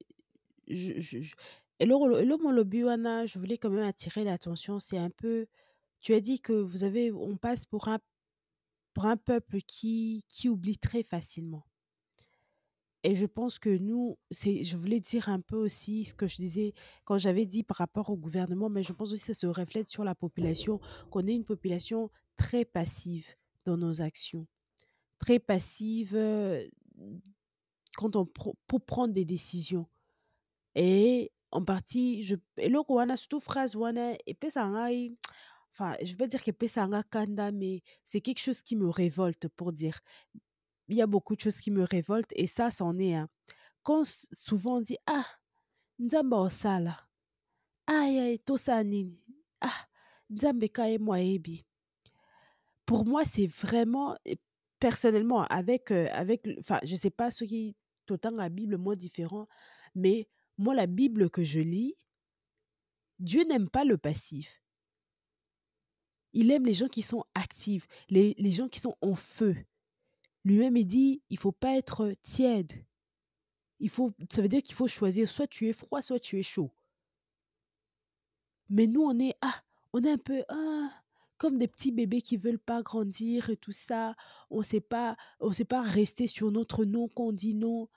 je, 1.79 1.85
je, 1.85 1.89
je- 1.89 2.17
eloko 2.19 2.19
eloko 2.19 2.47
olobi 2.49 2.83
wana, 2.83 3.25
je 3.25 3.39
voulais 3.39 3.57
quand 3.57 3.69
même 3.69 3.83
attirer 3.87 4.23
l'attention. 4.23 4.79
C'est 4.79 4.97
un 4.97 5.09
peu, 5.09 5.47
tu 6.01 6.13
as 6.13 6.21
dit 6.21 6.39
que 6.41 6.53
vous 6.53 6.83
avez, 6.83 7.11
on 7.11 7.37
passe 7.37 7.65
pour 7.65 7.87
un, 7.87 7.99
pour 8.93 9.05
un 9.05 9.17
peuple 9.17 9.61
qui, 9.61 10.25
qui 10.29 10.49
oublie 10.49 10.77
très 10.77 11.03
facilement. 11.03 11.65
Et 13.03 13.15
je 13.15 13.25
pense 13.25 13.59
que 13.59 13.69
nous, 13.69 14.17
je 14.31 14.75
voulais 14.75 14.99
dire 14.99 15.29
un 15.29 15.39
peu 15.39 15.55
aussi 15.55 16.05
ce 16.05 16.13
que 16.13 16.27
je 16.27 16.35
disais 16.37 16.73
quand 17.05 17.17
j'avais 17.17 17.45
dit 17.45 17.63
par 17.63 17.77
rapport 17.77 18.09
au 18.09 18.17
gouvernement, 18.17 18.69
mais 18.69 18.83
je 18.83 18.91
pense 18.93 19.13
aussi 19.13 19.21
que 19.21 19.27
ça 19.27 19.39
se 19.39 19.47
reflète 19.47 19.87
sur 19.87 20.03
la 20.03 20.15
population, 20.15 20.79
qu'on 21.11 21.27
est 21.27 21.35
une 21.35 21.45
population 21.45 22.09
très 22.37 22.65
passive 22.65 23.35
dans 23.65 23.77
nos 23.77 24.01
actions, 24.01 24.47
très 25.19 25.39
passive 25.39 26.15
euh, 26.15 26.67
quand 27.95 28.15
on 28.15 28.25
pour 28.25 28.81
prendre 28.85 29.13
des 29.13 29.25
décisions. 29.25 29.87
Et 30.75 31.31
en 31.51 31.63
partie, 31.63 32.23
je, 32.23 32.35
eloko 32.57 32.95
wana, 32.95 33.17
surtout 33.17 33.39
phrase 33.39 33.75
wana, 33.75 34.15
epesa 34.25 34.67
ngai, 34.67 35.15
enfin, 35.71 35.95
je 36.03 36.15
vais 36.15 36.27
dire 36.27 36.43
que 36.43 36.51
epesa 36.51 36.87
nga 36.87 37.03
kanda, 37.03 37.51
mais 37.51 37.81
c'est 38.03 38.21
quelque 38.21 38.39
chose 38.39 38.61
qui 38.61 38.75
me 38.75 38.89
révolte 38.89 39.47
pour 39.49 39.71
dire. 39.73 39.99
Il 40.89 40.95
y 40.95 41.01
a 41.01 41.07
beaucoup 41.07 41.35
de 41.35 41.41
choses 41.41 41.59
qui 41.59 41.71
me 41.71 41.83
révoltent 41.83 42.31
et 42.35 42.47
ça, 42.47 42.71
c'en 42.71 42.97
est 42.99 43.15
un. 43.15 43.29
Quand 43.83 44.03
souvent 44.05 44.77
on 44.77 44.81
dit, 44.81 44.97
ah, 45.07 45.25
nzamba 45.99 46.37
osala, 46.37 46.97
aïe, 47.87 48.19
aïe, 48.19 48.39
tosa 48.39 48.83
nini, 48.83 49.21
ah, 49.61 49.87
nzambe 50.29 50.67
kaye 50.69 50.97
moi 50.99 51.21
ebi. 51.21 51.65
Pour 52.85 53.05
moi, 53.05 53.25
c'est 53.25 53.47
vraiment, 53.47 54.17
et 54.25 54.37
personnellement, 54.79 55.43
avec, 55.45 55.91
euh, 55.91 56.07
avec, 56.11 56.47
enfin, 56.59 56.79
je 56.83 56.95
sais 56.95 57.09
pas 57.09 57.31
ce 57.31 57.43
qui, 57.43 57.75
autant 58.09 58.31
la 58.31 58.49
Bible, 58.49 58.77
moi 58.77 58.95
différent, 58.95 59.47
mais 59.95 60.27
moi, 60.57 60.75
la 60.75 60.87
Bible 60.87 61.29
que 61.29 61.43
je 61.43 61.59
lis, 61.59 61.95
Dieu 63.19 63.43
n'aime 63.43 63.69
pas 63.69 63.85
le 63.85 63.97
passif. 63.97 64.61
Il 66.33 66.51
aime 66.51 66.65
les 66.65 66.73
gens 66.73 66.87
qui 66.87 67.01
sont 67.01 67.23
actifs, 67.33 67.87
les, 68.09 68.35
les 68.37 68.51
gens 68.51 68.67
qui 68.67 68.79
sont 68.79 68.95
en 69.01 69.15
feu. 69.15 69.55
Lui-même, 70.43 70.77
il 70.77 70.85
dit, 70.85 71.21
il 71.29 71.37
faut 71.37 71.51
pas 71.51 71.75
être 71.75 72.13
tiède. 72.21 72.85
Il 73.79 73.89
faut, 73.89 74.13
ça 74.31 74.41
veut 74.41 74.47
dire 74.47 74.61
qu'il 74.63 74.75
faut 74.75 74.87
choisir, 74.87 75.27
soit 75.27 75.47
tu 75.47 75.67
es 75.67 75.73
froid, 75.73 76.01
soit 76.01 76.19
tu 76.19 76.39
es 76.39 76.43
chaud. 76.43 76.71
Mais 78.69 78.87
nous, 78.87 79.01
on 79.01 79.17
est, 79.19 79.35
ah, 79.41 79.63
on 79.93 80.03
est 80.03 80.11
un 80.11 80.17
peu, 80.17 80.43
ah, 80.49 80.89
comme 81.37 81.57
des 81.57 81.67
petits 81.67 81.91
bébés 81.91 82.21
qui 82.21 82.37
veulent 82.37 82.59
pas 82.59 82.81
grandir 82.81 83.49
et 83.49 83.57
tout 83.57 83.71
ça. 83.71 84.15
On 84.49 84.63
sait 84.63 84.81
pas, 84.81 85.15
on 85.39 85.53
sait 85.53 85.65
pas 85.65 85.81
rester 85.81 86.27
sur 86.27 86.51
notre 86.51 86.85
nom 86.85 87.07
quand 87.07 87.25
on 87.25 87.31
dit 87.31 87.55
non. 87.55 87.89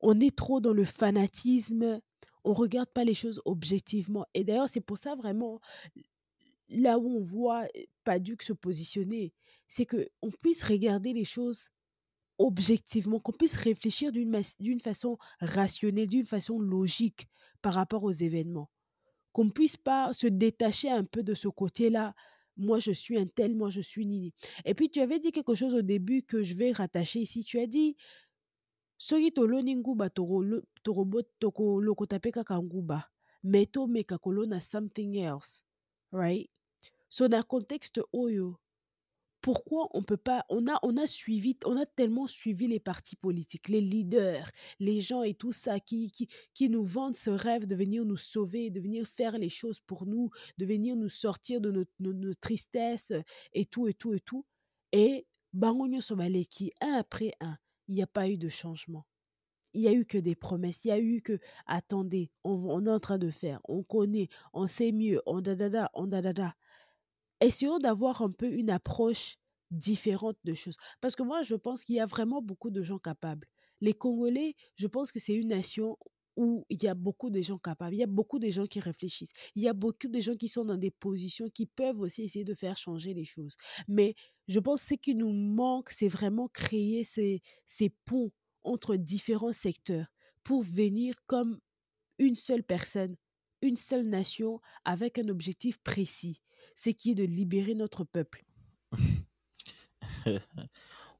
On 0.00 0.20
est 0.20 0.34
trop 0.34 0.60
dans 0.60 0.72
le 0.72 0.84
fanatisme. 0.84 2.00
On 2.44 2.52
regarde 2.52 2.90
pas 2.90 3.04
les 3.04 3.14
choses 3.14 3.42
objectivement. 3.44 4.26
Et 4.34 4.44
d'ailleurs, 4.44 4.68
c'est 4.68 4.80
pour 4.80 4.98
ça 4.98 5.14
vraiment, 5.14 5.60
là 6.68 6.98
où 6.98 7.18
on 7.18 7.22
voit 7.22 7.66
Paduc 8.04 8.42
se 8.42 8.52
positionner, 8.52 9.32
c'est 9.66 9.86
que 9.86 10.08
on 10.22 10.30
puisse 10.30 10.62
regarder 10.62 11.12
les 11.12 11.24
choses 11.24 11.70
objectivement, 12.38 13.18
qu'on 13.18 13.32
puisse 13.32 13.56
réfléchir 13.56 14.12
d'une 14.12 14.80
façon 14.80 15.18
rationnelle, 15.40 16.06
d'une 16.06 16.24
façon 16.24 16.58
logique 16.58 17.28
par 17.62 17.74
rapport 17.74 18.04
aux 18.04 18.12
événements. 18.12 18.70
Qu'on 19.32 19.50
puisse 19.50 19.76
pas 19.76 20.14
se 20.14 20.26
détacher 20.26 20.90
un 20.90 21.04
peu 21.04 21.22
de 21.22 21.34
ce 21.34 21.48
côté-là. 21.48 22.14
Moi, 22.56 22.78
je 22.78 22.92
suis 22.92 23.18
un 23.18 23.26
tel, 23.26 23.54
moi, 23.54 23.70
je 23.70 23.80
suis 23.80 24.06
Nini. 24.06 24.32
Et 24.64 24.74
puis, 24.74 24.88
tu 24.88 25.00
avais 25.00 25.18
dit 25.18 25.32
quelque 25.32 25.54
chose 25.54 25.74
au 25.74 25.82
début 25.82 26.22
que 26.22 26.42
je 26.42 26.54
vais 26.54 26.72
rattacher 26.72 27.20
ici. 27.20 27.44
Tu 27.44 27.58
as 27.58 27.66
dit, 27.66 27.96
soki 28.98 29.30
toloni 29.32 29.76
nguba 29.76 30.10
tokolokota 31.40 32.16
mpe 32.18 32.30
kaka 32.32 32.62
nguba 32.62 32.98
me 33.42 33.66
tomeka 33.66 34.18
kolona 34.18 34.60
something 34.60 35.16
else 35.16 35.62
right? 36.12 36.50
So 37.08 37.28
na 37.28 37.42
contexte 37.42 38.00
oyo 38.12 38.58
pourquoi 39.40 39.88
on 39.94 40.02
peut 40.02 40.16
pas 40.16 40.44
on 40.50 40.66
a 40.66 40.78
on 40.82 40.96
a 40.96 41.06
suivi 41.06 41.56
on 41.64 41.76
a 41.76 41.86
tellement 41.86 42.26
suivi 42.26 42.66
les 42.66 42.80
partis 42.80 43.14
politiques 43.16 43.68
les 43.68 43.80
leaders 43.80 44.50
les 44.80 45.00
gens 45.00 45.22
et 45.22 45.34
tout 45.34 45.52
ça 45.52 45.78
qui 45.78 46.10
qui 46.10 46.28
qui 46.52 46.68
nous 46.68 46.84
vendent 46.84 47.16
ce 47.16 47.30
rêve 47.30 47.66
de 47.66 47.76
venir 47.76 48.04
nous 48.04 48.16
sauver 48.16 48.70
de 48.70 48.80
venir 48.80 49.06
faire 49.06 49.38
les 49.38 49.48
choses 49.48 49.80
pour 49.80 50.06
nous 50.06 50.30
de 50.58 50.66
venir 50.66 50.96
nous 50.96 51.08
sortir 51.08 51.60
de 51.60 51.70
notre, 51.70 51.92
notre, 52.00 52.18
notre 52.18 52.40
tristesse 52.40 53.12
et 53.52 53.64
tout 53.64 53.86
et 53.86 53.94
tout 53.94 54.12
et 54.12 54.20
tout. 54.20 54.44
Et 54.92 55.26
bango 55.52 55.86
nyonso 55.86 56.16
baleki 56.16 56.72
un 56.80 56.94
après 56.94 57.32
un 57.40 57.56
il 57.88 57.94
n'y 57.94 58.02
a 58.02 58.06
pas 58.06 58.28
eu 58.28 58.38
de 58.38 58.48
changement 58.48 59.06
il 59.74 59.82
y 59.82 59.88
a 59.88 59.92
eu 59.92 60.04
que 60.04 60.18
des 60.18 60.34
promesses, 60.34 60.84
il 60.84 60.88
y 60.88 60.92
a 60.92 60.98
eu 60.98 61.20
que 61.22 61.38
attendez, 61.66 62.30
on, 62.44 62.52
on 62.52 62.86
est 62.86 62.90
en 62.90 63.00
train 63.00 63.18
de 63.18 63.30
faire, 63.30 63.60
on 63.64 63.82
connaît, 63.82 64.28
on 64.52 64.66
sait 64.66 64.92
mieux, 64.92 65.20
on 65.26 65.40
dadada, 65.40 65.90
on 65.94 66.06
dadada. 66.06 66.54
Essayons 67.40 67.78
d'avoir 67.78 68.22
un 68.22 68.30
peu 68.30 68.50
une 68.50 68.70
approche 68.70 69.36
différente 69.70 70.36
de 70.44 70.54
choses. 70.54 70.76
Parce 71.00 71.14
que 71.14 71.22
moi, 71.22 71.42
je 71.42 71.54
pense 71.54 71.84
qu'il 71.84 71.96
y 71.96 72.00
a 72.00 72.06
vraiment 72.06 72.42
beaucoup 72.42 72.70
de 72.70 72.82
gens 72.82 72.98
capables. 72.98 73.46
Les 73.80 73.94
Congolais, 73.94 74.56
je 74.74 74.86
pense 74.86 75.12
que 75.12 75.20
c'est 75.20 75.34
une 75.34 75.48
nation 75.48 75.96
où 76.38 76.64
il 76.70 76.80
y 76.80 76.86
a 76.86 76.94
beaucoup 76.94 77.30
de 77.30 77.42
gens 77.42 77.58
capables, 77.58 77.96
il 77.96 77.98
y 77.98 78.04
a 78.04 78.06
beaucoup 78.06 78.38
de 78.38 78.48
gens 78.48 78.66
qui 78.66 78.78
réfléchissent, 78.78 79.32
il 79.56 79.62
y 79.64 79.68
a 79.68 79.72
beaucoup 79.72 80.06
de 80.06 80.20
gens 80.20 80.36
qui 80.36 80.48
sont 80.48 80.64
dans 80.64 80.76
des 80.76 80.92
positions 80.92 81.50
qui 81.50 81.66
peuvent 81.66 81.98
aussi 81.98 82.22
essayer 82.22 82.44
de 82.44 82.54
faire 82.54 82.76
changer 82.76 83.12
les 83.12 83.24
choses. 83.24 83.56
Mais 83.88 84.14
je 84.46 84.60
pense 84.60 84.82
que 84.82 84.88
ce 84.90 84.94
qui 84.94 85.16
nous 85.16 85.32
manque, 85.32 85.90
c'est 85.90 86.08
vraiment 86.08 86.46
créer 86.46 87.02
ces, 87.02 87.42
ces 87.66 87.90
ponts 88.04 88.30
entre 88.62 88.94
différents 88.94 89.52
secteurs 89.52 90.06
pour 90.44 90.62
venir 90.62 91.16
comme 91.26 91.58
une 92.20 92.36
seule 92.36 92.62
personne, 92.62 93.16
une 93.60 93.76
seule 93.76 94.06
nation 94.06 94.60
avec 94.84 95.18
un 95.18 95.28
objectif 95.28 95.78
précis, 95.78 96.40
ce 96.76 96.90
qui 96.90 97.10
est 97.10 97.16
de 97.16 97.24
libérer 97.24 97.74
notre 97.74 98.04
peuple. 98.04 98.44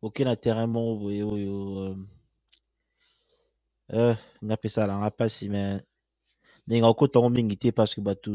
ok 0.02 0.20
naturellement 0.20 0.96
boye 3.88 4.00
oyo 4.00 4.10
euh, 4.10 4.16
ngapesalanga 4.44 5.10
mpasi 5.10 5.48
me 5.48 5.82
ndenge 6.66 6.86
akotango 6.86 7.30
mingi 7.30 7.56
te 7.56 7.70
parce 7.70 7.94
que 7.94 8.00
bato 8.00 8.32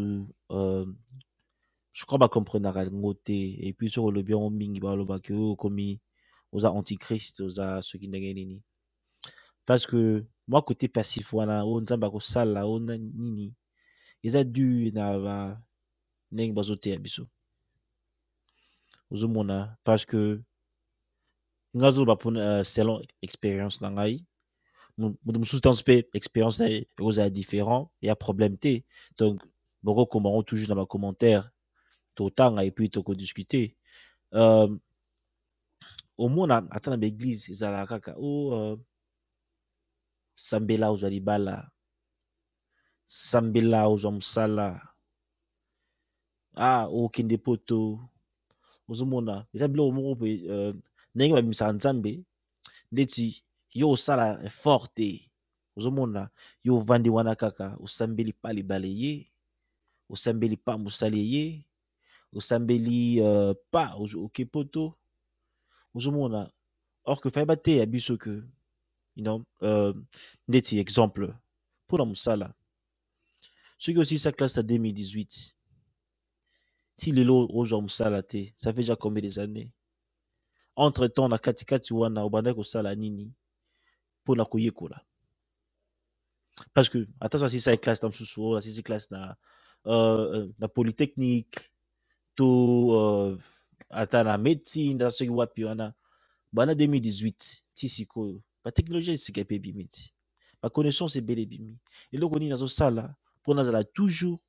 euh, 0.51 0.85
je 1.93 2.05
crois 2.05 2.17
bacomprenaka 2.17 2.83
yango 2.83 3.13
te. 3.13 3.31
Et 3.31 3.73
puis 3.73 3.89
soki 3.89 4.07
olobi 4.07 4.31
yango 4.33 4.49
mingi 4.49 4.79
balobaki 4.79 5.33
oyo 5.33 5.51
okomi 5.51 5.99
oza 6.51 6.69
antichrist 6.69 7.39
oza 7.41 7.81
soki 7.81 8.07
ndenge 8.07 8.33
nini. 8.33 8.61
Parce 9.65 9.85
que 9.85 10.25
mwa 10.47 10.61
côté 10.61 10.87
passif 10.87 11.33
wana 11.33 11.63
oyo 11.63 11.81
nzambe 11.81 12.05
akosala 12.05 12.65
oyo 12.65 12.79
na 12.79 12.97
nini 12.97 13.53
eza 14.23 14.43
du 14.43 14.91
na 14.91 15.19
ba 15.19 15.61
ndenge 16.31 16.53
bazoteya 16.53 16.97
biso. 16.97 17.27
Ozomona 19.11 19.77
parce 19.83 20.05
que 20.05 20.41
nga 21.75 21.87
azoloba 21.87 22.15
mpona 22.15 22.59
uh, 22.59 22.63
selon 22.63 23.01
expérience 23.21 23.81
na 23.81 23.89
ngai 23.91 24.25
mosusu 24.97 25.57
ntanso 25.57 25.81
mpe 25.81 25.95
expérience 26.13 26.59
ye 26.59 26.87
ekozala 26.97 27.29
différent 27.29 27.89
ya 28.01 28.15
problème 28.15 28.57
te 28.57 28.83
donc 29.17 29.41
bokokomango 29.83 30.43
toujours 30.43 30.69
na 30.69 30.75
bacommentaire 30.75 31.51
totanga 32.15 32.63
epuis 32.63 32.89
tokodiscute 32.89 33.75
euh, 34.33 34.69
omona 36.17 36.67
ata 36.71 36.91
na 36.91 36.97
baeglise 36.97 37.51
ezalaka 37.51 37.99
kaka 37.99 38.19
o 38.19 38.29
uh, 38.53 38.79
sambela 40.35 40.91
ozwa 40.91 41.09
libala 41.09 41.71
sambela 43.05 43.87
ozwa 43.89 44.11
mosala 44.11 44.81
ah 46.55 46.85
okende 46.87 47.37
poto 47.37 47.99
ozomona 48.87 49.45
eza 49.53 49.67
biloko 49.67 49.91
moko 49.91 50.15
mpe 50.15 50.29
uh, 50.53 50.75
ndenge 51.15 51.33
babimisaka 51.33 51.73
nzambe. 51.73 52.23
Ndeti 52.91 53.43
yo 53.73 53.89
osala 53.89 54.39
effort 54.43 54.93
te 54.93 55.29
ozomona 55.75 56.29
yo 56.63 56.77
ovandi 56.77 57.09
wana 57.09 57.35
kaka 57.35 57.77
osambeli 57.79 58.33
pa 58.33 58.53
libala 58.53 58.87
ye. 58.87 59.25
Osambeli 60.09 60.57
pa 60.57 60.77
mosali 60.77 61.33
ye. 61.33 61.65
Osambeli 62.33 63.21
uh, 63.21 63.53
pa 63.71 63.95
oke 63.95 64.45
poto. 64.45 64.93
Ozomona 65.95 66.49
or 67.05 67.19
que 67.19 67.29
fai 67.29 67.45
bateya 67.45 67.85
biso 67.85 68.17
ke 68.17 68.43
you 69.15 69.23
know, 69.23 69.45
uh, 69.61 69.93
ndeti 70.47 70.79
exemple 70.79 71.33
mpona 71.87 72.05
mosala. 72.05 72.53
Soki 73.77 73.99
osilisa 73.99 74.31
classe 74.31 74.57
na 74.57 74.63
2018 74.63 75.53
ti 76.95 77.11
lelo 77.11 77.47
ozwa 77.53 77.81
mosala 77.81 78.23
te 78.23 78.51
ça 78.55 78.73
fait 78.73 78.81
déjà 78.81 78.95
combien 78.95 79.21
des 79.21 79.39
années? 79.39 79.71
Entre 80.75 81.07
temps 81.07 81.27
na 81.27 81.37
katikati 81.37 81.93
wana 81.93 82.23
obandaki 82.23 82.55
kosala 82.55 82.95
nini? 82.95 83.33
Mpona 84.23 84.45
koyekola 84.45 85.01
parce 86.73 86.89
que 86.89 87.07
ata 87.19 87.39
so 87.39 87.45
asilisa 87.45 87.77
classe 87.77 88.03
na 88.03 88.09
mosusu 88.09 88.45
oyo 88.45 88.57
asilisi 88.57 88.83
classe 88.83 89.09
na, 89.11 89.35
uh, 89.85 90.49
na 90.59 90.67
polytechnique 90.67 91.71
to 92.35 92.47
uh, 92.87 93.39
ata 93.89 94.23
na 94.23 94.37
médecine 94.37 94.95
ata 95.01 95.11
soki 95.11 95.31
wapi 95.31 95.63
wana 95.65 95.93
bana 96.53 96.73
2018 96.73 97.63
ti 97.73 97.89
sikoyo 97.89 98.41
batechnologie 98.65 99.13
esika 99.13 99.41
mpe 99.41 99.55
ebimi 99.55 99.85
ti 99.85 100.13
baconnaissance 100.61 101.19
ebele 101.19 101.41
ebimi 101.41 101.77
eloko 102.11 102.39
nini 102.39 102.53
azosala 102.53 103.15
mpo 103.41 103.53
nazala 103.53 103.83
toujours 103.83 104.39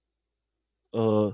uh, 0.95 1.33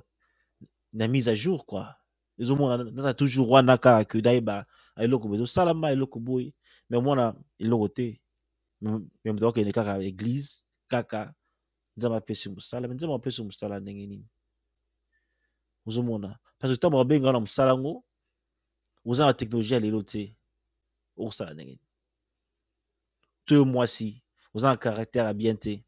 na 0.93 1.09
mise 1.09 1.29
à 1.29 1.35
jour 1.35 1.67
quoi. 1.67 1.93
Ezomona 2.39 2.85
nazala 2.85 3.15
toujours 3.15 3.51
wana 3.51 3.79
kaka 3.79 4.05
ke 4.05 4.23
nayeba 4.23 4.67
eloko 4.97 5.29
boye 5.29 5.39
ezosalama 5.43 5.93
eloko 5.93 6.21
boye 6.21 6.55
me 6.91 6.97
omona 6.99 7.35
eloko 7.59 7.89
te 7.89 8.21
me 8.81 9.33
moto 9.33 9.49
akokende 9.49 9.73
kaka 9.73 9.99
église 9.99 10.63
kaka 10.89 11.35
nzambe 11.97 12.17
apesi 12.17 12.49
mosala 12.49 12.89
me 12.89 12.95
nzambe 12.95 13.15
apesi 13.15 13.43
mosala 13.43 13.81
ndenge 13.81 14.07
nini 14.07 14.29
ozomona 15.87 16.39
parce 16.59 16.73
que 16.73 16.77
ntango 16.77 16.97
babenga 16.97 17.33
na 17.33 17.41
mosala 17.41 17.73
yango 17.73 18.05
oza 19.05 19.27
na 19.27 19.33
technologie 19.33 19.75
ya 19.75 19.81
lelo 19.81 20.03
te 20.03 20.37
okosala 21.17 21.55
ndenge 21.55 21.73
nini 21.73 21.87
to 23.45 23.55
yo 23.55 23.65
mwasi 23.65 24.23
oza 24.55 24.71
na 24.71 24.77
caractère 24.77 25.27
ya 25.27 25.35
bien 25.35 25.57
te 25.57 25.85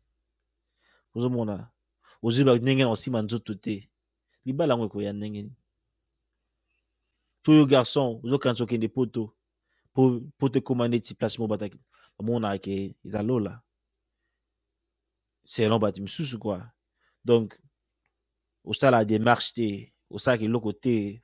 ozomona 1.14 1.70
ozwi 2.22 2.44
ndenge 2.44 2.84
na 2.84 2.90
osima 2.90 3.22
nzoto 3.22 3.54
te 3.54 3.90
libala 4.44 4.74
yango 4.74 4.86
ekoya 4.86 5.12
ndenge 5.12 5.42
nini 5.42 5.56
to 7.42 7.52
yo 7.52 7.66
garçon 7.66 8.20
ozokanisa 8.24 8.64
okende 8.64 8.88
poto 8.88 9.34
po 10.38 10.48
tekóma 10.48 10.88
neti 10.88 11.14
place 11.14 11.38
moko 11.38 11.48
bataki 11.48 11.78
bamonaka 12.22 12.58
ke 12.58 12.94
eza 13.04 13.22
lola. 13.22 13.62
Selon 15.44 15.78
bato 15.78 16.00
misusu 16.00 16.38
kua 16.38 16.72
donc 17.24 17.58
osala 18.64 19.04
démarche 19.04 19.52
te 19.52 19.92
osalaka 20.10 20.44
eloko 20.44 20.72
te 20.72 21.22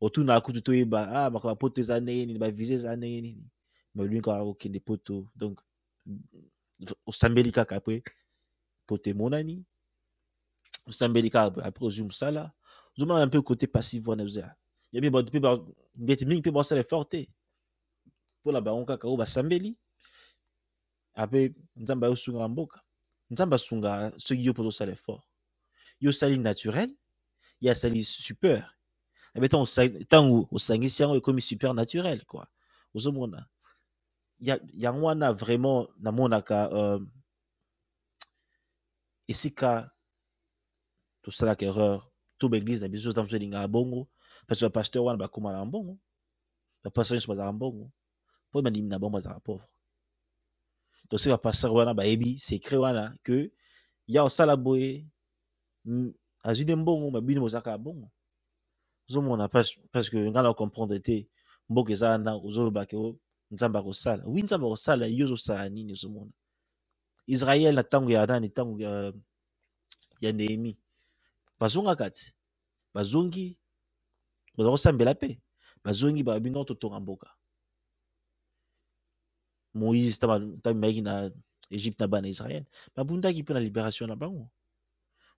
otunaka 0.00 0.40
kutu 0.40 0.60
toyeba 0.60 1.08
ah 1.12 1.30
makambo 1.30 1.56
poto 1.56 1.80
eza 1.80 2.00
ndenge 2.00 2.26
nini 2.26 2.38
bavise 2.38 2.74
eza 2.74 2.96
ndenge 2.96 3.20
nini. 3.20 3.50
Me 3.94 4.02
olingi 4.02 4.22
kaka 4.22 4.44
kokende 4.44 4.80
poto 4.80 5.28
donc 5.36 5.60
osambeli 7.06 7.52
kaka 7.52 7.76
apres 7.76 8.02
poto 8.86 9.10
emonani 9.10 9.64
osambeli 10.86 11.30
kaka 11.30 11.64
apres 11.64 11.86
ozwi 11.86 12.04
mosala 12.04 12.52
ozomona 12.96 13.26
mpe 13.26 13.40
kote 13.40 13.66
passive 13.66 14.10
wana 14.10 14.22
eza 14.22 14.56
ya 14.92 15.00
mpe 15.00 15.10
bato 15.10 15.38
mpe 15.38 15.72
ndeti 15.94 16.26
mingi 16.26 16.40
mpe 16.40 16.50
basala 16.50 16.80
effort 16.80 17.08
te 17.08 17.28
mpona 18.40 18.60
bango 18.60 18.84
kaka 18.84 19.08
oyo 19.08 19.16
basambeli 19.16 19.76
ape 21.14 21.54
nzambe 21.76 22.06
ayosunga 22.06 22.38
na 22.38 22.48
mboka. 22.48 22.80
Nzambe 23.30 23.56
asunga 23.56 24.12
soki 24.16 24.44
yo 24.44 24.52
mpo 24.52 24.62
ozosala 24.62 24.92
effort 24.92 25.22
yo 26.00 26.10
osali 26.10 26.38
naturel 26.38 26.96
ye 27.60 27.70
asali 27.70 28.04
super. 28.04 28.64
Abe 29.34 29.46
ntango 29.46 30.48
osangisi 30.52 31.02
yango 31.02 31.16
ekomi 31.16 31.40
super 31.40 31.74
naturel 31.74 32.24
kua 32.24 32.46
ozomona. 32.94 33.46
Yango 34.72 35.06
wana 35.06 35.32
vraiment 35.32 35.88
namonaka 35.98 36.70
uh, 36.70 37.02
esika 39.28 39.90
tosalaka 41.22 41.66
erreur 41.66 42.02
to 42.38 42.48
baeglise 42.48 42.82
na 42.82 42.88
biso 42.88 43.12
ta 43.12 43.22
mosu 43.22 43.36
elingaka 43.36 43.68
bongo 43.68 44.08
parce 44.46 44.62
bapaster 44.62 45.02
wana 45.02 45.18
bakóma 45.18 45.52
na 45.52 45.64
mbongo 45.64 45.98
bapaster 46.84 47.14
nyonso 47.14 47.28
bazalaka 47.28 47.52
mbongo. 47.52 47.92
Mpo 48.48 48.62
bandimi 48.62 48.88
na 48.88 48.98
bango 48.98 49.12
bazalaka 49.12 49.40
pauvre 49.40 49.66
donc 51.10 51.20
soki 51.20 51.30
bapaster 51.30 51.70
wana 51.72 51.94
bayebi 51.94 52.38
secret 52.38 52.78
wana 52.80 53.14
ke 53.24 53.50
ya 54.06 54.24
osala 54.24 54.56
boye 54.56 55.06
azwi 56.42 56.64
nde 56.64 56.76
mbongo 56.76 57.10
mabino 57.10 57.40
bozalaka 57.40 57.70
ya 57.70 57.78
bongo. 57.78 58.10
Ozomona 59.08 59.48
parce 59.48 60.10
que 60.10 60.16
ngai 60.16 60.42
na 60.42 60.54
comprendre 60.54 60.98
te 61.00 61.26
mboka 61.68 61.92
eza 61.92 62.10
wana 62.10 62.34
ozolobake 62.36 62.96
nzambe 63.50 63.78
akosala. 63.78 64.24
Wi 64.26 64.42
nzambe 64.42 64.66
akosala 64.66 65.06
yo 65.06 65.24
ozosala 65.26 65.68
nini 65.68 65.92
ozomona? 65.92 66.32
Israel 67.26 67.74
na 67.74 67.82
ntango 67.82 68.10
ya 68.10 68.26
nani? 68.26 68.48
Ntango 68.48 68.80
ya, 68.80 70.32
nehemi 70.32 70.76
bazongaka 71.60 72.10
ti 72.10 72.32
bazongi 72.94 73.58
baza 74.56 74.70
kosambela 74.70 75.14
mpe 75.14 75.40
bazongi 75.84 76.22
balobi 76.22 76.50
no 76.50 76.64
totonga 76.64 77.00
mboka 77.00 77.30
moïse 79.74 80.16
ntango 80.16 81.00
na 81.02 81.30
egypte 81.70 82.00
na 82.00 82.06
bana 82.08 82.28
israel 82.28 82.64
babundaki 82.96 83.42
mpe 83.42 83.54
na 83.54 83.60
libération 83.60 84.06
na 84.06 84.16
bango. 84.16 84.50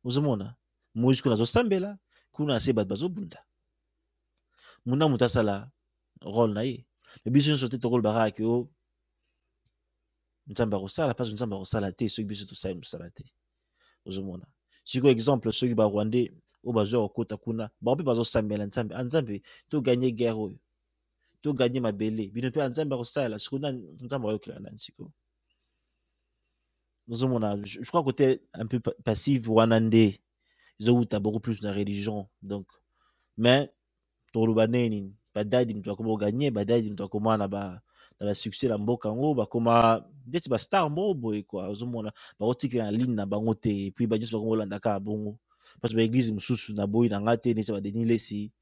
Ozomona 0.04 0.56
moïse 0.96 1.22
kuna 1.22 1.34
azosambela 1.34 1.98
kuna 2.32 2.60
se 2.60 2.72
bato 2.72 2.88
bazobunda. 2.88 3.38
Muna 4.86 5.08
moto 5.08 5.24
asala 5.24 5.70
role 6.22 6.54
na 6.54 6.62
ye. 6.62 6.86
Me 7.24 7.30
biso 7.30 7.50
nyonso 7.50 7.68
te 7.68 7.78
tokolobaka 7.78 8.30
ke 8.30 8.44
o 8.44 8.68
nzambe 10.46 10.76
akosala 10.76 11.12
mpasi 11.12 11.32
nzambe 11.32 11.56
akosala 11.56 11.92
te 11.92 12.08
soki 12.08 12.24
biso 12.28 12.46
tosali 12.46 12.74
mosala 12.74 13.10
te. 13.10 13.24
Ozomona. 14.06 14.46
Sikoyo 14.84 15.12
exemple 15.12 15.52
soki 15.52 15.74
barwandais 15.74 16.30
oyo 16.64 16.72
bazwa 16.72 17.08
kokota 17.08 17.36
kuna 17.36 17.70
bango 17.80 17.96
mpe 17.96 18.04
bazosambela 18.04 18.66
nzambe. 18.66 18.94
Anzambe 18.94 19.42
toganye 19.68 20.10
guerre 20.10 20.38
oyo 20.38 20.58
toganye 21.42 21.80
mabele. 21.80 22.30
Bino 22.30 22.48
mpe 22.48 22.62
anzambe 22.62 22.94
akosala. 22.94 23.38
Siko 23.38 23.58
na 23.58 23.72
nzambe 23.72 24.28
ayokela 24.28 24.60
nani 24.60 24.78
sikoyo? 24.78 25.12
Ozomona 27.08 27.56
je 27.64 27.80
crois 27.82 28.02
côté 28.02 28.40
un 28.54 28.66
peu 28.66 28.80
passive 28.80 29.48
wana 29.48 29.80
nde. 29.80 30.18
Ezowuta 30.80 31.20
beaucoup 31.20 31.40
plus 31.40 31.62
na 31.62 31.72
religion. 31.72 32.28
Donc 32.42 32.66
mais 33.36 33.70
toloba 34.32 34.66
nini? 34.66 35.14
Badadi 35.34 35.74
moto 35.74 35.92
akoma 35.92 36.10
oganye 36.10 36.50
badadi 36.50 36.90
moto 36.90 37.04
akoma 37.04 37.36
na 37.36 37.48
ba 37.48 37.82
na 38.20 38.26
basuccès 38.26 38.68
na 38.68 38.78
mboka 38.78 39.08
yango 39.08 39.34
bakoma 39.34 40.04
ndeti 40.26 40.48
bastar 40.48 40.90
moko 40.90 41.14
boye 41.14 41.42
kua 41.42 41.68
ozomona 41.68 42.12
bakotikela 42.38 42.84
na 42.84 42.90
ligne 42.90 43.14
na 43.14 43.26
bango 43.26 43.54
te. 43.54 43.90
Puis 43.90 44.06
banyonso 44.06 44.36
bakoma 44.36 44.52
olanda 44.52 44.78
kaka 44.80 45.00
bongo. 45.00 45.38
Parce 45.80 45.94
baeglize 45.94 46.32
mosusu 46.32 46.74
na 46.74 46.86
boyi 46.86 47.08
na 47.08 47.20
nga 47.20 47.36
te 47.36 47.54
neti 47.54 47.72
badeni 47.72 48.04
lesi 48.04 48.52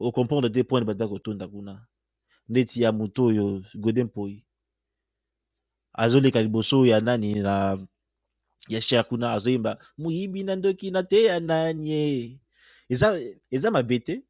ocomprendre 0.00 0.50
te 0.52 0.64
point 0.64 0.84
bada 0.84 1.08
kotonda 1.08 1.48
kuna. 1.48 1.86
Ndeti 2.48 2.82
ya 2.82 2.92
moto 2.92 3.24
oyo 3.24 3.62
gode 3.74 4.04
mpoi 4.04 4.44
azoleka 5.92 6.42
liboso 6.42 6.86
ya 6.86 7.00
nani 7.00 7.34
na 7.34 7.78
ya 8.68 8.80
cher 8.80 9.04
kuna 9.08 9.32
azoyemba 9.32 9.78
moyibi 9.98 10.42
na 10.44 10.56
ndoki 10.56 10.90
na 10.90 11.02
te 11.02 11.24
ya 11.24 11.40
nani 11.40 12.40
eza 12.88 13.20
eza 13.50 13.70
mabe 13.70 13.98
te 13.98 14.22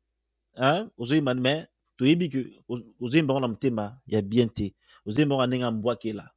ozoyemba 0.98 1.34
me 1.34 1.66
toyebi 1.96 2.28
ke 2.28 2.62
ozoyemba 3.00 3.34
ngo 3.34 3.40
na 3.40 3.48
motema 3.48 4.00
ya 4.06 4.22
bien 4.22 4.48
te. 4.48 4.74
Ozoyemba 5.06 5.36
ngo 5.36 5.46
ndenge 5.46 5.64
ambwakela 5.64 6.30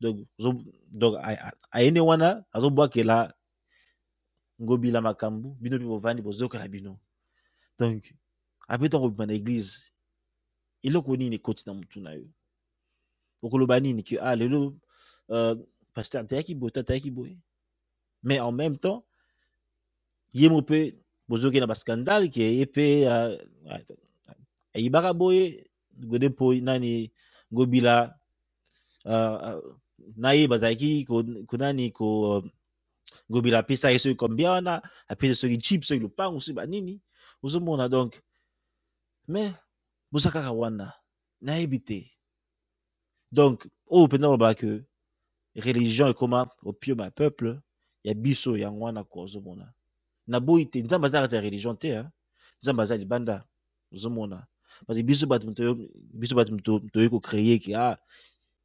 donc 0.00 0.26
donc 0.90 1.14
ayene 1.70 2.00
wana 2.00 2.44
azobwakela 2.52 3.34
ngobila 4.62 5.00
makambo 5.00 5.56
bino 5.60 5.76
mpe 5.76 5.86
bovandi 5.86 6.22
bozokela 6.22 6.68
bino. 6.68 6.98
Donc 7.78 8.14
obima 8.72 9.26
na 9.26 9.32
eglize 9.32 9.92
eloko 10.82 11.16
nini 11.16 11.36
ekoti 11.36 11.64
na 12.00 12.16
okoloba 13.42 13.80
nini 13.80 14.02
ke 14.02 14.18
ah 14.20 14.36
uh, 15.28 15.56
ateyaki 16.14 16.54
boye 16.54 16.70
to 16.70 16.82
mais 18.22 18.40
en 18.40 18.52
même 18.52 18.78
temps 18.78 19.04
nani 26.62 27.12
ngobila 27.52 28.14
uh, 29.04 29.60
na 30.16 30.32
ye 30.32 30.48
bazalaki 30.48 31.04
konani 31.46 31.92
ko 31.92 32.38
uh, 32.38 32.44
ngobila 33.30 33.58
apesa 33.58 33.90
ye 33.90 33.98
soki 33.98 34.16
kombia 34.16 34.50
wana 34.50 34.82
apesa 35.08 35.34
soki 35.34 35.58
chip 35.58 35.84
soki 35.84 36.00
lopango 36.00 36.40
soki 36.40 36.56
banini 36.56 37.00
ozomona 37.42 37.88
donc 37.88 38.22
mais 39.28 39.54
boza 40.12 40.30
kaka 40.30 40.52
wana 40.52 40.92
nayebi 41.40 41.80
te. 41.80 42.10
Donc 43.32 43.66
oyo 43.86 44.06
mpenza 44.06 44.28
olobaka 44.28 44.54
ke 44.54 44.84
religion 45.54 46.10
ekoma 46.10 46.46
opium 46.64 47.00
ya 47.00 47.10
peuple 47.10 47.60
ya 48.04 48.14
biso 48.14 48.56
yango 48.56 48.84
wana 48.84 49.04
ko 49.04 49.20
ozomona. 49.20 49.72
Na 50.26 50.40
boyi 50.40 50.66
te 50.66 50.82
aza 50.84 51.20
kati 51.20 51.40
religion 51.40 51.76
te 51.76 52.04
nzambe 52.62 52.82
aza 52.82 52.96
libanda 52.96 53.44
ozomona. 53.92 54.46
Parce 54.86 54.98
que 54.98 55.04
biso 55.04 55.26
bato 55.26 55.46
biso 56.14 56.34
bato 56.34 56.80
toyei 56.92 57.10
kocreye 57.10 57.58
ke 57.58 57.74
ah 57.76 57.96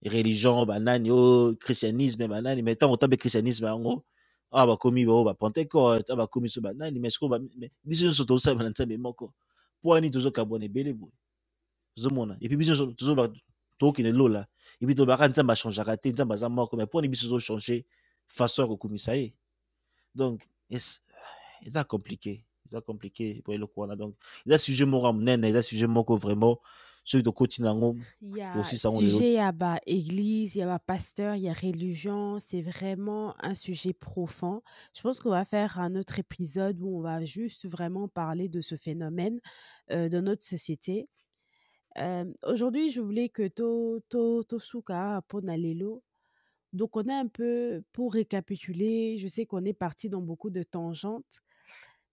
religion 0.01 0.65
banani 0.65 1.11
o 1.11 1.55
christianisme 1.59 2.27
banani 2.27 2.61
mais 2.61 2.75
ntango 2.75 2.93
otambe 2.93 3.17
christianisme 3.17 3.67
yango 3.67 4.05
awa 4.51 4.67
bakomi 4.67 5.05
bao 5.05 5.23
bapentecote 5.23 6.11
awa 6.11 6.17
bakomi 6.17 6.49
so 6.49 6.61
banani 6.61 6.99
mais 6.99 7.13
sikoyo 7.13 7.49
biso 7.83 8.05
nyonso 8.05 8.25
tozosalema 8.25 8.63
na 8.63 8.69
nzambe 8.69 8.97
moko 8.97 9.33
mpo 9.79 9.89
wani 9.89 10.09
tozokabwana 10.09 10.65
ebele 10.65 10.93
boye 10.93 11.13
ozomona 11.97 12.37
epuis 12.41 12.57
biso 12.57 13.33
tokokende 13.77 14.11
lola. 14.11 14.47
Epuis 14.81 14.95
tolobaka 14.95 15.27
nzambe 15.27 15.51
achangeaka 15.53 15.97
te 15.97 16.09
nzambe 16.09 16.33
aza 16.33 16.49
moko 16.49 16.75
mais 16.77 16.87
mpo 16.87 16.97
wani 16.97 17.09
biso 17.09 17.27
tozochange 17.29 17.85
façon 18.27 18.61
ya 18.63 18.67
kokumisa 18.67 19.15
ye. 19.15 19.33
Donc 20.15 20.47
eza 20.69 21.83
compliqué. 21.83 22.43
Eza 22.65 22.81
compliqué 22.81 23.41
po 23.43 23.53
eloko 23.53 23.81
wana. 23.81 23.95
Donc 23.95 24.15
eza 24.45 24.57
sujet 24.57 24.85
moko 24.85 25.07
ya 25.07 25.13
monene 25.13 25.47
eza 25.47 25.61
sujet 25.61 25.87
moko 25.87 26.15
vraiment 26.15 26.59
soki 27.07 27.23
tokoti 27.23 27.63
yango 27.63 27.95
sujet 28.91 29.33
ya 29.33 29.51
baéglise 29.51 30.59
ya 30.59 30.67
bapasteur 30.67 31.35
ya 31.35 31.53
religion 31.53 32.39
c'est 32.39 32.61
vraiment 32.61 33.33
un 33.41 33.55
sujet 33.55 33.93
profond. 33.93 34.61
Je 34.93 35.01
pense 35.01 35.19
qu'on 35.21 35.29
va 35.29 35.45
faire 35.45 35.79
un 35.79 35.95
autre 35.95 36.19
épisode 36.19 36.81
où 36.81 36.97
on 36.97 37.01
va 37.01 37.23
juste 37.23 37.65
vraiment 37.67 38.07
parler 38.09 38.49
de 38.49 38.59
ce 38.61 38.75
phénomène 38.75 39.39
euh, 39.91 40.09
dans 40.09 40.21
notre 40.21 40.43
société. 40.43 41.07
Euh, 41.99 42.25
aujourd'hui 42.43 42.89
je 42.91 42.99
voulais 43.01 43.29
que 43.29 43.47
to 43.47 44.01
to 44.09 44.43
tosuka 44.43 45.21
pona 45.27 45.57
lelo 45.57 46.03
donc 46.73 46.95
on 46.95 47.07
a 47.07 47.15
un 47.15 47.27
peu 47.27 47.81
pour 47.93 48.13
récapituler 48.13 49.17
je 49.17 49.27
sais 49.27 49.45
qu'on 49.45 49.65
est 49.65 49.73
parti 49.73 50.09
dans 50.09 50.21
beaucoup 50.21 50.49
de 50.49 50.63
tangentes. 50.63 51.41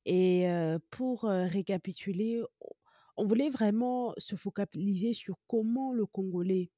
Et 0.06 0.48
euh, 0.50 0.78
pour 0.90 1.24
euh, 1.24 1.46
récapituler 1.46 2.42
on 3.16 3.26
voulait 3.26 3.50
vraiment 3.50 4.14
se 4.18 4.36
focaliser 4.36 5.14
sur 5.14 5.36
comment 5.46 5.92
le 5.92 6.06
Congolais 6.06 6.70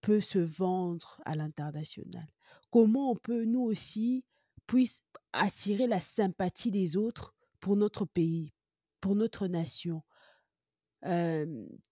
peut 0.00 0.20
se 0.20 0.38
vendre 0.38 1.20
à 1.24 1.34
l'international. 1.36 2.26
Comment 2.70 3.10
on 3.10 3.16
peut, 3.16 3.44
nous 3.44 3.60
aussi, 3.62 4.24
puisse 4.66 5.04
attirer 5.32 5.86
la 5.86 6.00
sympathie 6.00 6.70
des 6.70 6.96
autres 6.96 7.34
pour 7.60 7.76
notre 7.76 8.04
pays, 8.04 8.52
pour 9.00 9.14
notre 9.14 9.46
nation. 9.46 10.02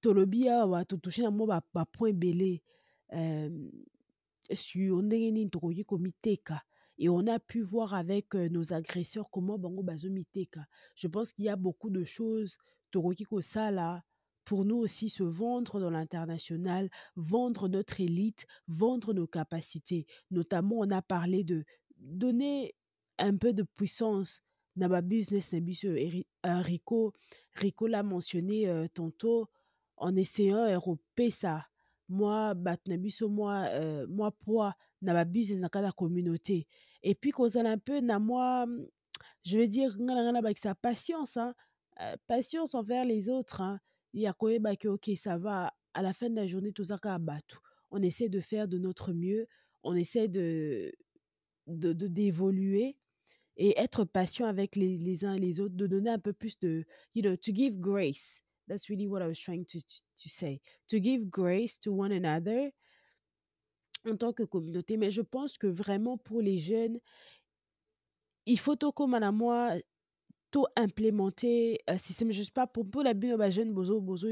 Tolobia 0.00 0.66
wa 0.66 0.84
touché 0.84 1.22
na 1.22 1.30
moi 1.30 1.60
ba 1.74 1.84
point 1.84 2.12
belé 2.12 2.62
sur 4.52 5.02
ndenge 5.02 5.50
tokoki 5.50 5.84
komiteka 5.84 6.62
et 6.96 7.08
on 7.08 7.26
a 7.26 7.40
pu 7.40 7.60
voir 7.62 7.94
avec 7.94 8.34
nos 8.34 8.72
agresseurs 8.72 9.28
comment 9.30 9.58
bango 9.58 9.82
bazomiteka. 9.82 10.64
Je 10.94 11.08
pense 11.08 11.32
qu'il 11.32 11.46
y 11.46 11.48
a 11.48 11.56
beaucoup 11.56 11.90
de 11.90 12.04
choses 12.04 12.56
Toroki 12.90 13.24
Kosala 13.24 14.02
pour 14.44 14.64
nous 14.64 14.76
aussi 14.76 15.08
se 15.08 15.22
vendre 15.22 15.78
dans 15.78 15.90
l'international, 15.90 16.88
vendre 17.14 17.68
notre 17.68 18.00
élite, 18.00 18.46
vendre 18.66 19.12
nos 19.12 19.26
capacités. 19.26 20.06
Notamment, 20.30 20.78
on 20.78 20.90
a 20.90 21.02
parlé 21.02 21.44
de 21.44 21.64
donner 21.96 22.74
un 23.18 23.36
peu 23.36 23.52
de 23.52 23.62
puissance 23.62 24.42
dans 24.76 24.88
business. 25.02 25.52
Rico, 26.62 27.12
Rico 27.54 27.86
l'a 27.86 28.02
mentionné 28.02 28.68
euh, 28.68 28.86
tantôt 28.92 29.48
en 29.96 30.16
essayant 30.16 30.66
de 30.66 31.30
ça. 31.30 31.66
Moi, 32.08 32.54
batnabiso, 32.54 33.28
moi, 33.28 33.66
euh, 33.68 34.06
moi, 34.08 34.32
poids, 34.32 34.74
ma 35.00 35.24
business, 35.24 35.60
dans 35.60 35.80
la 35.80 35.92
communauté. 35.92 36.66
Et 37.02 37.14
puis, 37.14 37.30
qu'on 37.30 37.48
a 37.48 37.70
un 37.70 37.78
peu, 37.78 38.00
dans 38.00 38.18
moi, 38.18 38.66
je 39.44 39.58
veux 39.58 39.68
dire, 39.68 39.96
avec 40.34 40.58
sa 40.58 40.74
patience, 40.74 41.36
hein, 41.36 41.54
patience 42.26 42.74
envers 42.74 43.04
les 43.04 43.28
autres. 43.28 43.60
Hein. 43.60 43.80
Il 44.12 44.20
y 44.20 44.26
a 44.26 44.32
que, 44.32 44.88
ok, 44.88 45.10
ça 45.16 45.38
va. 45.38 45.72
À 45.92 46.02
la 46.02 46.12
fin 46.12 46.30
de 46.30 46.36
la 46.36 46.46
journée, 46.46 46.72
tout 46.72 46.84
ça, 46.84 46.98
on 47.90 48.02
essaie 48.02 48.28
de 48.28 48.40
faire 48.40 48.68
de 48.68 48.78
notre 48.78 49.12
mieux. 49.12 49.46
On 49.82 49.94
essaie 49.94 50.28
de 50.28 50.92
d'évoluer 51.66 52.96
de, 53.56 53.62
et 53.62 53.78
être 53.78 54.04
patient 54.04 54.46
avec 54.46 54.74
les, 54.76 54.98
les, 54.98 55.24
uns 55.24 55.34
et 55.34 55.38
les 55.38 55.60
autres, 55.60 55.76
de 55.76 55.86
donner 55.86 56.10
un 56.10 56.18
peu 56.18 56.32
plus 56.32 56.58
de, 56.58 56.84
you 57.14 57.22
know, 57.22 57.36
to 57.36 57.52
give 57.54 57.78
grace. 57.78 58.40
That's 58.68 58.88
really 58.88 59.06
what 59.06 59.20
I 59.22 59.26
was 59.26 59.38
trying 59.38 59.64
to, 59.66 59.78
to, 59.80 60.28
say. 60.28 60.60
To 60.88 60.98
give 60.98 61.28
grace 61.28 61.78
to 61.80 61.92
one 61.92 62.12
another 62.12 62.72
en 64.08 64.16
tant 64.16 64.32
que 64.32 64.44
communauté. 64.44 64.96
Mais 64.96 65.10
je 65.10 65.22
pense 65.22 65.58
que 65.58 65.66
vraiment 65.66 66.16
pour 66.16 66.40
les 66.40 66.58
jeunes, 66.58 66.98
il 68.46 68.58
faut 68.58 68.76
à 69.22 69.32
moi 69.32 69.74
to 70.50 70.66
implémenter 70.76 71.78
un 71.86 71.98
système 71.98 72.32
je 72.32 72.42
sais 72.42 72.50
pas 72.50 72.66
pour 72.66 72.88
pour 72.88 73.02
la 73.02 73.14
bino 73.14 73.36
ba 73.36 73.50
jeune 73.50 73.72
bozo 73.72 74.00
bozo 74.00 74.28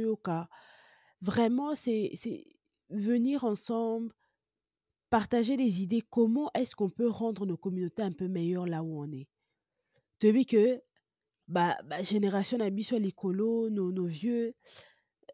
vraiment 1.20 1.74
c'est 1.74 2.10
c'est 2.14 2.44
venir 2.90 3.44
ensemble, 3.44 4.12
partager 5.10 5.56
des 5.56 5.82
idées, 5.82 6.02
comment 6.10 6.50
est-ce 6.54 6.76
qu'on 6.76 6.90
peut 6.90 7.08
rendre 7.08 7.46
nos 7.46 7.56
communautés 7.56 8.02
un 8.02 8.12
peu 8.12 8.28
meilleures 8.28 8.66
là 8.66 8.82
où 8.82 9.02
on 9.02 9.10
est? 9.12 9.28
toyebi 10.18 10.46
que 10.46 10.82
ba 11.46 11.78
bagénération 11.84 12.58
na 12.58 12.70
biso 12.70 12.96
ya 12.96 13.00
likolo 13.00 13.70
nos, 13.70 13.92
nos 13.92 14.06
vieux 14.06 14.54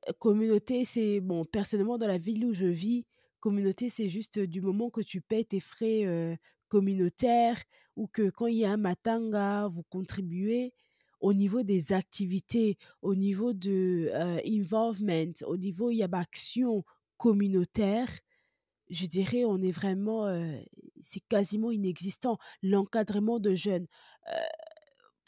euh, 0.08 0.12
communauté 0.18 0.84
c'est 0.84 1.20
bon 1.20 1.46
personnellement 1.46 1.96
dans 1.96 2.06
la 2.06 2.18
ville 2.18 2.44
où 2.44 2.52
je 2.52 2.66
vis 2.66 3.06
communauté 3.40 3.88
c'est 3.88 4.10
juste 4.10 4.38
du 4.38 4.60
moment 4.60 4.90
que 4.90 5.00
tu 5.00 5.22
paies 5.22 5.44
tes 5.44 5.58
frais 5.60 6.04
euh, 6.04 6.36
communautaires 6.68 7.56
ou 7.96 8.06
que 8.06 8.30
quand 8.30 8.46
il 8.46 8.56
y 8.58 8.64
a 8.64 8.72
un 8.72 8.76
matanga 8.76 9.68
vous 9.68 9.82
contribuez 9.84 10.72
au 11.20 11.32
niveau 11.32 11.62
des 11.62 11.92
activités 11.92 12.76
au 13.02 13.14
niveau 13.14 13.52
de 13.52 14.10
euh, 14.12 14.40
involvement 14.46 15.32
au 15.46 15.56
niveau 15.56 15.90
il 15.90 15.96
y 15.96 16.02
a 16.02 16.08
action 16.12 16.84
communautaire 17.16 18.08
je 18.90 19.06
dirais 19.06 19.44
on 19.44 19.60
est 19.62 19.72
vraiment 19.72 20.26
euh, 20.26 20.56
c'est 21.02 21.22
quasiment 21.28 21.70
inexistant 21.70 22.38
l'encadrement 22.62 23.38
de 23.40 23.54
jeunes 23.54 23.86
euh, 24.32 24.38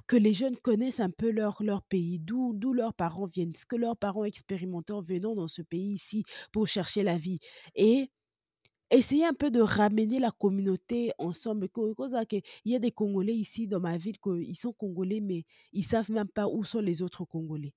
que 0.07 0.17
les 0.17 0.33
jeunes 0.33 0.57
connaissent 0.57 1.01
un 1.01 1.11
peu 1.11 1.31
leur, 1.31 1.62
leur 1.62 1.83
pays, 1.83 2.19
d'où, 2.19 2.53
d'où 2.55 2.73
leurs 2.73 2.95
parents 2.95 3.27
viennent, 3.27 3.55
ce 3.55 3.67
que 3.67 3.77
leurs 3.77 3.97
parents 3.97 4.25
expérimenté 4.25 4.93
en 4.93 5.03
venant 5.03 5.35
dans 5.35 5.49
ce 5.49 5.62
pays 5.62 5.95
ici 5.95 6.25
pour 6.53 6.67
chercher 6.67 7.03
la 7.03 7.19
vie. 7.19 7.41
Et 7.75 8.11
essayer 8.91 9.24
un 9.24 9.34
peu 9.34 9.51
de 9.51 9.61
ramener 9.61 10.18
la 10.18 10.30
communauté 10.30 11.12
ensemble. 11.18 11.68
Il 11.76 12.43
y 12.72 12.76
a 12.76 12.78
des 12.78 12.93
Congolais 12.93 13.34
ici 13.34 13.66
dans 13.66 13.80
ma 13.80 13.97
ville, 13.97 14.16
ils 14.41 14.57
sont 14.57 14.72
Congolais, 14.72 15.20
mais 15.20 15.45
ils 15.72 15.84
savent 15.84 16.11
même 16.11 16.28
pas 16.28 16.49
où 16.49 16.64
sont 16.64 16.80
les 16.80 17.03
autres 17.03 17.24
Congolais. 17.24 17.74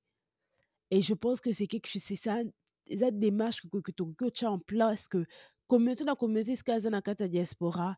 Et 0.91 1.01
je 1.01 1.13
pense 1.13 1.39
que 1.39 1.51
c'est 1.51 1.67
quelque 1.67 1.87
chose, 1.87 2.01
c'est 2.03 2.15
ça, 2.15 2.39
cette 2.87 3.19
démarche 3.19 3.61
que, 3.61 3.77
que, 3.77 3.91
que 3.91 4.29
tu 4.29 4.45
as 4.45 4.51
en 4.51 4.59
place, 4.59 5.07
que 5.07 5.25
communauté 5.67 6.03
la 6.03 6.15
communauté, 6.15 6.55
ce 6.55 6.63
qu'il 6.63 6.73
y 6.73 7.23
a 7.23 7.27
diaspora, 7.27 7.97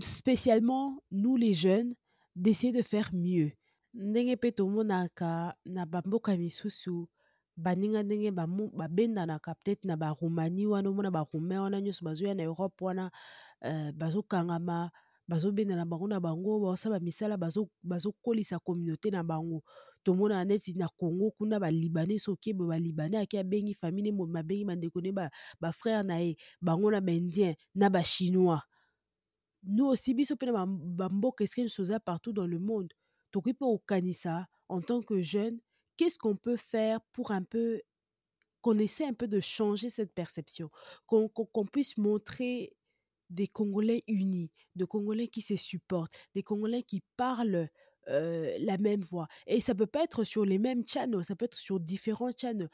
spécialement 0.00 1.02
nous 1.10 1.36
les 1.36 1.54
jeunes, 1.54 1.94
d'essayer 2.36 2.72
de 2.72 2.82
faire 2.82 3.10
mieux 3.12 3.52
baninga 7.60 8.02
ndenge 8.02 8.30
babendanaka 8.32 9.54
peut-être 9.54 9.84
na 9.84 9.96
baromanie 9.96 10.66
wana 10.66 10.88
omona 10.88 11.10
baroumain 11.10 11.60
wana 11.60 11.80
nyonso 11.80 12.04
bazoya 12.04 12.34
na 12.34 12.42
europe 12.42 12.84
wana 12.84 13.10
uh, 13.62 13.90
bazokangama 13.92 14.90
bazobendana 15.28 15.84
bango 15.84 16.08
na 16.08 16.20
bango 16.20 16.60
basala 16.60 16.98
bamisala 16.98 17.36
bazokolisa 17.36 18.56
bazo 18.56 18.64
communauté 18.64 19.10
na 19.10 19.22
bango. 19.22 19.62
Tomonana 20.02 20.44
neti 20.44 20.72
na 20.74 20.88
congo 20.88 21.30
kuna 21.30 21.60
balibanais 21.60 22.24
soki 22.24 22.54
boye 22.54 22.68
balibanais 22.68 23.22
ake 23.22 23.38
abengi 23.38 23.74
famille 23.74 24.10
ne 24.10 24.38
abengi 24.38 24.64
bandeko 24.64 25.00
ne 25.00 25.12
bafrère 25.60 26.02
na 26.02 26.18
ye 26.20 26.36
bango 26.60 26.90
na 26.90 27.00
baindien 27.00 27.54
na 27.74 27.90
bachinois 27.90 28.62
nous 29.62 29.86
aussi 29.92 30.14
biso 30.14 30.34
mpe 30.34 30.46
na 30.46 30.66
bamboka 30.66 31.44
esike 31.44 31.62
nyonso 31.62 31.82
oza 31.82 32.00
partout 32.00 32.32
dans 32.32 32.46
le 32.46 32.58
monde? 32.58 32.94
Tokoki 33.30 33.52
mpe 33.52 33.64
kokanisa 33.64 34.46
en 34.68 34.80
tant 34.80 35.02
que 35.02 35.20
jeune 35.20 35.58
qu'est-ce 36.00 36.16
qu'on 36.16 36.34
peut 36.34 36.56
faire 36.56 37.02
pour 37.12 37.30
un 37.30 37.42
peu 37.42 37.82
qu'on 38.62 38.78
essaie 38.78 39.04
un 39.04 39.12
peu 39.12 39.28
de 39.28 39.38
changer 39.38 39.90
cette 39.90 40.14
perception? 40.14 40.70
Qu'on 41.04 41.28
qu 41.28 41.42
qu 41.52 41.64
puisse 41.70 41.98
montrer 41.98 42.74
des 43.28 43.46
Congolais 43.46 44.02
unis, 44.08 44.50
de 44.76 44.86
Congolais 44.86 45.28
qui 45.28 45.42
se 45.42 45.56
supportent, 45.56 46.14
des 46.34 46.42
Congolais 46.42 46.84
qui 46.84 47.02
parlent 47.18 47.68
la 48.06 48.78
même 48.78 49.02
voix. 49.02 49.28
Et 49.46 49.60
ça 49.60 49.74
peut 49.74 49.86
pas 49.86 50.04
être 50.04 50.24
sur 50.24 50.46
les 50.46 50.58
mêmes 50.58 50.86
channels, 50.86 51.22
ça 51.22 51.36
peut 51.36 51.44
être 51.44 51.54
sur 51.54 51.78
différents 51.78 52.32
channels. 52.34 52.70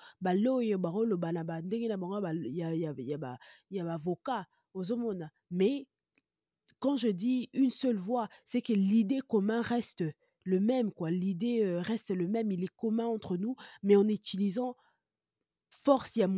Mais 5.50 5.86
quand 6.78 6.96
je 6.96 7.08
dis 7.08 7.50
une 7.52 7.70
seule 7.70 7.96
voix, 7.96 8.28
c'est 8.44 8.62
que 8.62 8.72
l'idée 8.72 9.20
commune 9.26 9.60
reste 9.60 10.04
le 10.46 10.60
même, 10.60 10.92
quoi. 10.92 11.10
L'idée 11.10 11.76
reste 11.78 12.10
le 12.10 12.28
même, 12.28 12.50
il 12.50 12.64
est 12.64 12.74
commun 12.76 13.06
entre 13.06 13.36
nous, 13.36 13.56
mais 13.82 13.96
en 13.96 14.08
utilisant 14.08 14.76
force 15.70 16.16
ya 16.16 16.28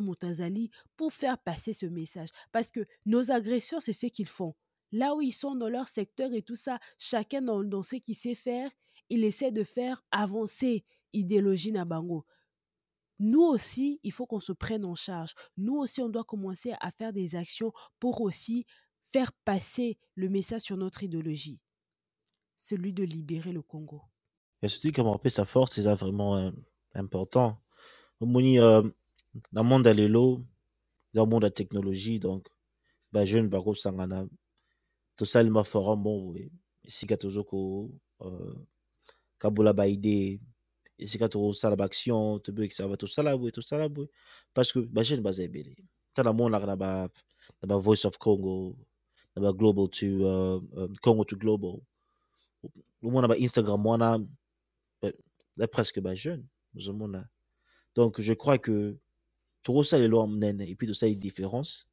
motazali 0.00 0.70
pour 0.96 1.12
faire 1.12 1.38
passer 1.38 1.72
ce 1.72 1.86
message. 1.86 2.28
Parce 2.52 2.70
que 2.70 2.80
nos 3.06 3.30
agresseurs, 3.30 3.82
c'est 3.82 3.92
ce 3.92 4.06
qu'ils 4.06 4.28
font. 4.28 4.54
Là 4.92 5.14
où 5.14 5.20
ils 5.20 5.32
sont 5.32 5.54
dans 5.54 5.68
leur 5.68 5.88
secteur 5.88 6.32
et 6.32 6.42
tout 6.42 6.54
ça, 6.54 6.78
chacun 6.98 7.42
dans, 7.42 7.62
dans 7.62 7.82
ce 7.82 7.96
qu'il 7.96 8.16
sait 8.16 8.34
faire, 8.34 8.70
il 9.08 9.24
essaie 9.24 9.52
de 9.52 9.64
faire 9.64 10.02
avancer 10.10 10.84
idéologie 11.12 11.72
na 11.72 11.84
bango. 11.84 12.24
Nous 13.18 13.42
aussi, 13.42 14.00
il 14.02 14.12
faut 14.12 14.26
qu'on 14.26 14.40
se 14.40 14.52
prenne 14.52 14.86
en 14.86 14.94
charge. 14.94 15.34
Nous 15.56 15.76
aussi, 15.76 16.00
on 16.00 16.08
doit 16.08 16.24
commencer 16.24 16.72
à 16.80 16.90
faire 16.90 17.12
des 17.12 17.36
actions 17.36 17.72
pour 17.98 18.22
aussi 18.22 18.64
faire 19.12 19.32
passer 19.44 19.98
le 20.14 20.28
message 20.28 20.62
sur 20.62 20.76
notre 20.76 21.02
idéologie, 21.02 21.60
celui 22.60 22.92
de 22.92 23.04
libérer 23.04 23.52
le 23.52 23.62
Congo. 23.62 24.02
Et 24.62 24.68
surtout, 24.68 25.02
rappelle 25.02 25.30
sa 25.30 25.44
force, 25.44 25.72
c'est 25.72 25.94
vraiment 25.94 26.36
euh, 26.36 26.50
important. 26.94 27.58
Euh, 28.22 28.82
dans 29.52 29.62
le 29.62 29.68
monde 29.68 29.84
de 29.84 29.90
l'élo, 29.90 30.44
dans 31.14 31.24
le 31.24 31.30
monde 31.30 31.42
de 31.42 31.46
la 31.46 31.50
technologie, 31.50 32.20
donc, 32.20 32.48
bah, 33.12 33.24
jeune, 33.24 33.48
bah, 33.48 33.60
sangana, 33.74 34.26
tout 35.16 35.24
ça, 35.24 35.42
il 35.42 35.50
m'a 35.50 35.64
forum, 35.64 36.02
bon, 36.02 36.30
oui. 36.30 36.52
Ici, 36.84 37.06
katozoko, 37.06 37.90
euh, 38.22 38.54
kabula 39.38 39.72
ba 39.72 39.86
idée, 39.88 40.40
ici, 40.98 41.18
katozosala 41.18 41.76
ba 41.76 41.84
action, 41.84 42.38
to 42.40 42.52
be 42.52 42.68
ça 42.70 42.86
va 42.86 42.96
tout 42.96 43.06
ça 43.06 43.22
là, 43.22 43.36
tout 43.52 43.62
ça 43.62 43.78
là. 43.78 43.88
Parce 44.52 44.72
que, 44.72 44.80
bah, 44.80 45.02
jeune, 45.02 45.22
bah, 45.22 45.32
zébélé. 45.32 45.76
T'as 46.12 46.22
la 46.22 46.32
monde 46.32 46.52
là, 46.52 47.08
Voice 47.78 48.04
of 48.04 48.18
Congo, 48.18 48.76
na 49.34 49.42
ba 49.42 49.52
Global 49.52 49.88
to, 49.88 50.06
uh, 50.06 50.88
Congo 51.00 51.24
to 51.24 51.36
Global. 51.36 51.80
Le 53.02 53.10
monde 53.10 53.26
ba 53.28 53.34
Instagram, 53.40 53.86
wana, 53.86 54.18
là, 55.56 55.68
presque, 55.68 56.00
bah, 56.00 56.14
jeune, 56.14 56.46
donc 57.94 58.20
je 58.20 58.32
crois 58.32 58.58
que 58.58 58.98
tokosala 59.62 60.04
elo 60.04 60.20
ya 60.20 60.26
monene 60.26 60.62
epuis 60.68 60.86
tosala 60.86 61.14
différence. 61.14 61.86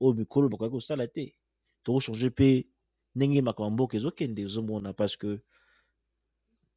Oyo 0.00 0.14
mikolo 0.14 0.48
bakoki 0.48 0.72
kosala 0.72 1.06
te 1.08 1.34
tokochange 1.84 2.28
mpe 2.30 2.66
ndenge 3.14 3.42
makambo 3.42 3.70
mboka 3.70 3.96
ezokende 3.96 4.44
ozomona 4.44 4.92
parce 4.92 5.16
que 5.16 5.40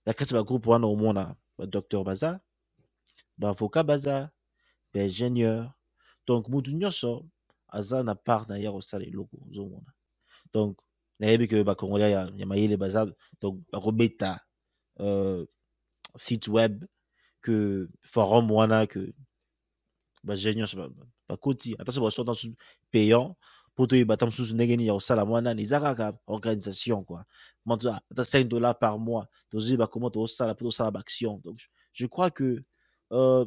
na 0.05 0.13
kati 0.13 0.33
ya 0.33 0.39
bagroupe 0.39 0.69
wana 0.69 0.87
omona 0.87 1.35
badocteur 1.57 2.03
baza 2.03 2.39
baavocat 3.37 3.83
baza 3.83 4.31
baingénieur 4.93 5.73
donc 6.27 6.47
motu 6.47 6.71
nyonso 6.71 7.25
aza 7.67 8.03
na 8.03 8.15
part 8.15 8.49
na 8.49 8.57
donc 10.53 10.77
nayebi 11.19 11.47
ke 11.47 11.63
bacongolais 11.63 12.11
ya, 12.11 12.29
ya 12.35 12.45
mayele 12.45 12.77
donc 13.41 13.61
bakobeta 13.71 14.39
euh, 14.99 15.45
site 16.15 16.47
web 16.47 16.85
que 17.41 17.89
forum 18.01 18.51
wana 18.51 18.87
que 18.87 19.13
nyonso 20.23 20.93
bakoti 21.27 21.75
ata 21.79 21.91
so 21.91 22.23
payant 22.91 23.35
mosusu 24.25 24.55
organisation 26.27 27.03
quoi. 27.03 27.23
Moto 27.65 27.89
ata 27.89 28.23
5 28.23 28.47
dollars 28.47 28.77
par 28.77 28.99
mois. 28.99 29.27
Donc 29.51 29.61
je 31.93 32.05
crois 32.05 32.29
que 32.29 32.61
euh, 33.13 33.45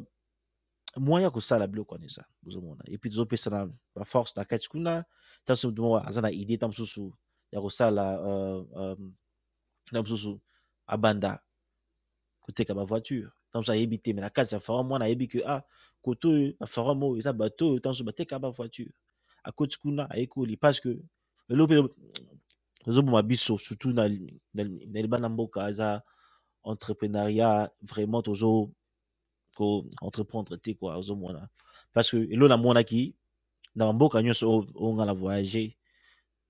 moyen 0.97 1.29
kosala 1.29 1.67
biloko 1.67 1.95
wana 1.95 2.05
eza 2.05 2.25
ozomona 2.45 2.83
epuis 2.87 3.11
tozopesana 3.11 3.67
baforce 3.95 4.33
na 4.35 4.45
kati 4.45 4.67
kuna. 4.67 5.05
Ntanso 5.43 5.71
motu 5.71 6.01
aza 6.07 6.21
na 6.21 6.31
idée 6.31 6.57
ta 6.57 6.67
mosusu 6.67 7.13
ya 7.53 7.61
kosala 7.61 8.17
uh, 8.17 8.65
um, 8.73 9.13
na 9.91 10.01
mosusu 10.01 10.41
abanda 10.87 11.39
koteka 12.41 12.73
bavoiture 12.73 13.29
ntanso 13.49 13.71
ayebi 13.71 13.97
te 13.97 14.13
me 14.13 14.21
na 14.21 14.29
kati 14.29 14.55
ya 14.55 14.59
forum 14.59 14.91
wana 14.91 15.05
ayebi 15.05 15.27
ke 15.27 15.45
ah 15.45 15.61
kote 16.01 16.27
oyo 16.27 16.53
na 16.59 16.65
forum 16.65 17.03
oyo 17.03 17.17
eza 17.21 17.33
bato 17.33 17.69
oyo 17.69 17.77
ntanso 17.77 18.03
bateka 18.03 18.39
bavoiture 18.39 18.91
akoti 19.43 19.77
kuna 19.79 20.09
ayekoli 20.09 20.57
parce 20.57 20.81
que 20.81 20.97
lelo 21.49 21.67
mpe 21.67 21.77
ezoboma 22.87 23.21
biso 23.21 23.57
surtout 23.57 23.93
na, 23.93 24.09
na, 24.53 24.63
na 24.63 25.01
libanda 25.01 25.29
mboka 25.29 25.69
eza 25.69 26.01
entrepreneuriat 26.65 27.71
vraiment 27.81 28.21
tozo 28.25 28.71
ko 29.55 29.85
entreprendre 30.01 30.57
te 30.57 30.73
quoi 30.73 30.97
ozomona. 30.97 31.49
Parce 31.93 32.09
que 32.09 32.17
elo 32.17 32.47
namonaki 32.47 33.15
na 33.75 33.85
bamboka 33.85 34.21
nyonso 34.21 34.65
oyo 34.75 34.93
nga 34.93 35.05
na 35.05 35.13
voyage 35.13 35.77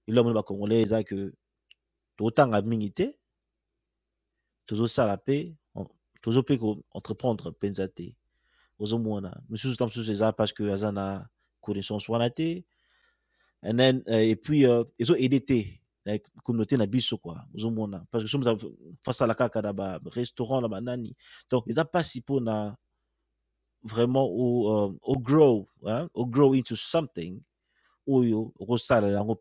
elo 0.08 0.22
amoni 0.22 0.36
bacongolais 0.36 0.84
eza 0.86 1.04
ke 1.04 1.32
totanga 2.18 2.62
mingi 2.62 2.92
te 2.92 3.08
tozosala 4.68 5.18
mpe 5.18 5.56
tozo 6.24 6.42
mpe 6.42 6.58
koentreprendre 6.58 7.52
mpenza 7.52 7.88
te. 7.88 8.16
Ozomona 8.80 9.32
mosusu 9.50 9.78
ta 9.78 9.86
mosusu 9.86 10.12
eza 10.12 10.34
parce 10.34 10.54
que 10.54 10.64
aza 10.64 10.92
na 10.92 11.28
connaissance 11.62 12.10
wana 12.10 12.30
and 13.66 13.78
then 13.78 14.04
uh, 14.08 14.16
et 14.16 14.36
puis 14.36 14.66
uh, 14.66 14.84
ezoaide 15.00 15.46
te 15.46 15.80
na 16.06 16.18
communauté 16.44 16.76
na 16.78 16.86
parce 18.12 18.24
que 18.24 18.30
so 18.30 18.40
fasala 19.02 19.36
kaka 19.36 19.62
na 19.62 19.74
barestaurant 19.74 20.62
na 20.62 20.68
banani 20.68 21.16
donc 21.50 21.64
eza 21.68 21.84
mpasi 21.84 22.20
mpona 22.20 22.76
vraiment 23.84 24.26
au, 24.26 24.70
euh, 24.70 25.00
au 25.02 25.18
grow 25.18 25.68
hein, 25.86 26.10
grow 26.16 26.54
into 26.54 26.76
something 26.76 27.42
oyo 28.08 28.54
okosalela 28.60 29.18
yango 29.20 29.36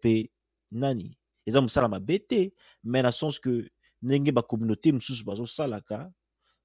nani? 0.73 1.17
Eza 1.47 1.61
mosala 1.61 1.89
mabe 1.89 2.19
te 2.27 2.53
mais 2.83 3.03
na 3.03 3.13
sens 3.13 3.39
que 3.39 3.71
ndenge 4.03 4.33
bacommunauté 4.33 4.93
mosusu 4.93 5.25
bazosalaka 5.25 6.11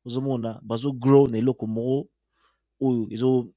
ozomona 0.05 0.59
bazogrow 0.63 1.27
na 1.27 1.37
eloko 1.37 1.67
moko 1.67 2.09
oyo 2.79 3.07
ezo 3.11 3.53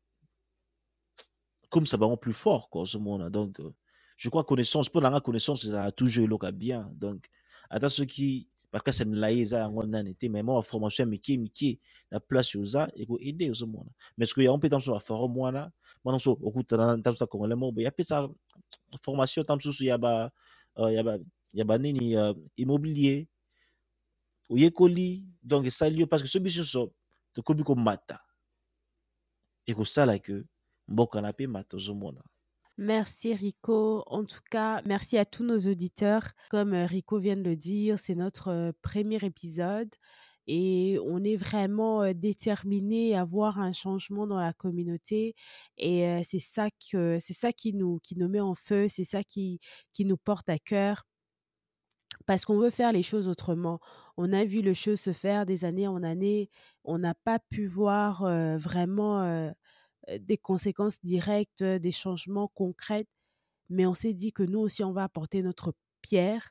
comme 1.70 1.86
ça 1.86 1.96
bango 1.96 2.16
plus 2.16 2.32
fort 2.32 2.68
quoi 2.68 2.82
ozomona. 2.82 3.30
Donc 3.30 3.60
euh, 3.60 3.72
je 4.16 4.28
crois 4.28 4.44
connaissance 4.44 4.90
mpo 4.90 5.00
na 5.00 5.10
nga 5.10 5.20
connaissance 5.20 5.64
ezalaka 5.64 5.92
toujours 5.92 6.24
eloka 6.24 6.52
bien. 6.52 6.90
Donc 6.94 7.26
ata 7.70 7.88
soki 7.88 8.49
bakasi 8.72 9.02
ya 9.02 9.08
milai 9.08 9.40
eza 9.40 9.58
yango 9.58 9.82
nani 9.86 10.14
te 10.14 10.28
mais 10.28 10.44
mwa 10.44 10.54
baformation 10.54 11.08
ya 11.08 11.10
mike 11.10 11.38
mike 11.38 11.80
na 12.10 12.20
place 12.20 12.58
oza 12.58 12.90
ekoaide 12.96 13.50
ozomona 13.50 13.90
mais 14.16 14.30
ceque 14.30 14.44
yango 14.44 14.58
mpe 14.58 14.68
wana 14.70 15.72
mwana 16.04 16.18
mosusu 16.18 16.38
okutana 16.46 17.02
ta 17.02 17.10
mosusu 17.10 17.24
akongolais 17.24 17.58
moko 17.58 17.72
boye 17.72 17.88
apesa 17.88 18.28
formation 19.02 19.44
ta 19.44 19.54
mosusu 19.54 19.84
ya 19.84 19.98
ba 19.98 20.30
ya 20.76 21.02
ba 21.02 21.18
ya 21.52 21.64
banini 21.64 22.14
immobilier. 22.56 23.26
Oyekoli 24.50 25.22
donc 25.42 25.66
esali 25.66 26.00
yo 26.00 26.06
parce 26.06 26.22
que 26.22 26.28
so 26.28 26.40
biso 26.40 26.60
nyonso 26.60 26.92
tokomi 27.32 27.62
komata 27.62 28.18
ekosala 29.66 30.18
ke 30.18 30.42
mboka 30.88 31.20
na 31.20 31.30
mpe 31.30 31.46
mata 31.46 31.76
ozomona 31.76 32.20
Merci 32.80 33.34
Rico. 33.34 34.04
En 34.06 34.24
tout 34.24 34.40
cas, 34.50 34.80
merci 34.86 35.18
à 35.18 35.26
tous 35.26 35.44
nos 35.44 35.58
auditeurs. 35.58 36.30
Comme 36.48 36.72
euh, 36.72 36.86
Rico 36.86 37.18
vient 37.18 37.36
de 37.36 37.42
le 37.42 37.54
dire, 37.54 37.98
c'est 37.98 38.14
notre 38.14 38.72
premier 38.80 39.18
épisode 39.22 39.90
et 40.46 40.98
on 41.04 41.22
est 41.22 41.36
vraiment 41.36 42.10
déterminé 42.14 43.14
à 43.14 43.26
voir 43.26 43.58
un 43.60 43.72
changement 43.72 44.26
dans 44.26 44.40
la 44.40 44.54
communauté 44.54 45.34
et 45.76 46.22
c'est 46.24 46.40
ça 46.40 46.70
que 46.90 47.18
c'est 47.20 47.34
ça 47.34 47.52
qui 47.52 47.74
nous 47.74 47.98
qui 48.02 48.16
nous 48.16 48.28
met 48.28 48.40
en 48.40 48.54
feu, 48.54 48.88
c'est 48.88 49.04
ça 49.04 49.22
qui 49.22 49.60
qui 49.92 50.06
nous 50.06 50.16
porte 50.16 50.48
à 50.48 50.58
cœur 50.58 51.04
parce 52.26 52.46
qu'on 52.46 52.58
veut 52.58 52.70
faire 52.70 52.92
les 52.92 53.02
choses 53.02 53.28
autrement. 53.28 53.78
On 54.16 54.32
a 54.32 54.46
vu 54.46 54.62
les 54.62 54.74
choses 54.74 55.00
se 55.00 55.12
faire 55.12 55.44
des 55.44 55.66
années 55.66 55.86
en 55.86 56.02
années, 56.02 56.48
on 56.84 56.98
n'a 56.98 57.14
pas 57.14 57.38
pu 57.38 57.66
voir 57.66 58.22
vraiment 58.58 59.52
des 60.18 60.36
conséquences 60.38 61.00
directes, 61.02 61.62
euh, 61.62 61.78
des 61.78 61.92
changements 61.92 62.48
concrets, 62.48 63.06
mais 63.68 63.86
on 63.86 63.94
s'est 63.94 64.14
dit 64.14 64.32
que 64.32 64.42
nous 64.42 64.60
aussi, 64.60 64.82
on 64.84 64.92
va 64.92 65.04
apporter 65.04 65.42
notre 65.42 65.74
pierre 66.02 66.50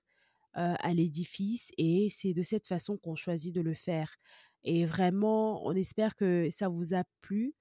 euh, 0.58 0.76
à 0.80 0.94
l'édifice 0.94 1.72
et 1.78 2.10
c'est 2.10 2.34
de 2.34 2.42
cette 2.42 2.68
façon 2.68 2.98
qu'on 2.98 3.16
choisit 3.16 3.54
de 3.54 3.62
le 3.62 3.74
faire. 3.74 4.16
Et 4.64 4.86
vraiment, 4.86 5.66
on 5.66 5.74
espère 5.74 6.16
que 6.16 6.50
ça 6.52 6.70
vous 6.70 6.94
a 6.94 7.04
plu. 7.22 7.54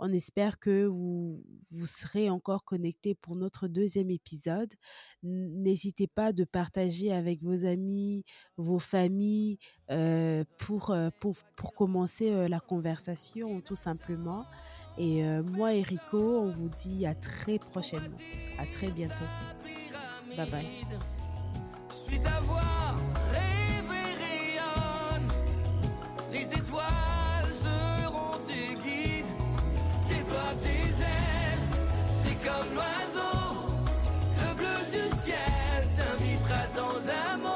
On 0.00 0.12
espère 0.12 0.58
que 0.58 0.86
vous, 0.86 1.44
vous 1.70 1.86
serez 1.86 2.28
encore 2.28 2.64
connectés 2.64 3.14
pour 3.14 3.36
notre 3.36 3.68
deuxième 3.68 4.10
épisode. 4.10 4.72
N'hésitez 5.22 6.08
pas 6.08 6.32
de 6.32 6.44
partager 6.44 7.12
avec 7.12 7.42
vos 7.42 7.64
amis, 7.64 8.24
vos 8.56 8.80
familles, 8.80 9.58
euh, 9.90 10.44
pour, 10.58 10.90
euh, 10.90 11.10
pour, 11.20 11.36
pour 11.56 11.74
commencer 11.74 12.32
euh, 12.32 12.48
la 12.48 12.60
conversation, 12.60 13.60
tout 13.60 13.76
simplement. 13.76 14.44
Et 14.96 15.24
euh, 15.24 15.42
moi 15.42 15.74
et 15.74 15.82
Rico, 15.82 16.40
on 16.40 16.50
vous 16.50 16.68
dit 16.68 17.06
à 17.06 17.14
très 17.14 17.58
prochainement. 17.58 18.18
À 18.58 18.66
très 18.66 18.88
bientôt. 18.88 19.24
Bye 20.36 20.50
bye. 20.50 20.66
Suite 21.90 22.26
à 22.26 22.40
voir 22.40 22.96
les 26.44 26.52
étoiles 26.52 27.52
seront 27.52 28.38
tes 28.46 28.74
guides. 28.74 29.26
Déploie 30.08 30.54
tes 30.60 31.02
ailes, 31.02 31.64
fais 32.22 32.48
comme 32.48 32.74
l'oiseau. 32.74 33.68
Le 34.38 34.54
bleu 34.54 34.78
du 34.90 35.16
ciel 35.16 35.88
t'invitera 35.96 36.66
sans 36.66 37.08
amour. 37.32 37.53